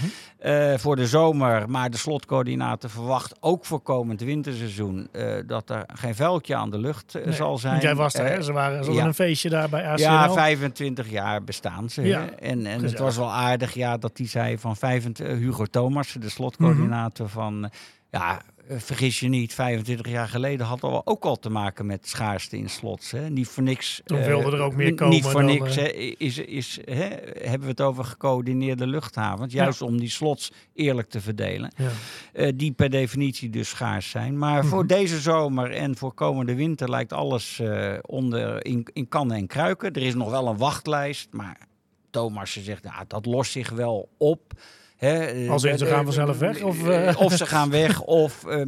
Voor 0.79 0.97
de 0.97 1.07
zomer, 1.07 1.71
maar 1.71 1.91
de 1.91 1.97
slotcoördinator 1.97 2.91
verwacht 2.91 3.35
ook 3.41 3.65
voor 3.65 3.81
komend 3.81 4.21
winterseizoen 4.21 5.09
dat 5.47 5.71
er 5.71 5.85
geen 5.95 6.15
vuiltje 6.15 6.55
aan 6.55 6.71
de 6.71 6.79
lucht 6.79 7.15
Nee, 7.25 7.33
zal 7.33 7.59
zijn. 7.59 7.73
Want 7.73 7.85
jij 7.85 7.95
was 7.95 8.15
Eh, 8.15 8.27
hè? 8.27 8.43
Ze, 8.43 8.53
waren, 8.53 8.85
ze 8.85 8.93
ja. 8.93 9.05
een 9.05 9.15
feestje 9.15 9.46
daar 9.49 9.69
bij 9.69 9.83
ja, 9.97 10.33
25 10.33 11.11
jaar 11.11 11.45
bestaan 11.45 11.89
ze. 11.91 12.03
Ja, 12.03 12.31
en 12.31 12.67
en 12.67 12.83
het 12.85 12.99
was 12.99 13.17
wel 13.17 13.33
aardig 13.33 13.75
ja, 13.75 13.97
dat 13.97 14.19
hij 14.19 14.27
zei 14.27 14.59
van 14.59 14.77
25, 14.77 15.39
Hugo 15.39 15.65
Thomas, 15.65 16.13
de 16.13 16.29
slotcoördinator 16.29 17.27
Mhm. 17.27 17.35
van... 17.35 17.65
eh, 17.65 17.71
ja, 18.11 18.41
vergis 18.69 19.21
je 19.21 19.29
niet, 19.29 19.55
25 19.55 20.09
jaar 20.09 20.29
geleden 20.29 20.67
hadden 20.67 20.91
we 20.91 21.03
ook 21.05 21.25
al 21.25 21.39
te 21.39 21.51
maken 21.51 21.87
met 21.87 22.09
schaarste 22.09 22.57
in 22.57 22.71
slots. 22.71 23.11
Hè. 23.11 23.31
Niet 23.31 23.49
voor 23.49 23.63
niks. 23.63 24.01
Toen 24.05 24.19
eh, 24.19 24.27
wilde 24.27 24.57
er 24.57 24.63
ook 24.63 24.75
meer 24.75 24.95
komen 24.95 25.15
Niet 25.15 25.25
voor 25.25 25.41
dan, 25.41 25.51
niks 25.51 25.77
eh, 25.77 25.85
hè, 25.85 25.89
is, 26.19 26.39
is, 26.39 26.79
hè, 26.85 27.09
hebben 27.41 27.61
we 27.61 27.67
het 27.67 27.81
over 27.81 28.05
gecoördineerde 28.05 28.87
luchthavens. 28.87 29.53
Juist 29.53 29.83
om 29.83 29.99
die 29.99 30.11
slots 30.11 30.53
eerlijk 30.75 31.09
te 31.09 31.21
verdelen. 31.21 31.73
Ja. 31.77 31.91
Eh, 32.33 32.53
die 32.55 32.73
per 32.73 32.91
definitie 32.91 33.51
dus 33.51 33.69
schaars 33.69 34.11
zijn. 34.11 34.39
Maar 34.39 34.65
voor 34.65 34.85
Mhm. 34.85 34.95
deze 34.95 35.21
zomer 35.21 35.71
en 35.71 35.97
voor 35.97 36.13
komende 36.15 36.55
winter 36.55 36.91
lijkt 36.91 37.13
alles 37.13 37.59
eh, 37.59 37.93
onder 38.03 38.65
in, 38.65 38.87
in 38.93 39.09
kannen 39.09 39.37
en 39.37 39.47
kruiken. 39.47 39.93
Er 39.93 40.03
is 40.03 40.15
nog 40.15 40.31
wel 40.31 40.47
een 40.49 40.57
wachtlijst, 40.57 41.29
maar 41.31 41.59
Thomas 42.11 42.53
zegt, 42.63 42.83
nou, 42.83 43.05
dat 43.07 43.27
lost 43.27 43.53
zich 43.53 43.71
wel 43.71 44.09
op. 44.19 44.53
Hè, 44.97 45.25
eh, 45.25 45.51
Als 45.51 45.65
in, 45.65 45.79
ze 45.79 45.85
eh, 45.85 45.91
gaan 45.91 45.99
eh, 45.99 46.05
vanzelf 46.05 46.39
weg, 46.39 46.63
of, 46.63 46.89
eh, 46.89 47.09
eh? 47.09 47.21
of 47.21 47.33
ze 47.33 47.47
gaan 47.47 47.71
weg, 47.71 48.01
of 48.03 48.45
eh, 48.47 48.61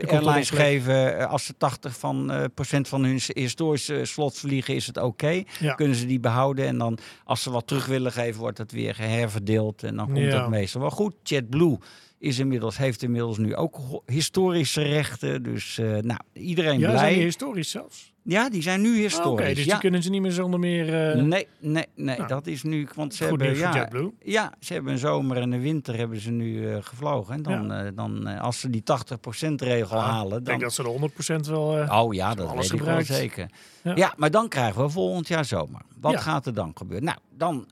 eh, 0.00 0.08
airlines 0.08 0.50
geven, 0.50 1.18
eh, 1.18 1.26
als 1.30 1.44
ze 1.44 1.54
80 1.56 1.98
van, 1.98 2.30
eh, 2.32 2.44
procent 2.54 2.88
van 2.88 3.04
hun 3.04 3.20
historische 3.34 4.04
slots 4.04 4.40
vliegen, 4.40 4.74
is 4.74 4.86
het 4.86 4.96
oké. 4.96 5.42
Ja. 5.60 5.74
Kunnen 5.74 5.96
ze 5.96 6.06
die 6.06 6.20
behouden 6.20 6.66
en 6.66 6.78
dan, 6.78 6.98
als 7.24 7.42
ze 7.42 7.50
wat 7.50 7.66
terug 7.66 7.86
willen 7.86 8.12
geven, 8.12 8.40
wordt 8.40 8.58
het 8.58 8.72
weer 8.72 8.96
herverdeeld. 8.98 9.82
En 9.82 9.96
dan 9.96 10.06
komt 10.06 10.18
Ja. 10.18 10.40
het 10.40 10.48
meestal 10.50 10.80
wel 10.80 10.90
goed. 10.90 11.14
JetBlue 11.22 11.78
is 12.18 12.38
inmiddels, 12.38 12.76
heeft 12.78 13.02
inmiddels 13.02 13.38
nu 13.38 13.56
ook 13.56 13.78
historische 14.06 14.82
rechten. 14.82 15.42
Dus 15.42 15.78
eh, 15.78 15.86
nou, 15.86 16.20
iedereen 16.32 16.78
Ja, 16.78 16.86
blij. 16.88 16.98
zijn 16.98 17.14
die 17.14 17.22
historisch 17.22 17.70
zelfs? 17.70 18.12
Ja, 18.22 18.50
die 18.50 18.62
zijn 18.62 18.80
nu 18.80 18.94
Ah, 18.94 19.00
historisch. 19.00 19.46
Oké, 19.46 19.54
dus 19.54 19.64
ja. 19.64 19.70
die 19.70 19.80
kunnen 19.80 20.02
ze 20.02 20.10
niet 20.10 20.20
meer 20.20 20.32
zonder 20.32 20.60
meer... 20.60 21.08
eh, 21.10 21.22
Nee, 21.22 21.46
nee, 21.60 21.84
nee. 21.94 22.16
Nou, 22.16 22.28
dat 22.28 22.46
is 22.46 22.62
nu. 22.62 22.88
Want 22.94 23.14
ze 23.14 23.24
hebben, 23.24 23.56
ja, 23.56 23.88
ja, 24.24 24.52
ze 24.60 24.72
hebben 24.72 24.92
een 24.92 24.98
zomer 24.98 25.36
en 25.36 25.49
een 25.52 25.60
winter 25.60 25.96
hebben 25.96 26.20
ze 26.20 26.30
nu 26.30 26.70
eh, 26.70 26.76
gevlogen. 26.80 27.34
En 27.34 27.42
dan, 27.42 27.72
eh, 27.72 27.86
dan 27.94 28.26
eh, 28.26 28.40
als 28.40 28.60
ze 28.60 28.70
die 28.70 28.82
80% 28.82 29.62
regel 29.62 29.96
Ja, 29.96 30.02
halen, 30.02 30.26
Ik 30.38 30.44
dan. 30.44 30.44
denk 30.44 30.60
dat 30.60 30.72
ze 30.72 30.82
de 30.82 30.88
100% 30.88 31.46
wel... 31.48 31.86
Oh 32.02 32.14
ja, 32.14 32.34
dat 32.34 32.54
weet 32.54 32.72
ik 32.72 32.80
wel 32.80 33.02
zeker. 33.04 33.50
Ja. 33.82 33.92
Ja. 33.96 34.14
maar 34.16 34.30
dan 34.30 34.48
krijgen 34.48 34.82
we 34.82 34.88
volgend 34.90 35.28
jaar 35.28 35.44
zomer. 35.44 35.80
Wat 36.00 36.20
gaat 36.20 36.46
er 36.46 36.54
dan 36.54 36.72
gebeuren? 36.74 37.04
Nou, 37.06 37.18
dan... 37.36 37.66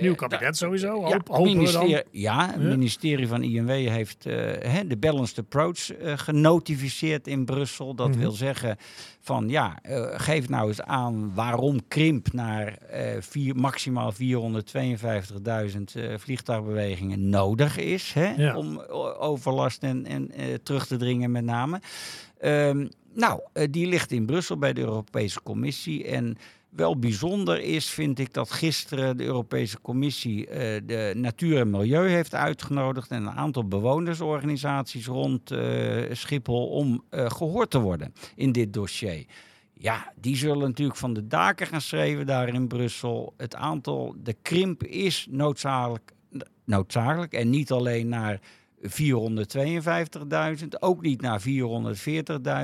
Nieuw 0.00 0.14
kabinet 0.14 0.56
sowieso, 0.56 0.86
ja, 1.08 1.20
hoop, 1.26 1.56
we 1.56 1.72
dan. 1.72 2.02
ja, 2.10 2.50
het 2.52 2.62
ministerie 2.62 3.28
van 3.28 3.42
INW 3.42 3.68
heeft 3.70 4.24
hè, 4.60 4.86
de 4.86 4.96
Balanced 4.96 5.38
Approach 5.38 5.90
genotificeerd 6.02 7.26
in 7.26 7.44
Brussel. 7.44 7.94
Dat 7.94 8.08
Mhm. 8.08 8.18
wil 8.18 8.30
zeggen 8.30 8.76
van 9.28 9.48
ja, 9.48 9.78
eh, 9.82 10.02
geef 10.12 10.48
nou 10.48 10.68
eens 10.68 10.82
aan 10.82 11.34
waarom 11.34 11.88
krimp 11.88 12.32
naar 12.32 12.78
eh, 12.78 13.16
vier, 13.20 13.56
maximaal 13.56 14.12
452.000 14.12 14.18
eh, 15.94 16.14
vliegtuigbewegingen 16.16 17.28
nodig 17.28 17.76
is. 17.78 18.12
Hè, 18.12 18.32
Ja. 18.36 18.56
Om 18.56 18.78
overlast 19.18 19.82
en, 19.82 20.06
en 20.06 20.30
terug 20.62 20.86
te 20.86 20.96
dringen 20.96 21.30
met 21.30 21.44
name. 21.44 21.80
Ehm, 22.40 22.86
nou, 23.18 23.40
eh, 23.52 23.66
die 23.70 23.86
ligt 23.86 24.12
in 24.12 24.26
Brussel 24.26 24.58
bij 24.58 24.72
de 24.72 24.80
Europese 24.80 25.42
Commissie. 25.42 26.04
En 26.04 26.36
wel 26.68 26.98
bijzonder 26.98 27.60
is, 27.60 27.90
vind 27.90 28.18
ik, 28.18 28.34
dat 28.34 28.50
gisteren 28.50 29.16
de 29.16 29.24
Europese 29.24 29.80
Commissie 29.80 30.46
eh, 30.46 30.80
de 30.84 31.12
Natuur 31.16 31.60
en 31.60 31.70
Milieu 31.70 32.08
heeft 32.08 32.34
uitgenodigd. 32.34 33.10
En 33.10 33.22
een 33.22 33.36
aantal 33.36 33.68
bewonersorganisaties 33.68 35.06
rond 35.06 35.50
eh, 35.50 36.02
Schiphol 36.12 36.66
om 36.66 37.04
eh, 37.10 37.30
gehoord 37.30 37.70
te 37.70 37.80
worden 37.80 38.12
in 38.34 38.52
dit 38.52 38.72
dossier. 38.72 39.24
Ja, 39.74 40.12
die 40.20 40.36
zullen 40.36 40.68
natuurlijk 40.68 40.98
van 40.98 41.14
de 41.14 41.26
daken 41.26 41.66
gaan 41.66 41.80
schreeuwen 41.80 42.26
daar 42.26 42.48
in 42.48 42.68
Brussel. 42.68 43.34
Het 43.36 43.54
aantal, 43.54 44.14
de 44.22 44.36
krimp 44.42 44.84
is 44.84 45.26
noodzakelijk, 45.30 46.12
noodzakelijk 46.64 47.32
en 47.32 47.50
niet 47.50 47.70
alleen 47.70 48.08
naar 48.08 48.40
452.000, 48.82 50.68
ook 50.78 51.02
niet 51.02 51.20
naar 51.20 51.40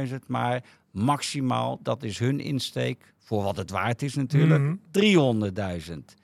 440.000, 0.09 0.15
maar 0.27 0.63
maximaal, 0.91 1.81
dat 1.83 2.03
is 2.03 2.19
hun 2.19 2.41
insteek, 2.41 3.13
voor 3.19 3.43
wat 3.43 3.57
het 3.57 3.71
waard 3.71 4.03
is 4.03 4.15
natuurlijk, 4.15 4.63
Mhm. 4.63 4.75
300.000. 4.91 6.15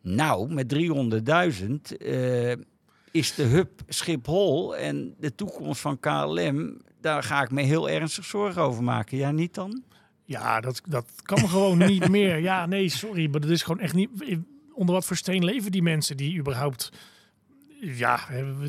Nou, 0.00 0.52
met 0.54 0.68
300.000 0.68 1.96
eh, 1.96 2.52
is 3.10 3.34
de 3.34 3.42
hub 3.42 3.70
Schiphol 3.88 4.76
en 4.76 5.14
de 5.20 5.34
toekomst 5.34 5.80
van 5.80 6.00
KLM, 6.00 6.80
daar 7.00 7.22
ga 7.22 7.42
ik 7.42 7.50
me 7.50 7.62
heel 7.62 7.90
ernstig 7.90 8.24
zorgen 8.24 8.62
over 8.62 8.82
maken. 8.82 9.18
Jij 9.18 9.32
niet 9.32 9.54
dan? 9.54 9.82
Ja, 10.24 10.60
dat, 10.60 10.80
dat 10.88 11.06
kan 11.22 11.48
gewoon 11.48 11.78
niet 11.78 12.08
meer. 12.08 12.38
Ja, 12.38 12.66
nee, 12.66 12.88
sorry, 12.88 13.30
maar 13.30 13.40
dat 13.40 13.50
is 13.50 13.62
gewoon 13.62 13.80
echt 13.80 13.94
niet... 13.94 14.10
Onder 14.74 14.94
wat 14.94 15.04
voor 15.04 15.16
steen 15.16 15.44
leven 15.44 15.72
die 15.72 15.82
mensen 15.82 16.16
die 16.16 16.38
überhaupt... 16.38 16.92
Ja, 17.94 18.20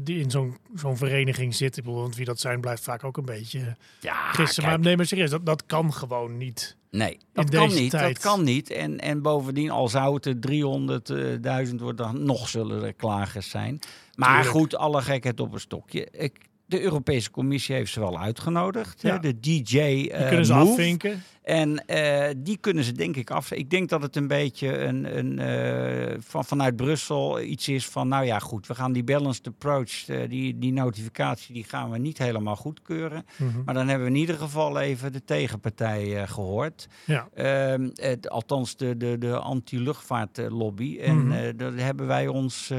die 0.03 0.19
in 0.19 0.31
zo'n 0.31 0.57
zo'n 0.75 0.97
vereniging 0.97 1.55
zitten. 1.55 1.81
Ik 1.81 1.87
bedoel, 1.87 2.01
Want 2.01 2.15
wie 2.15 2.25
dat 2.25 2.39
zijn 2.39 2.61
blijft 2.61 2.83
vaak 2.83 3.03
ook 3.03 3.17
een 3.17 3.25
beetje 3.25 3.75
Ja, 3.99 4.31
gissen. 4.31 4.63
Maar 4.63 4.79
nee, 4.79 4.97
maar 4.97 5.05
serieus, 5.05 5.29
dat, 5.29 5.45
dat 5.45 5.65
kan 5.65 5.93
gewoon 5.93 6.37
niet. 6.37 6.75
Nee, 6.91 7.17
dat 7.33 7.49
kan 7.49 7.69
niet. 7.69 7.91
tijd. 7.91 8.13
Dat 8.15 8.23
kan 8.23 8.43
niet. 8.43 8.69
En, 8.69 8.99
en 8.99 9.21
bovendien, 9.21 9.69
al 9.69 9.87
zou 9.87 10.13
het 10.15 10.25
er 10.25 11.69
300.000 11.69 11.75
worden, 11.75 11.95
dan 11.95 12.23
nog 12.23 12.49
zullen 12.49 12.83
er 12.83 12.93
klagers 12.93 13.49
zijn. 13.49 13.79
Maar 14.15 14.33
Tuurlijk. 14.33 14.49
goed, 14.49 14.75
alle 14.75 15.01
gekheid 15.01 15.39
op 15.39 15.53
een 15.53 15.59
stokje. 15.59 16.07
Ik, 16.11 16.37
de 16.67 16.81
Europese 16.81 17.31
Commissie 17.31 17.75
heeft 17.75 17.91
ze 17.91 17.99
wel 17.99 18.19
uitgenodigd. 18.19 19.01
hè. 19.01 19.19
De 19.19 19.39
DJ 19.39 19.61
Die 19.63 20.11
eh, 20.11 20.27
kunnen 20.27 20.45
ze 20.45 20.53
Move. 20.53 20.69
afvinken. 20.69 21.23
En 21.43 21.85
eh, 21.85 22.33
die 22.37 22.57
kunnen 22.57 22.83
ze 22.83 22.91
denk 22.91 23.15
ik 23.15 23.31
af. 23.31 23.51
Ik 23.51 23.69
denk 23.69 23.89
dat 23.89 24.01
het 24.01 24.15
een 24.15 24.27
beetje 24.27 24.77
een, 24.77 25.17
een, 25.17 25.39
eh, 25.39 26.15
van, 26.19 26.45
vanuit 26.45 26.75
Brussel 26.75 27.41
iets 27.41 27.67
is 27.67 27.85
van... 27.87 28.07
nou 28.07 28.25
ja, 28.25 28.39
goed, 28.39 28.67
we 28.67 28.75
gaan 28.75 28.91
die 28.91 29.03
balanced 29.03 29.47
approach, 29.47 30.05
die, 30.27 30.57
die 30.57 30.73
notificatie... 30.73 31.53
die 31.53 31.63
gaan 31.63 31.91
we 31.91 31.97
niet 31.97 32.17
helemaal 32.17 32.55
goedkeuren. 32.55 33.25
Mhm. 33.37 33.63
Maar 33.65 33.73
dan 33.73 33.87
hebben 33.87 34.07
we 34.07 34.13
in 34.13 34.19
ieder 34.19 34.37
geval 34.37 34.79
even 34.79 35.11
de 35.11 35.23
tegenpartij 35.23 36.21
eh, 36.21 36.27
gehoord. 36.29 36.87
Ja, 37.05 37.27
Ehm, 37.33 37.89
het, 37.95 38.29
althans 38.29 38.75
de, 38.75 38.97
de, 38.97 39.17
de 39.17 39.37
anti-luchtvaartlobby. 39.39 40.97
En 40.99 41.31
eh, 41.31 41.53
daar 41.55 41.73
hebben 41.73 42.07
wij 42.07 42.27
ons, 42.27 42.73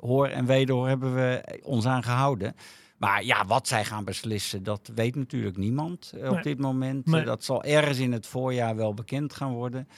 hoor 0.00 0.26
en 0.26 0.46
wederhoor, 0.46 0.88
hebben 0.88 1.14
we 1.14 1.58
ons 1.62 1.86
aan 1.86 2.02
gehouden. 2.02 2.54
Maar 3.02 3.24
ja, 3.24 3.44
wat 3.46 3.68
zij 3.68 3.84
gaan 3.84 4.04
beslissen, 4.04 4.62
dat 4.62 4.90
weet 4.94 5.14
natuurlijk 5.16 5.56
niemand 5.56 6.12
eh, 6.16 6.28
op 6.28 6.34
Nee. 6.34 6.42
dit 6.42 6.58
moment. 6.58 7.06
Nee. 7.06 7.20
Eh, 7.20 7.26
dat 7.26 7.44
zal 7.44 7.64
ergens 7.64 7.98
in 7.98 8.12
het 8.12 8.26
voorjaar 8.26 8.76
wel 8.76 8.94
bekend 8.94 9.34
gaan 9.34 9.52
worden. 9.52 9.88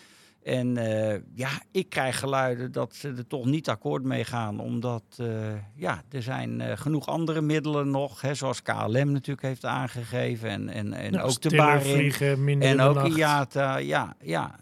En 0.42 0.76
uh, 0.76 1.14
ja, 1.34 1.48
ik 1.70 1.88
krijg 1.88 2.18
geluiden 2.18 2.72
dat 2.72 2.94
ze 2.94 3.08
er 3.08 3.26
toch 3.26 3.44
niet 3.44 3.68
akkoord 3.68 4.02
mee 4.02 4.24
gaan. 4.24 4.60
Omdat 4.60 5.02
uh, 5.20 5.28
ja, 5.74 6.02
er 6.10 6.22
zijn 6.22 6.60
uh, 6.60 6.72
genoeg 6.74 7.06
andere 7.06 7.40
middelen 7.40 7.90
nog. 7.90 8.20
Hè, 8.20 8.34
zoals 8.34 8.62
KLM 8.62 9.12
natuurlijk 9.12 9.42
heeft 9.42 9.64
aangegeven. 9.64 10.48
En, 10.48 10.68
en, 10.68 10.92
en 10.92 11.12
ja, 11.12 11.20
ook 11.20 11.40
de 11.40 11.56
Baring. 11.56 12.14
En 12.62 12.80
ook 12.80 13.06
IATA. 13.06 13.76
Ja, 13.76 14.16
ja 14.20 14.58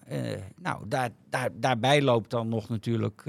nou, 0.57 0.89
daar, 0.89 1.11
daar, 1.31 1.49
daarbij 1.53 2.03
loopt 2.03 2.31
dan 2.31 2.49
nog 2.49 2.69
natuurlijk 2.69 3.25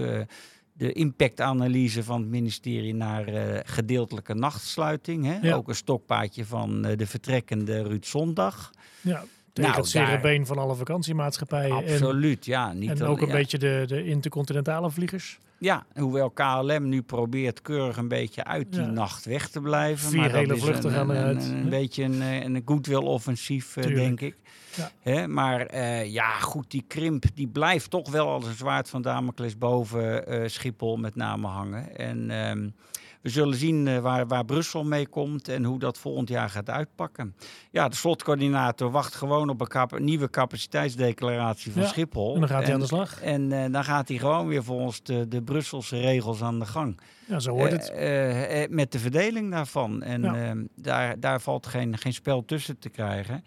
de 0.83 0.93
impactanalyse 0.93 2.03
van 2.03 2.21
het 2.21 2.29
ministerie 2.29 2.93
naar 2.93 3.25
gedeeltelijke 3.65 4.33
nachtsluiting. 4.33 5.25
Hè? 5.25 5.37
Ja. 5.41 5.55
Ook 5.55 5.67
een 5.67 5.75
stokpaardje 5.75 6.45
van 6.45 6.81
de 6.81 7.07
vertrekkende 7.07 7.83
Ruud 7.83 8.05
Zondag. 8.05 8.71
Ja. 9.01 9.23
Tegen 9.53 9.69
nou, 9.69 9.81
het 9.81 9.91
zere 9.91 10.19
been 10.19 10.45
van 10.45 10.57
alle 10.57 10.75
vakantiemaatschappijen. 10.75 11.75
Absoluut, 11.75 12.45
ja. 12.45 12.73
Niet 12.73 12.89
en 12.89 13.03
ook 13.03 13.21
een 13.21 13.31
beetje 13.31 13.57
de, 13.57 13.83
de 13.87 14.05
intercontinentale 14.05 14.91
vliegers. 14.91 15.39
Ja, 15.63 15.85
hoewel 15.93 16.29
KLM 16.29 16.89
nu 16.89 17.01
probeert 17.01 17.61
keurig 17.61 17.97
een 17.97 18.07
beetje 18.07 18.43
uit 18.43 18.71
die 18.71 18.81
nacht 18.81 19.25
weg 19.25 19.49
te 19.49 19.61
blijven. 19.61 20.09
Vier 20.09 20.19
maar 20.19 20.31
hele 20.31 20.57
vluchten 20.57 20.91
gaan 20.91 21.11
eruit. 21.11 21.43
Een, 21.43 21.55
een, 21.55 21.69
beetje 21.69 22.03
een, 22.03 22.21
een 22.21 22.61
goodwill 22.65 22.97
offensief, 22.97 23.75
uh, 23.75 23.83
denk 23.83 24.21
ik. 24.21 24.35
Ja. 24.75 24.91
Hè? 24.99 25.27
Maar 25.27 25.73
uh, 25.73 26.11
ja, 26.11 26.39
goed, 26.39 26.71
die 26.71 26.83
krimp 26.87 27.25
die 27.33 27.47
blijft 27.47 27.89
toch 27.89 28.09
wel 28.09 28.29
als 28.29 28.45
een 28.45 28.53
zwaard 28.53 28.89
van 28.89 29.01
Damocles 29.01 29.57
boven 29.57 30.33
uh, 30.33 30.47
Schiphol 30.47 30.97
met 30.97 31.15
name 31.15 31.47
hangen. 31.47 31.97
En... 31.97 32.29
Uh, 32.29 32.71
we 33.23 33.29
zullen 33.29 33.55
zien 33.55 33.85
uh, 33.85 33.99
waar, 33.99 34.27
waar 34.27 34.45
Brussel 34.45 34.83
mee 34.83 35.07
komt 35.07 35.47
en 35.47 35.63
hoe 35.63 35.79
dat 35.79 35.97
volgend 35.97 36.29
jaar 36.29 36.49
gaat 36.49 36.69
uitpakken. 36.69 37.35
Ja, 37.71 37.87
de 37.87 37.95
slotcoördinator 37.95 38.91
wacht 38.91 39.15
gewoon 39.15 39.49
op 39.49 39.61
een 39.61 39.67
kap 39.67 39.99
nieuwe 39.99 40.29
capaciteitsdeclaratie 40.29 41.71
van 41.71 41.81
ja, 41.81 41.87
Schiphol. 41.87 42.33
En 42.33 42.39
dan 42.39 42.49
gaat 42.49 42.63
hij 42.63 42.73
aan 42.73 42.79
de 42.79 42.85
slag. 42.85 43.21
En 43.21 43.51
uh, 43.51 43.65
dan 43.71 43.83
gaat 43.83 44.07
hij 44.07 44.17
gewoon 44.17 44.47
weer 44.47 44.63
volgens 44.63 45.03
de, 45.03 45.27
de 45.27 45.41
Brusselse 45.41 45.99
regels 45.99 46.41
aan 46.41 46.59
de 46.59 46.65
gang. 46.65 46.99
Ja, 47.27 47.39
zo 47.39 47.51
hoort 47.51 47.71
het. 47.71 47.91
Uh, 47.95 48.75
met 48.75 48.91
de 48.91 48.99
verdeling 48.99 49.51
daarvan. 49.51 50.01
En 50.01 50.21
ja. 50.21 50.35
Ehm, 50.35 50.63
daar, 50.75 51.19
daar 51.19 51.41
valt 51.41 51.67
geen, 51.67 51.97
geen 51.97 52.13
spel 52.13 52.45
tussen 52.45 52.79
te 52.79 52.89
krijgen. 52.89 53.43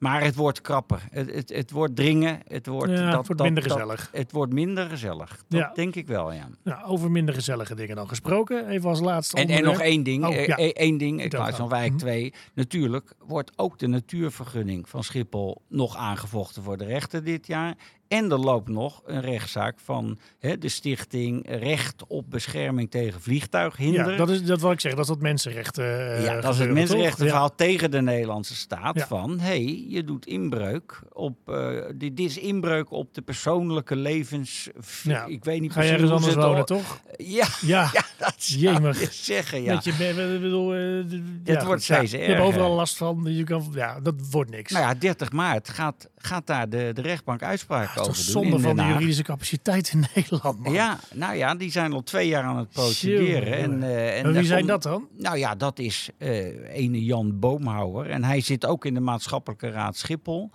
Maar 0.00 0.22
het 0.22 0.34
wordt 0.34 0.60
krapper. 0.60 1.02
Het, 1.10 1.34
het, 1.34 1.48
het 1.48 1.70
wordt 1.70 1.96
dringen. 1.96 2.40
Het 2.48 2.66
wordt, 2.66 2.92
ja, 2.92 3.10
dat, 3.10 3.16
het 3.18 3.26
wordt 3.26 3.42
minder 3.42 3.62
gezellig. 3.62 4.10
het 4.12 4.32
wordt 4.32 4.52
minder 4.52 4.88
gezellig. 4.88 5.44
Dat 5.48 5.60
ja. 5.60 5.72
denk 5.74 5.94
ik 5.94 6.06
wel, 6.06 6.32
ja. 6.32 6.48
Nou, 6.62 6.84
over 6.84 7.10
minder 7.10 7.34
gezellige 7.34 7.74
dingen 7.74 7.96
dan 7.96 8.08
gesproken. 8.08 8.68
Even 8.68 8.88
als 8.88 9.00
laatste 9.00 9.36
En, 9.36 9.48
en 9.48 9.64
nog 9.64 9.80
één 9.80 10.02
ding. 10.02 10.24
Oh, 10.24 10.34
eh, 10.34 10.46
ja. 10.46 10.56
Eén 10.58 10.98
ding. 10.98 11.22
Ik 11.22 11.34
van 11.36 11.68
Wijk 11.68 11.98
2. 11.98 12.32
Natuurlijk 12.54 13.14
wordt 13.26 13.52
ook 13.56 13.78
de 13.78 13.86
natuurvergunning 13.86 14.88
van 14.88 15.04
Schiphol 15.04 15.62
nog 15.68 15.96
aangevochten 15.96 16.62
voor 16.62 16.76
de 16.76 16.84
rechter 16.84 17.24
dit 17.24 17.46
jaar. 17.46 17.76
En 18.10 18.30
er 18.30 18.38
loopt 18.38 18.68
nog 18.68 19.02
een 19.06 19.20
rechtszaak 19.20 19.78
van 19.78 20.18
hè, 20.38 20.58
de 20.58 20.68
stichting 20.68 21.46
Recht 21.48 22.04
op 22.06 22.30
Bescherming 22.30 22.90
tegen 22.90 23.20
Vliegtuighinder. 23.20 24.10
Ja, 24.10 24.16
dat 24.16 24.30
is 24.30 24.44
dat 24.44 24.60
wat 24.60 24.72
ik 24.72 24.80
zeg, 24.80 24.92
dat 24.92 25.00
is 25.00 25.06
dat 25.06 25.20
mensenrechten. 25.20 25.84
Uh, 25.84 26.24
ja, 26.24 26.40
dat 26.40 26.52
is 26.52 26.58
het 26.58 26.70
mensenrechtenverhaal 26.70 27.48
ja. 27.48 27.54
tegen 27.56 27.90
de 27.90 28.00
Nederlandse 28.00 28.54
staat. 28.54 28.98
Ja. 28.98 29.06
Van 29.06 29.38
hé, 29.38 29.46
hey, 29.46 29.84
je 29.88 30.04
doet 30.04 30.26
inbreuk 30.26 31.00
op. 31.12 31.36
Uh, 31.46 31.84
dit, 31.94 32.16
dit, 32.16 32.20
is 32.20 32.38
inbreuk 32.38 32.90
op 32.90 33.14
de 33.14 33.22
persoonlijke 33.22 33.96
levens. 33.96 34.70
Ja. 35.02 35.24
Ik 35.24 35.44
weet 35.44 35.60
niet 35.60 35.72
Ga 35.72 35.82
je 35.82 35.90
ergens 35.90 36.10
anders 36.10 36.34
wonen, 36.34 36.64
toch? 36.64 37.00
Ja, 37.22 37.46
ja. 37.60 37.90
ja 37.92 38.04
dat 38.16 38.34
zou 38.36 38.98
je 38.98 39.08
zeggen. 39.10 39.62
Ja. 39.62 39.74
Dat 39.74 39.84
je, 39.84 40.38
bedoel, 40.40 40.76
uh, 40.76 41.04
het 41.44 41.64
wordt 41.64 41.82
steeds 41.82 42.12
Je 42.12 42.18
hebt 42.18 42.40
overal 42.40 42.74
last 42.74 42.96
van. 42.96 43.22
Je 43.24 43.44
kan, 43.44 43.70
ja, 43.74 44.00
dat 44.00 44.14
wordt 44.30 44.50
niks. 44.50 44.72
Nou 44.72 44.84
ja, 44.84 44.94
30 44.94 45.32
maart 45.32 45.68
gaat, 45.68 46.08
gaat 46.16 46.46
daar 46.46 46.68
de, 46.68 46.90
de 46.94 47.02
rechtbank 47.02 47.42
uitspraak 47.42 47.98
over 47.98 48.14
zonde 48.14 48.58
van 48.58 48.76
de 48.76 48.82
juridische 48.82 49.22
capaciteit 49.22 49.92
in 49.92 50.04
Nederland. 50.14 50.58
Man. 50.58 50.72
Ja, 50.72 50.98
nou 51.14 51.36
ja, 51.36 51.54
die 51.54 51.70
zijn 51.70 51.92
al 51.92 52.02
twee 52.02 52.28
jaar 52.28 52.44
aan 52.44 52.56
het 52.56 52.70
procederen. 52.70 53.56
En, 53.56 53.82
uh, 53.82 54.18
en, 54.18 54.24
en 54.24 54.32
wie 54.32 54.44
zijn 54.44 54.66
dat 54.66 54.82
dan? 54.82 55.08
Nou 55.16 55.38
ja, 55.38 55.54
dat 55.54 55.78
is 55.78 56.10
uh, 56.18 56.28
ene 56.76 57.04
Jan 57.04 57.38
Boomhouwer. 57.38 58.10
En 58.10 58.24
hij 58.24 58.40
zit 58.40 58.66
ook 58.66 58.84
in 58.84 58.94
de 58.94 59.00
maatschappelijke 59.00 59.70
raad 59.70 59.96
Schiphol. 59.96 60.50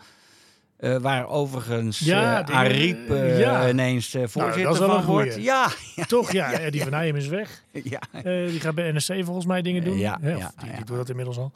Uh, 0.80 0.98
waar 0.98 1.28
overigens 1.28 2.00
ja, 2.00 2.50
uh, 2.50 2.56
Ariep 2.56 3.10
uh, 3.10 3.40
ja. 3.40 3.70
ineens 3.70 4.16
voorzitter 4.24 4.64
nou, 4.64 4.78
van 4.78 5.06
wordt. 5.06 5.36
Ja, 5.36 5.70
ja, 5.96 6.06
Toch, 6.16 6.32
ja. 6.32 6.70
die 6.70 6.82
van 6.82 6.92
Nijem 6.92 7.16
is 7.16 7.28
weg. 7.28 7.64
ja. 7.72 8.00
die 8.24 8.60
gaat 8.60 8.76
bij 8.76 8.92
NSC 8.92 9.14
volgens 9.24 9.46
mij 9.46 9.62
dingen 9.62 9.84
doen. 9.84 9.98
Ja, 9.98 10.20
ja, 10.22 10.54
die, 10.62 10.72
die 10.76 10.86
doet 10.86 10.98
dat 10.98 11.10
inmiddels 11.10 11.38
al. 11.38 11.52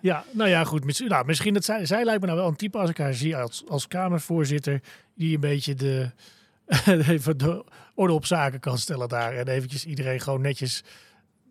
Ja, 0.00 0.24
nou 0.30 0.48
ja, 0.50 0.64
goed. 0.64 0.84
Misschien, 0.84 1.08
nou, 1.08 1.26
misschien 1.26 1.54
dat 1.54 1.64
zij, 1.64 1.86
zij 1.86 2.04
lijkt 2.04 2.20
me 2.20 2.26
nou 2.26 2.38
wel 2.38 2.48
een 2.48 2.56
type 2.56 2.78
als 2.78 2.90
ik 2.90 2.98
haar 2.98 3.14
zie 3.14 3.36
als, 3.36 3.64
als 3.68 3.88
Kamervoorzitter. 3.88 4.80
Die 5.14 5.34
een 5.34 5.40
beetje 5.40 5.74
de, 5.74 6.10
even 7.08 7.38
de 7.38 7.64
orde 7.94 8.12
op 8.12 8.26
zaken 8.26 8.60
kan 8.60 8.78
stellen 8.78 9.08
daar. 9.08 9.32
En 9.34 9.48
eventjes 9.48 9.84
iedereen 9.84 10.20
gewoon 10.20 10.40
netjes 10.40 10.84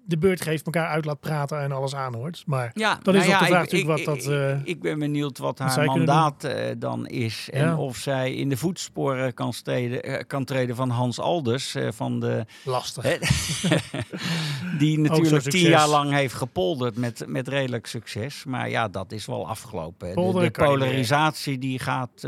de 0.05 0.17
beurt 0.17 0.41
geeft, 0.41 0.65
elkaar 0.65 0.87
uit 0.87 1.05
laat 1.05 1.19
praten 1.19 1.59
en 1.59 1.71
alles 1.71 1.95
aanhoort. 1.95 2.43
Maar 2.45 2.71
ja, 2.73 2.99
dan 3.01 3.15
is 3.15 3.27
nou 3.27 3.33
ook 3.33 3.39
de 3.39 3.45
vraag 3.45 3.65
ik, 3.65 3.71
natuurlijk 3.71 4.05
wat 4.05 4.15
dat... 4.15 4.25
Uh, 4.25 4.65
ik, 4.65 4.81
ben 4.81 4.99
benieuwd 4.99 5.37
wat 5.37 5.59
haar 5.59 5.85
mandaat 5.85 6.43
uh, 6.43 6.53
dan 6.77 7.07
is. 7.07 7.49
En 7.51 7.75
of 7.75 7.97
zij 7.97 8.33
in 8.35 8.49
de 8.49 8.57
voetsporen 8.57 9.33
kan, 9.33 9.53
steden, 9.53 10.09
uh, 10.09 10.17
kan 10.27 10.43
treden 10.43 10.75
van 10.75 10.89
Hans 10.89 11.19
Alders. 11.19 11.75
eh, 11.75 11.87
van 11.91 12.19
de, 12.19 12.45
lastig. 12.63 13.03
die 14.79 14.99
natuurlijk 14.99 15.49
tien 15.49 15.69
jaar 15.69 15.87
lang 15.87 16.11
heeft 16.11 16.33
gepolderd 16.33 16.97
met, 16.97 17.23
met 17.27 17.47
redelijk 17.47 17.87
succes. 17.87 18.43
Maar 18.43 18.69
ja, 18.69 18.87
dat 18.87 19.11
is 19.11 19.25
wel 19.25 19.47
afgelopen. 19.47 20.15
De, 20.15 20.39
de 20.39 20.51
polarisatie 20.51 21.57
die 21.57 21.79
gaat... 21.79 22.27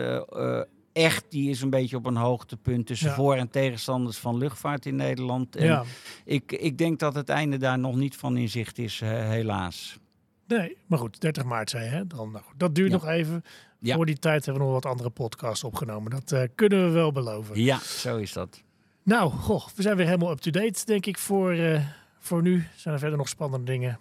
Echt, 0.98 1.26
die 1.30 1.50
is 1.50 1.62
een 1.62 1.70
beetje 1.70 1.95
op 1.98 2.06
een 2.06 2.16
hoogtepunt 2.16 2.86
tussen 2.88 3.10
Ja. 3.10 3.16
voor- 3.16 3.36
en 3.36 3.50
tegenstanders 3.50 4.18
van 4.18 4.38
luchtvaart 4.38 4.86
in 4.86 4.95
Nederland. 4.95 5.56
En 5.56 5.66
ja, 5.66 5.84
ik, 6.26 6.52
ik 6.52 6.78
denk 6.78 7.00
dat 7.00 7.16
het 7.16 7.30
einde 7.30 7.58
daar 7.58 7.80
nog 7.80 7.95
niet 7.95 8.16
van 8.16 8.38
in 8.38 8.50
zicht 8.50 8.78
is, 8.78 9.02
eh, 9.02 9.10
helaas. 9.10 9.98
nee. 10.48 10.78
Maar 10.86 11.00
goed, 11.00 11.22
30 11.22 11.43
maart 11.43 11.70
zei 11.70 11.86
hè? 11.88 12.08
Dan, 12.08 12.32
nou, 12.32 12.43
dat 12.58 12.76
duurt 12.76 12.91
Ja. 12.91 12.98
nog 12.98 13.08
even. 13.08 13.43
Ja. 13.80 13.95
Voor 13.95 14.06
die 14.06 14.18
tijd 14.20 14.45
hebben 14.45 14.64
we 14.64 14.70
nog 14.72 14.84
wat 14.84 14.91
andere 14.91 15.10
podcasts 15.10 15.64
opgenomen. 15.64 16.12
Dat 16.12 16.32
eh, 16.32 16.41
kunnen 16.56 16.84
we 16.86 16.89
wel 16.91 17.12
beloven. 17.12 17.62
Ja, 17.64 17.80
zo 17.80 18.18
is 18.18 18.34
dat. 18.34 18.62
Nou, 19.04 19.32
goh, 19.32 19.68
we 19.76 19.82
zijn 19.82 19.98
weer 19.98 20.06
helemaal 20.06 20.32
up-to-date, 20.32 20.86
denk 20.86 21.06
ik, 21.06 21.18
voor, 21.18 21.52
eh, 21.52 21.82
voor 22.20 22.41
nu. 22.41 22.68
Zijn 22.76 22.93
er 22.93 23.00
verder 23.00 23.18
nog 23.18 23.30
spannende 23.30 23.72
dingen? 23.72 24.00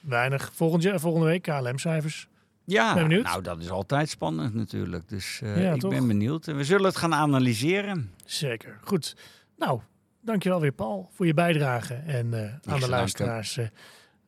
Weinig. 0.00 0.50
Volgend 0.54 0.82
jaar, 0.82 1.00
volgende 1.00 1.26
week 1.26 1.42
KLM-cijfers. 1.42 2.28
Ja, 2.64 2.94
Ben 2.94 3.02
benieuwd. 3.08 3.24
nou 3.24 3.42
dat 3.42 3.60
is 3.60 3.70
altijd 3.70 4.08
spannend 4.08 4.54
natuurlijk. 4.54 5.08
Dus 5.08 5.40
eh, 5.42 5.62
Ja, 5.62 5.72
ik 5.72 5.80
toch? 5.80 5.90
ben 5.90 6.06
benieuwd. 6.06 6.48
En 6.48 6.56
we 6.56 6.64
zullen 6.64 6.86
het 6.86 6.96
gaan 6.96 7.14
analyseren. 7.14 8.10
Zeker. 8.24 8.78
Goed. 8.84 9.16
Nou, 9.58 9.80
dankjewel 10.20 10.60
weer, 10.60 10.72
Paul, 10.72 11.10
voor 11.14 11.26
je 11.26 11.34
bijdrage. 11.34 11.94
En 11.94 12.34
eh, 12.34 12.72
aan 12.72 12.80
de 12.80 12.88
luisteraars, 12.88 13.56
eh, 13.56 13.66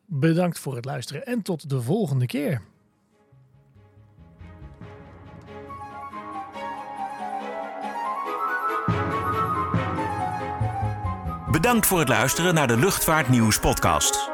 bedankt 0.06 0.58
voor 0.58 0.74
het 0.76 0.84
luisteren. 0.84 1.26
En 1.26 1.42
tot 1.42 1.68
de 1.70 1.82
volgende 1.82 2.26
keer. 2.26 2.60
Bedankt 11.50 11.86
voor 11.86 11.98
het 11.98 12.08
luisteren 12.08 12.54
naar 12.54 12.66
de 12.66 12.76
Luchtvaartnieuws 12.76 13.60
podcast. 13.60 14.33